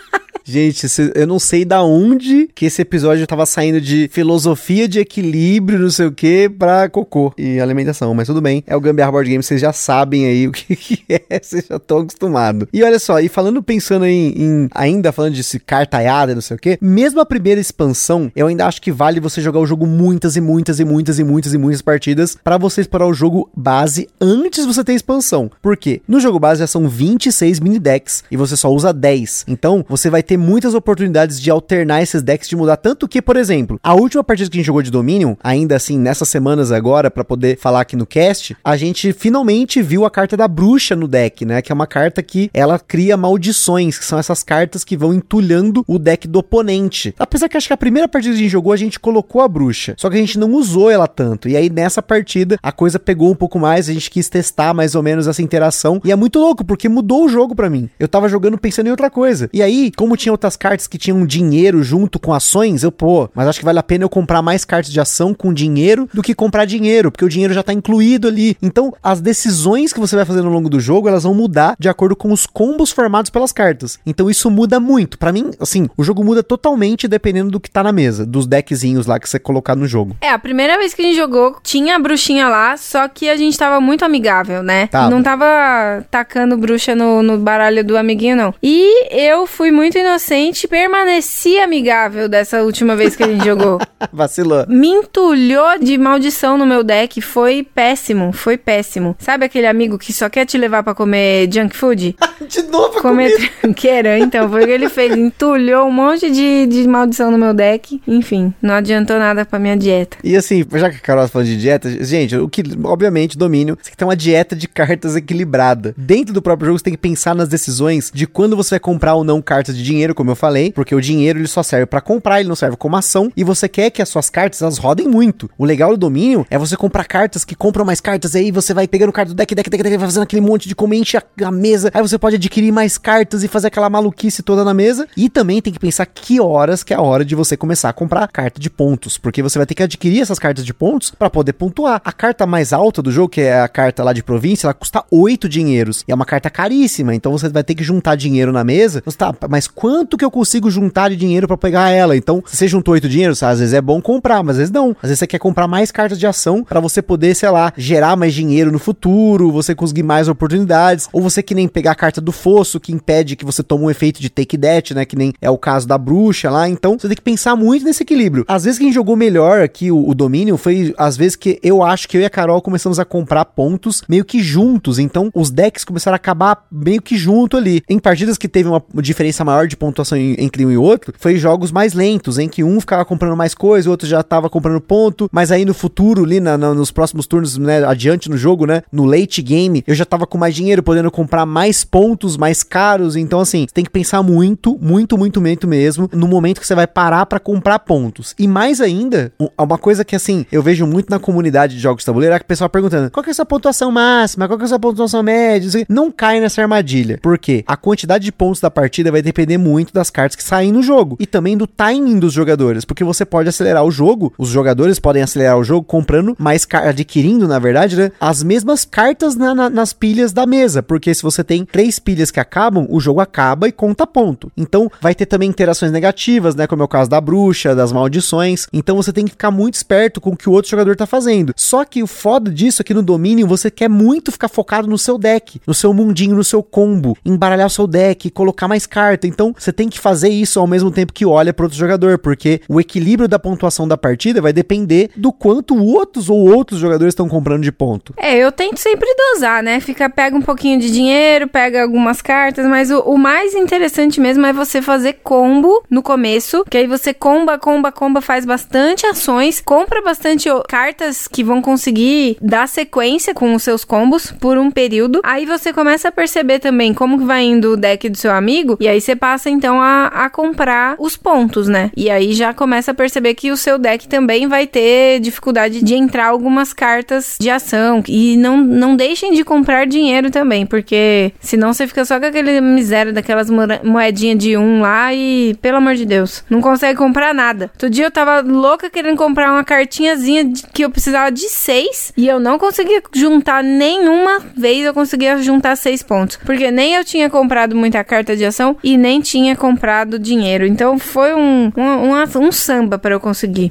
Gente, 0.51 0.85
eu 1.15 1.27
não 1.29 1.39
sei 1.39 1.65
da 1.65 1.81
onde 1.85 2.49
que 2.53 2.67
esse 2.67 2.83
episódio 2.83 3.25
tava 3.25 3.47
saindo 3.47 3.81
de 3.81 4.09
filosofia 4.13 4.89
de 4.89 4.99
equilíbrio, 4.99 5.79
não 5.79 5.91
sei 5.91 6.07
o 6.07 6.13
que, 6.13 6.49
pra 6.49 6.89
cocô 6.89 7.33
e 7.39 7.61
alimentação, 7.61 8.13
mas 8.15 8.27
tudo 8.27 8.41
bem. 8.41 8.65
É 8.67 8.75
o 8.75 8.81
Gambiarra 8.81 9.13
Board 9.13 9.31
Game, 9.31 9.45
vocês 9.45 9.61
já 9.61 9.73
sabem 9.73 10.27
aí 10.27 10.49
o 10.49 10.51
que, 10.51 10.75
que 10.75 11.05
é, 11.09 11.39
vocês 11.41 11.67
já 11.69 11.77
estão 11.77 11.99
acostumados. 11.99 12.67
E 12.73 12.83
olha 12.83 12.99
só, 12.99 13.21
e 13.21 13.29
falando, 13.29 13.63
pensando 13.63 14.05
em, 14.05 14.33
em- 14.37 14.69
ainda 14.75 15.13
falando 15.13 15.35
de 15.35 15.61
cartaiada, 15.61 16.35
não 16.35 16.43
sei 16.43 16.57
o 16.57 16.61
que, 16.61 16.77
mesmo 16.81 17.21
a 17.21 17.27
primeira 17.27 17.61
expansão, 17.61 18.33
eu 18.35 18.49
ainda 18.49 18.67
acho 18.67 18.83
que 18.83 18.91
vale 18.91 19.21
você 19.21 19.41
jogar 19.41 19.61
o 19.61 19.67
jogo 19.67 19.87
muitas 19.87 20.35
e 20.35 20.41
muitas 20.41 20.81
e 20.81 20.85
muitas 20.85 21.21
e 21.21 21.23
muitas 21.25 21.55
e 21.55 21.59
muitas 21.59 21.81
partidas 21.81 22.37
pra 22.43 22.59
você 22.59 22.81
explorar 22.81 23.07
o 23.07 23.15
jogo 23.15 23.49
base 23.57 24.09
antes 24.21 24.67
de 24.67 24.73
você 24.75 24.83
ter 24.83 24.95
expansão. 24.95 25.49
Por 25.63 25.77
quê? 25.77 26.03
No 26.09 26.19
jogo 26.19 26.41
base 26.41 26.59
já 26.59 26.67
são 26.67 26.89
26 26.89 27.61
mini 27.61 27.79
decks 27.79 28.25
e 28.33 28.37
você 28.37 28.57
só 28.57 28.69
usa 28.69 28.93
10. 28.93 29.45
Então, 29.47 29.85
você 29.89 30.11
vai 30.11 30.25
ter 30.25 30.40
muitas 30.41 30.75
oportunidades 30.75 31.41
de 31.41 31.51
alternar 31.51 32.03
esses 32.03 32.23
decks, 32.23 32.49
de 32.49 32.57
mudar. 32.57 32.77
Tanto 32.77 33.07
que, 33.07 33.23
por 33.23 33.37
exemplo, 33.37 33.79
a 33.83 33.95
última 33.95 34.25
partida 34.25 34.51
que 34.51 34.57
a 34.57 34.61
gente 34.61 34.67
jogou 34.67 34.83
de 34.83 34.91
Dominion, 34.91 35.35
ainda 35.43 35.77
assim, 35.77 35.99
nessas 35.99 36.29
semanas 36.29 36.73
agora, 36.73 37.11
pra 37.11 37.25
poder 37.25 37.59
falar 37.59 37.83
aqui 37.83 37.97
no 37.97 38.07
cast, 38.07 38.57
a 38.65 38.77
gente 38.77 39.13
finalmente 39.13 39.83
viu 39.83 40.05
a 40.05 40.11
carta 40.11 40.37
da 40.37 40.49
bruxa 40.49 40.97
no 40.97 41.07
deck, 41.07 41.45
né? 41.45 41.63
Que 41.63 41.71
é 41.71 41.75
uma 41.75 41.87
carta 41.87 42.23
que 42.23 42.51
ela 42.53 42.79
cria 42.79 43.17
maldições, 43.17 43.99
que 43.99 44.05
são 44.05 44.19
essas 44.19 44.43
cartas 44.43 44.85
que 44.85 44.97
vão 44.97 45.13
entulhando 45.15 45.85
o 45.87 45.99
deck 45.99 46.27
do 46.27 46.39
oponente. 46.39 47.15
Apesar 47.19 47.49
que 47.49 47.57
acho 47.57 47.67
que 47.67 47.73
a 47.73 47.77
primeira 47.77 48.09
partida 48.09 48.35
que 48.35 48.41
a 48.41 48.43
gente 48.43 48.51
jogou, 48.51 48.73
a 48.73 48.77
gente 48.77 48.99
colocou 48.99 49.43
a 49.43 49.49
bruxa. 49.49 49.95
Só 49.97 50.09
que 50.09 50.17
a 50.17 50.21
gente 50.21 50.39
não 50.39 50.53
usou 50.53 50.91
ela 50.91 51.07
tanto. 51.07 51.49
E 51.49 51.57
aí, 51.57 51.69
nessa 51.69 52.03
partida, 52.03 52.59
a 52.63 52.73
coisa 52.73 52.99
pegou 52.99 53.31
um 53.31 53.35
pouco 53.35 53.59
mais, 53.59 53.89
a 53.89 53.93
gente 53.93 54.11
quis 54.11 54.29
testar 54.29 54.75
mais 54.75 54.95
ou 54.95 55.03
menos 55.03 55.27
essa 55.27 55.43
interação. 55.43 56.01
E 56.05 56.11
é 56.11 56.17
muito 56.17 56.39
louco, 56.39 56.65
porque 56.65 56.89
mudou 56.89 57.25
o 57.25 57.29
jogo 57.29 57.55
pra 57.55 57.71
mim. 57.71 57.89
Eu 57.99 58.09
tava 58.09 58.29
jogando 58.29 58.59
pensando 58.59 58.87
em 58.87 58.91
outra 58.91 59.11
coisa. 59.11 59.49
E 59.53 59.63
aí, 59.63 59.91
como 59.97 60.17
tinha 60.21 60.33
outras 60.33 60.57
cartas 60.57 60.87
que 60.87 60.99
tinham 60.99 61.27
dinheiro 61.27 61.83
junto 61.83 62.19
com 62.19 62.33
ações, 62.33 62.83
eu, 62.83 62.93
pô, 62.93 63.29
mas 63.35 63.49
acho 63.49 63.59
que 63.59 63.65
vale 63.65 63.79
a 63.79 63.83
pena 63.83 64.05
eu 64.05 64.09
comprar 64.09 64.43
mais 64.43 64.65
cartas 64.65 64.93
de 64.93 65.01
ação 65.01 65.35
com 65.35 65.53
dinheiro 65.53 66.09
do 66.13 66.23
que 66.23 66.35
comprar 66.35 66.65
dinheiro, 66.65 67.11
porque 67.11 67.25
o 67.25 67.29
dinheiro 67.29 67.55
já 67.55 67.63
tá 67.63 67.73
incluído 67.73 68.29
ali. 68.29 68.57
Então, 68.63 68.93
as 69.03 69.21
decisões 69.21 69.93
que 69.93 70.01
você 70.01 70.17
vai 70.17 70.25
fazer 70.25 70.41
ao 70.41 70.47
longo 70.47 70.69
do 70.69 70.81
jogo, 70.81 71.09
elas 71.09 71.25
vão 71.25 71.35
mudar 71.35 71.75
de 71.79 71.89
acordo 71.89 72.15
com 72.15 72.33
os 72.33 72.47
combos 72.47 72.93
formados 72.93 73.31
pelas 73.31 73.53
cartas. 73.53 73.99
Então, 74.05 74.31
isso 74.31 74.51
muda 74.51 74.79
muito. 74.79 75.19
Pra 75.19 75.33
mim, 75.33 75.51
assim, 75.59 75.89
o 75.97 76.05
jogo 76.05 76.23
muda 76.23 76.43
totalmente 76.43 77.09
dependendo 77.09 77.51
do 77.51 77.61
que 77.61 77.71
tá 77.71 77.83
na 77.83 77.93
mesa, 77.93 78.27
dos 78.27 78.47
deckzinhos 78.47 79.07
lá 79.07 79.19
que 79.19 79.29
você 79.29 79.39
colocar 79.39 79.75
no 79.75 79.87
jogo. 79.87 80.17
É, 80.21 80.31
a 80.31 80.39
primeira 80.39 80.79
vez 80.79 80.95
que 80.95 81.03
a 81.03 81.05
gente 81.05 81.17
jogou, 81.17 81.57
tinha 81.63 81.97
a 81.97 81.99
bruxinha 81.99 82.49
lá, 82.49 82.77
só 82.77 83.09
que 83.09 83.29
a 83.29 83.37
gente 83.37 83.57
tava 83.57 83.81
muito 83.81 84.05
amigável, 84.05 84.63
né? 84.63 84.87
Tava. 84.89 85.11
Não 85.11 85.23
tava 85.23 86.05
tacando 86.11 86.57
bruxa 86.57 86.95
no, 86.95 87.23
no 87.23 87.39
baralho 87.39 87.85
do 87.85 87.97
amiguinho, 87.97 88.37
não. 88.37 88.55
E 88.63 89.09
eu 89.11 89.47
fui 89.47 89.71
muito 89.71 89.97
inocente, 90.11 90.67
permaneci 90.67 91.59
amigável 91.59 92.29
dessa 92.29 92.63
última 92.63 92.97
vez 92.97 93.15
que 93.15 93.23
a 93.23 93.29
gente 93.29 93.45
jogou. 93.45 93.79
Vacilou. 94.13 94.67
Me 94.69 94.89
entulhou 94.89 95.79
de 95.79 95.97
maldição 95.97 96.59
no 96.59 96.67
meu 96.67 96.83
deck, 96.83 97.21
foi 97.21 97.63
péssimo, 97.63 98.33
foi 98.33 98.59
péssimo. 98.59 99.17
Sabe 99.19 99.45
aquele 99.45 99.67
amigo 99.67 99.99
que 99.99 100.13
só 100.13 100.29
quer 100.29 100.45
te 100.45 100.59
levar 100.59 100.83
pra 100.83 100.95
comer 100.95 101.49
junk 101.53 101.77
food? 101.77 102.17
De 102.49 102.63
novo, 102.63 103.01
Comer 103.01 103.31
tranqueira, 103.61 104.19
então, 104.19 104.49
foi 104.49 104.63
o 104.63 104.67
que 104.67 104.73
ele 104.73 104.89
fez. 104.89 105.15
Entulhou 105.15 105.87
um 105.87 105.93
monte 105.93 106.31
de, 106.31 106.67
de 106.67 106.89
maldição 106.89 107.31
no 107.31 107.39
meu 107.39 107.53
deck. 107.53 108.01
Enfim, 108.09 108.53
não 108.61 108.75
adiantou 108.75 109.19
nada 109.19 109.45
pra 109.45 109.59
minha 109.59 109.77
dieta. 109.77 110.17
E 110.25 110.37
assim, 110.37 110.65
já 110.73 110.91
que 110.91 110.97
a 110.97 111.01
Carol 111.01 111.25
tá 111.25 111.29
falando 111.29 111.47
de 111.49 111.57
dieta, 111.59 111.91
gente, 112.03 112.37
o 112.37 112.49
que, 112.49 112.63
obviamente, 112.83 113.37
domínio, 113.37 113.77
você 113.77 113.85
tem 113.85 113.91
que 113.93 113.97
ter 113.97 114.05
uma 114.05 114.17
dieta 114.17 114.57
de 114.57 114.67
cartas 114.67 115.15
equilibrada. 115.15 115.95
Dentro 115.97 116.33
do 116.33 116.41
próprio 116.41 116.69
jogo, 116.69 116.79
você 116.79 116.85
tem 116.85 116.95
que 116.95 116.99
pensar 116.99 117.35
nas 117.35 117.49
decisões 117.49 118.11
de 118.13 118.27
quando 118.27 118.57
você 118.57 118.71
vai 118.71 118.81
comprar 118.81 119.15
ou 119.15 119.23
não 119.23 119.43
cartas 119.43 119.77
de 119.77 119.83
dinheiro, 119.83 120.00
como 120.15 120.31
eu 120.31 120.37
falei, 120.37 120.73
porque 120.73 120.95
o 120.95 121.01
dinheiro 121.01 121.39
ele 121.39 121.49
só 121.49 121.63
serve 121.63 121.87
pra 121.87 122.01
comprar, 122.01 122.41
ele 122.41 122.49
não 122.49 122.57
serve 122.57 122.77
como 122.77 122.97
ação, 122.97 123.31
e 123.37 123.45
você 123.45 123.69
quer 123.69 123.91
que 123.91 124.03
as 124.03 124.09
suas 124.09 124.31
cartas 124.31 124.63
elas 124.63 124.79
rodem 124.79 125.07
muito. 125.07 125.51
O 125.59 125.65
legal 125.65 125.91
do 125.91 125.97
domínio 125.97 126.47
é 126.51 126.59
você 126.59 126.77
comprar 126.77 127.05
cartas 127.05 127.45
que 127.45 127.55
compram 127.55 127.85
mais 127.85 128.01
cartas, 128.01 128.35
aí 128.35 128.51
você 128.51 128.75
vai 128.75 128.89
pegando 128.89 129.13
carta 129.13 129.33
do 129.33 129.37
deck, 129.37 129.55
deck, 129.55 129.71
deck, 129.71 129.83
deck, 129.83 129.97
vai 129.97 130.09
fazendo 130.09 130.23
aquele 130.23 130.43
monte 130.43 130.69
de 130.69 130.75
como 130.75 130.95
enche 130.95 131.17
a, 131.17 131.23
a 131.45 131.51
mesa, 131.51 131.91
aí 131.93 132.03
você 132.03 132.19
pode 132.19 132.37
adquirir 132.37 132.73
mais 132.73 132.99
cartas 132.99 133.45
e 133.45 133.49
fazer 133.49 133.69
aquela 133.69 133.91
maluquice 133.91 134.43
toda 134.43 134.65
na 134.65 134.75
mesa. 134.75 135.07
E 135.17 135.29
também 135.29 135.61
tem 135.61 135.73
que 135.73 135.79
pensar 135.79 136.07
que 136.07 136.41
horas 136.41 136.83
que 136.83 136.95
é 136.95 136.97
a 136.97 137.01
hora 137.01 137.25
de 137.25 137.35
você 137.35 137.57
começar 137.57 137.89
a 137.89 137.93
comprar 137.93 138.27
carta 138.29 138.61
de 138.61 138.71
pontos, 138.71 139.19
porque 139.19 139.43
você 139.43 139.59
vai 139.59 139.67
ter 139.67 139.75
que 139.75 139.83
adquirir 139.83 140.21
essas 140.21 140.39
cartas 140.39 140.65
de 140.65 140.73
pontos 140.73 141.11
pra 141.11 141.31
poder 141.31 141.53
pontuar. 141.53 142.01
A 142.05 142.13
carta 142.13 142.47
mais 142.47 142.73
alta 142.73 143.03
do 143.03 143.11
jogo, 143.11 143.29
que 143.29 143.43
é 143.43 143.61
a 143.61 143.69
carta 143.69 144.03
lá 144.03 144.13
de 144.13 144.23
província, 144.23 144.67
ela 144.67 144.75
custa 144.75 145.05
8 145.11 145.49
dinheiros. 145.49 146.05
E 146.07 146.13
é 146.13 146.15
uma 146.15 146.25
carta 146.25 146.51
caríssima, 146.51 147.15
então 147.15 147.33
você 147.33 147.49
vai 147.49 147.65
ter 147.65 147.75
que 147.75 147.85
juntar 147.85 148.15
dinheiro 148.15 148.53
na 148.53 148.65
mesa. 148.65 149.03
Você 149.05 149.17
tá, 149.17 149.35
mas 149.49 149.67
quanto 149.67 149.90
que 150.19 150.25
eu 150.25 150.31
consigo 150.31 150.71
juntar 150.71 151.09
de 151.09 151.17
dinheiro 151.17 151.47
pra 151.47 151.57
pegar 151.57 151.91
ela? 151.91 152.17
Então, 152.17 152.43
se 152.47 152.57
você 152.57 152.69
juntou 152.69 152.95
8 152.95 153.09
dinheiros, 153.09 153.43
às 153.43 153.59
vezes 153.59 153.75
é 153.75 153.81
bom 153.81 154.01
comprar, 154.01 154.43
mas 154.43 154.57
às 154.57 154.59
vezes 154.59 154.73
não. 154.73 154.91
Às 154.91 155.09
vezes 155.09 155.19
você 155.19 155.27
quer 155.27 155.39
comprar 155.39 155.67
mais 155.67 155.91
cartas 155.91 156.19
de 156.19 156.27
ação 156.27 156.63
pra 156.65 156.81
você 156.81 157.01
poder, 157.01 157.35
sei 157.35 157.51
lá, 157.51 157.73
gerar 157.77 158.17
mais 158.17 158.35
dinheiro 158.35 158.71
no 158.71 158.79
futuro, 158.79 159.51
você 159.51 159.75
conseguir 159.75 160.03
mais 160.03 160.29
oportunidades, 160.29 161.09
ou 161.13 161.23
você 161.23 161.43
que 161.43 161.55
nem 161.55 161.69
pegar 161.69 161.93
a 161.93 161.95
carta 161.95 162.21
do 162.21 162.33
fosso, 162.33 162.81
que 162.81 162.93
impede 162.93 163.37
que 163.37 163.45
você 163.45 163.63
tome 163.63 163.85
um 163.85 163.91
efeito 163.91 164.21
de 164.21 164.29
take 164.29 164.59
that, 164.59 164.95
né? 164.95 165.05
Que 165.05 165.17
nem 165.17 165.33
é 165.41 165.51
o 165.51 165.59
caso 165.59 165.87
da 165.87 165.99
bruxa 165.99 166.51
lá. 166.51 166.69
Então, 166.69 166.99
você 166.99 167.09
tem 167.09 167.17
que 167.17 167.23
pensar 167.23 167.57
muito 167.57 167.85
nesse 167.85 168.03
equilíbrio. 168.03 168.45
Às 168.49 168.65
vezes 168.65 168.79
quem 168.79 168.93
jogou 168.93 169.17
melhor 169.17 169.63
aqui 169.63 169.91
o, 169.91 170.09
o 170.09 170.15
domínio 170.15 170.57
foi, 170.57 170.95
às 170.97 171.17
vezes, 171.17 171.37
que 171.37 171.59
eu 171.63 171.83
acho 171.83 172.09
que 172.09 172.17
eu 172.17 172.21
e 172.21 172.25
a 172.25 172.31
Carol 172.31 172.61
começamos 172.61 172.99
a 172.99 173.05
comprar 173.05 173.45
pontos 173.45 174.03
meio 174.09 174.25
que 174.25 174.43
juntos. 174.43 174.99
Então, 174.99 175.31
os 175.35 175.51
decks 175.51 175.85
começaram 175.85 176.15
a 176.15 176.17
acabar 176.17 176.67
meio 176.71 177.01
que 177.01 177.17
junto 177.17 177.57
ali. 177.57 177.83
Em 177.89 177.99
partidas 177.99 178.37
que 178.37 178.49
teve 178.49 178.69
uma 178.69 178.83
diferença 178.95 179.45
maior 179.45 179.67
de 179.67 179.77
pontuação 179.81 180.19
entre 180.19 180.65
um 180.67 180.71
e 180.71 180.77
outro, 180.77 181.13
foi 181.19 181.37
jogos 181.37 181.73
mais 181.73 181.95
lentos, 181.95 182.39
em 182.39 182.49
que 182.49 182.63
um 182.63 182.79
ficava 182.81 183.03
comprando 183.05 183.35
mais 183.37 183.55
coisa, 183.55 183.89
o 183.89 183.91
outro 183.93 184.07
já 184.07 184.23
tava 184.23 184.51
comprando 184.51 184.81
ponto, 184.81 185.29
mas 185.33 185.51
aí 185.51 185.65
no 185.65 185.73
futuro, 185.73 186.23
ali 186.25 186.39
na- 186.39 186.59
na- 186.59 186.75
nos 186.75 186.91
próximos 186.91 187.27
turnos, 187.27 187.57
né, 187.57 187.83
adiante 187.85 188.29
no 188.29 188.37
jogo, 188.37 188.67
né, 188.67 188.83
no 188.93 189.07
late 189.07 189.41
game, 189.41 189.83
eu 189.87 189.95
já 189.95 190.05
tava 190.05 190.27
com 190.27 190.37
mais 190.37 190.55
dinheiro, 190.55 190.83
podendo 190.83 191.11
comprar 191.11 191.47
mais 191.47 191.83
pontos, 191.83 192.37
mais 192.37 192.63
caros, 192.63 193.17
então 193.17 193.41
assim, 193.41 193.67
tem 193.73 193.83
que 193.83 193.91
pensar 193.91 194.23
muito, 194.23 194.79
muito, 194.81 195.17
muito, 195.17 195.41
muito 195.41 195.67
mesmo, 195.67 196.09
no 196.13 196.29
momento 196.29 196.61
que 196.61 196.67
você 196.67 196.75
vai 196.75 196.87
parar 196.87 197.25
pra 197.25 197.41
comprar 197.41 197.79
pontos. 197.79 198.35
E 198.39 198.47
mais 198.47 198.81
ainda, 198.83 199.33
u- 199.41 199.49
uma 199.59 199.79
coisa 199.79 200.05
que 200.05 200.15
assim, 200.15 200.45
eu 200.53 200.63
vejo 200.63 200.87
muito 200.87 201.09
na 201.09 201.19
comunidade 201.19 201.75
de 201.75 201.81
jogos 201.81 202.03
de 202.03 202.07
tabuleiro, 202.07 202.35
é 202.35 202.39
que 202.39 202.45
o 202.45 202.49
pessoal 202.49 202.69
perguntando, 202.69 203.11
qual 203.11 203.25
que 203.25 203.31
é 203.31 203.33
a 203.33 203.35
sua 203.35 203.47
pontuação 203.47 203.91
máxima, 203.91 204.47
qual 204.47 204.59
que 204.59 204.65
é 204.65 204.67
a 204.67 204.69
sua 204.69 204.79
pontuação 204.79 205.23
média, 205.23 205.87
não 205.89 206.11
cai 206.11 206.39
nessa 206.39 206.61
armadilha, 206.61 207.19
porque 207.23 207.65
a 207.67 207.77
quantidade 207.77 208.25
de 208.25 208.33
pontos 208.33 208.61
da 208.61 208.71
partida 208.71 209.11
vai 209.11 209.23
depender 209.23 209.57
muito 209.57 209.70
das 209.93 210.11
cartas 210.11 210.37
que 210.37 210.43
saem 210.43 210.73
no 210.73 210.83
jogo 210.83 211.17
e 211.19 211.27
também 211.27 211.57
do 211.57 211.67
timing 211.67 212.19
dos 212.19 212.33
jogadores, 212.33 212.85
porque 212.85 213.05
você 213.05 213.25
pode 213.25 213.49
acelerar 213.49 213.85
o 213.85 213.91
jogo, 213.91 214.33
os 214.39 214.49
jogadores 214.49 214.99
podem 214.99 215.23
acelerar 215.23 215.59
o 215.59 215.65
jogo 215.65 215.85
comprando 215.85 216.35
mais 216.39 216.67
adquirindo, 216.71 217.47
na 217.47 217.59
verdade, 217.59 217.97
né, 217.97 218.13
as 218.21 218.43
mesmas 218.43 218.85
cartas 218.85 219.37
na, 219.37 219.55
na, 219.55 219.71
nas 219.71 219.93
pilhas 219.93 220.33
da 220.33 220.47
mesa, 220.47 220.83
porque 220.83 221.15
se 221.15 221.23
você 221.23 221.43
tem 221.45 221.65
três 221.65 221.99
pilhas 221.99 222.31
que 222.31 222.41
acabam, 222.41 222.87
o 222.89 223.01
jogo 223.01 223.21
acaba 223.21 223.69
e 223.69 223.73
conta 223.73 224.07
ponto. 224.07 224.51
Então 224.57 224.91
vai 225.01 225.15
ter 225.15 225.27
também 225.27 225.49
interações 225.49 225.93
negativas, 225.93 226.55
né, 226.55 226.67
como 226.67 226.83
é 226.83 226.85
o 226.85 226.89
caso 226.89 227.11
da 227.11 227.21
bruxa, 227.21 227.75
das 227.75 227.93
maldições. 227.93 228.67
Então 228.73 228.97
você 228.97 229.13
tem 229.13 229.25
que 229.25 229.33
ficar 229.33 229.51
muito 229.51 229.75
esperto 229.75 230.21
com 230.21 230.31
o 230.31 230.37
que 230.37 230.49
o 230.49 230.53
outro 230.53 230.71
jogador 230.71 230.97
tá 230.97 231.07
fazendo. 231.07 231.53
Só 231.57 231.85
que 231.85 232.03
o 232.03 232.07
foda 232.07 232.51
disso 232.51 232.83
aqui 232.83 232.95
no 232.95 233.03
domínio, 233.03 233.47
você 233.47 233.71
quer 233.71 233.89
muito 233.89 234.33
ficar 234.33 234.49
focado 234.49 234.89
no 234.89 234.99
seu 234.99 235.19
deck, 235.19 235.61
no 235.67 235.75
seu 235.75 235.93
mundinho, 235.93 236.37
no 236.37 236.45
seu 236.45 236.63
combo, 236.63 237.17
embaralhar 237.25 237.67
o 237.67 237.71
seu 237.71 237.87
deck, 237.87 238.31
colocar 238.31 238.69
mais 238.69 238.87
carta. 238.87 239.27
Então 239.27 239.55
você 239.61 239.73
tem 239.73 239.89
que 239.89 240.01
fazer 240.01 240.31
isso 240.31 240.59
ao 240.59 240.67
mesmo 240.67 240.91
tempo 240.91 241.13
que 241.13 241.27
olha 241.27 241.53
para 241.53 241.67
outro 241.67 241.79
jogador, 241.79 242.19
porque 242.19 242.63
o 242.69 242.81
equilíbrio 242.81 243.29
da 243.29 243.39
pontuação 243.39 243.87
da 243.87 243.97
partida 243.97 244.41
vai 244.41 244.53
depender 244.53 245.11
do 245.15 245.31
quanto 245.31 245.77
outros 245.77 246.31
ou 246.31 246.51
outros 246.51 246.81
jogadores 246.81 247.13
estão 247.13 247.29
comprando 247.29 247.63
de 247.63 247.71
ponto. 247.71 248.15
É, 248.17 248.39
eu 248.39 248.51
tento 248.51 248.79
sempre 248.79 249.07
dosar, 249.15 249.63
né? 249.63 249.79
Fica, 249.81 250.09
pega 250.09 250.35
um 250.35 250.41
pouquinho 250.41 250.81
de 250.81 250.91
dinheiro, 250.91 251.47
pega 251.47 251.83
algumas 251.83 252.23
cartas, 252.23 252.67
mas 252.67 252.91
o, 252.91 253.01
o 253.01 253.19
mais 253.19 253.55
interessante 253.55 254.19
mesmo 254.21 254.47
é 254.47 254.53
você 254.53 254.81
fazer 254.81 255.19
combo 255.23 255.83
no 255.91 256.03
começo, 256.03 256.65
que 256.71 256.79
aí 256.79 256.87
você 256.87 257.13
comba, 257.13 257.59
comba, 257.59 257.93
comba, 257.93 258.23
faz 258.23 258.47
bastante 258.47 259.07
ações, 259.07 259.61
compra 259.61 260.01
bastante 260.01 260.49
cartas 260.69 261.29
que 261.29 261.45
vão 261.45 261.61
conseguir 261.61 262.39
dar 262.41 262.67
sequência 262.67 263.35
com 263.35 263.55
os 263.55 263.63
seus 263.63 263.85
combos 263.85 264.33
por 264.33 264.57
um 264.57 264.71
período. 264.71 265.21
Aí 265.23 265.45
você 265.45 265.71
começa 265.71 266.09
a 266.09 266.13
perceber 266.13 266.61
também 266.61 266.95
como 266.95 267.19
que 267.19 267.25
vai 267.25 267.45
indo 267.45 267.73
o 267.73 267.77
deck 267.77 268.09
do 268.09 268.17
seu 268.17 268.33
amigo, 268.33 268.79
e 268.81 268.89
aí 268.89 269.01
você 269.01 269.15
passa 269.15 269.50
então 269.51 269.81
a, 269.81 270.07
a 270.07 270.31
comprar 270.31 270.97
os 270.99 271.17
pontos, 271.17 271.69
né? 271.69 271.91
E 271.97 272.09
aí 272.11 272.33
já 272.33 272.55
começa 272.55 272.91
a 272.91 272.95
perceber 272.95 273.35
que 273.35 273.51
o 273.51 273.57
seu 273.57 273.79
deck 273.79 274.09
também 274.09 274.47
vai 274.47 274.67
ter 274.67 275.21
dificuldade 275.21 275.83
de 275.83 275.95
entrar 275.95 276.27
algumas 276.27 276.73
cartas 276.73 277.37
de 277.41 277.51
ação. 277.51 278.03
E 278.09 278.37
não, 278.37 278.57
não 278.57 278.97
deixem 278.97 279.33
de 279.35 279.45
comprar 279.45 279.87
dinheiro 279.87 280.31
também, 280.31 280.65
porque 280.65 281.33
senão 281.41 281.73
você 281.73 281.87
fica 281.87 282.05
só 282.05 282.19
com 282.19 282.27
aquele 282.27 282.61
miséria 282.61 283.13
daquelas 283.13 283.49
moedinhas 283.51 284.39
de 284.39 284.57
um 284.57 284.81
lá 284.81 285.13
e, 285.13 285.57
pelo 285.61 285.79
amor 285.79 285.95
de 285.95 286.07
Deus, 286.07 286.45
não 286.49 286.61
consegue 286.61 286.99
comprar 286.99 287.35
nada. 287.35 287.71
Outro 287.75 287.91
dia 287.91 288.05
eu 288.05 288.11
tava 288.11 288.41
louca 288.41 288.89
querendo 288.91 289.17
comprar 289.17 289.51
uma 289.53 289.65
cartinhazinha 289.65 290.45
de, 290.45 290.63
que 290.73 290.85
eu 290.85 290.91
precisava 290.91 291.31
de 291.31 291.49
seis 291.49 292.13
e 292.17 292.29
eu 292.29 292.39
não 292.39 292.59
conseguia 292.59 293.03
juntar 293.13 293.63
nenhuma 293.63 294.41
vez, 294.57 294.85
eu 294.85 294.95
conseguia 294.95 295.39
juntar 295.39 295.77
seis 295.77 296.03
pontos. 296.03 296.39
Porque 296.45 296.71
nem 296.71 296.95
eu 296.95 297.05
tinha 297.05 297.29
comprado 297.29 297.75
muita 297.77 298.03
carta 298.05 298.37
de 298.37 298.45
ação 298.45 298.77
e 298.83 298.97
nem 298.97 299.21
tinha 299.31 299.55
comprado 299.55 300.19
dinheiro. 300.19 300.67
Então 300.67 300.99
foi 300.99 301.33
um, 301.35 301.73
um, 301.77 301.83
um, 301.83 302.47
um 302.47 302.53
samba 302.53 302.99
para 302.99 303.15
eu 303.15 303.21
conseguir. 303.21 303.71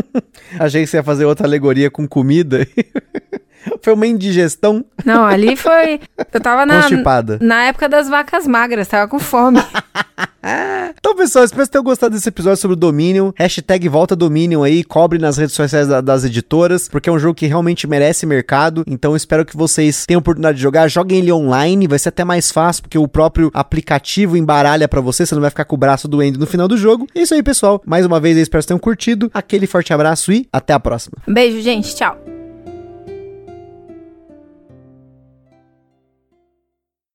Achei 0.58 0.82
que 0.82 0.86
você 0.86 0.96
ia 0.96 1.02
fazer 1.02 1.26
outra 1.26 1.46
alegoria 1.46 1.90
com 1.90 2.08
comida. 2.08 2.66
Foi 3.80 3.94
uma 3.94 4.06
indigestão? 4.06 4.84
Não, 5.06 5.24
ali 5.24 5.56
foi. 5.56 5.98
Eu 6.34 6.38
tava 6.38 6.66
na, 6.66 6.82
na 7.40 7.64
época 7.64 7.88
das 7.88 8.10
vacas 8.10 8.46
magras, 8.46 8.86
tava 8.86 9.08
com 9.08 9.18
fome. 9.18 9.58
então, 10.96 11.14
pessoal, 11.14 11.44
espero 11.44 11.64
que 11.64 11.72
tenham 11.72 11.84
gostado 11.84 12.14
desse 12.14 12.28
episódio 12.28 12.56
sobre 12.58 12.74
o 12.74 12.76
Dominion. 12.76 13.32
Hashtag 13.36 13.88
volta 13.88 14.16
Dominion 14.16 14.62
aí, 14.62 14.82
cobre 14.82 15.18
nas 15.18 15.36
redes 15.36 15.54
sociais 15.54 15.88
da, 15.88 16.00
das 16.00 16.24
editoras, 16.24 16.88
porque 16.88 17.08
é 17.08 17.12
um 17.12 17.18
jogo 17.18 17.34
que 17.34 17.46
realmente 17.46 17.86
merece 17.86 18.26
mercado. 18.26 18.84
Então, 18.86 19.14
espero 19.14 19.44
que 19.44 19.56
vocês 19.56 20.04
tenham 20.06 20.18
oportunidade 20.18 20.56
de 20.56 20.62
jogar. 20.62 20.88
Joguem 20.88 21.18
ele 21.18 21.32
online, 21.32 21.86
vai 21.86 21.98
ser 21.98 22.10
até 22.10 22.24
mais 22.24 22.50
fácil, 22.50 22.82
porque 22.82 22.98
o 22.98 23.08
próprio 23.08 23.50
aplicativo 23.54 24.36
embaralha 24.36 24.88
para 24.88 25.00
você, 25.00 25.26
você 25.26 25.34
não 25.34 25.42
vai 25.42 25.50
ficar 25.50 25.64
com 25.64 25.76
o 25.76 25.78
braço 25.78 26.08
doendo 26.08 26.38
no 26.38 26.46
final 26.46 26.68
do 26.68 26.76
jogo. 26.76 27.06
É 27.14 27.22
isso 27.22 27.34
aí, 27.34 27.42
pessoal. 27.42 27.82
Mais 27.86 28.04
uma 28.04 28.20
vez, 28.20 28.36
espero 28.36 28.62
que 28.62 28.68
tenham 28.68 28.78
curtido. 28.78 29.30
Aquele 29.32 29.66
forte 29.66 29.92
abraço 29.92 30.32
e 30.32 30.48
até 30.52 30.72
a 30.72 30.80
próxima. 30.80 31.16
Beijo, 31.26 31.60
gente. 31.60 31.94
Tchau. 31.94 32.33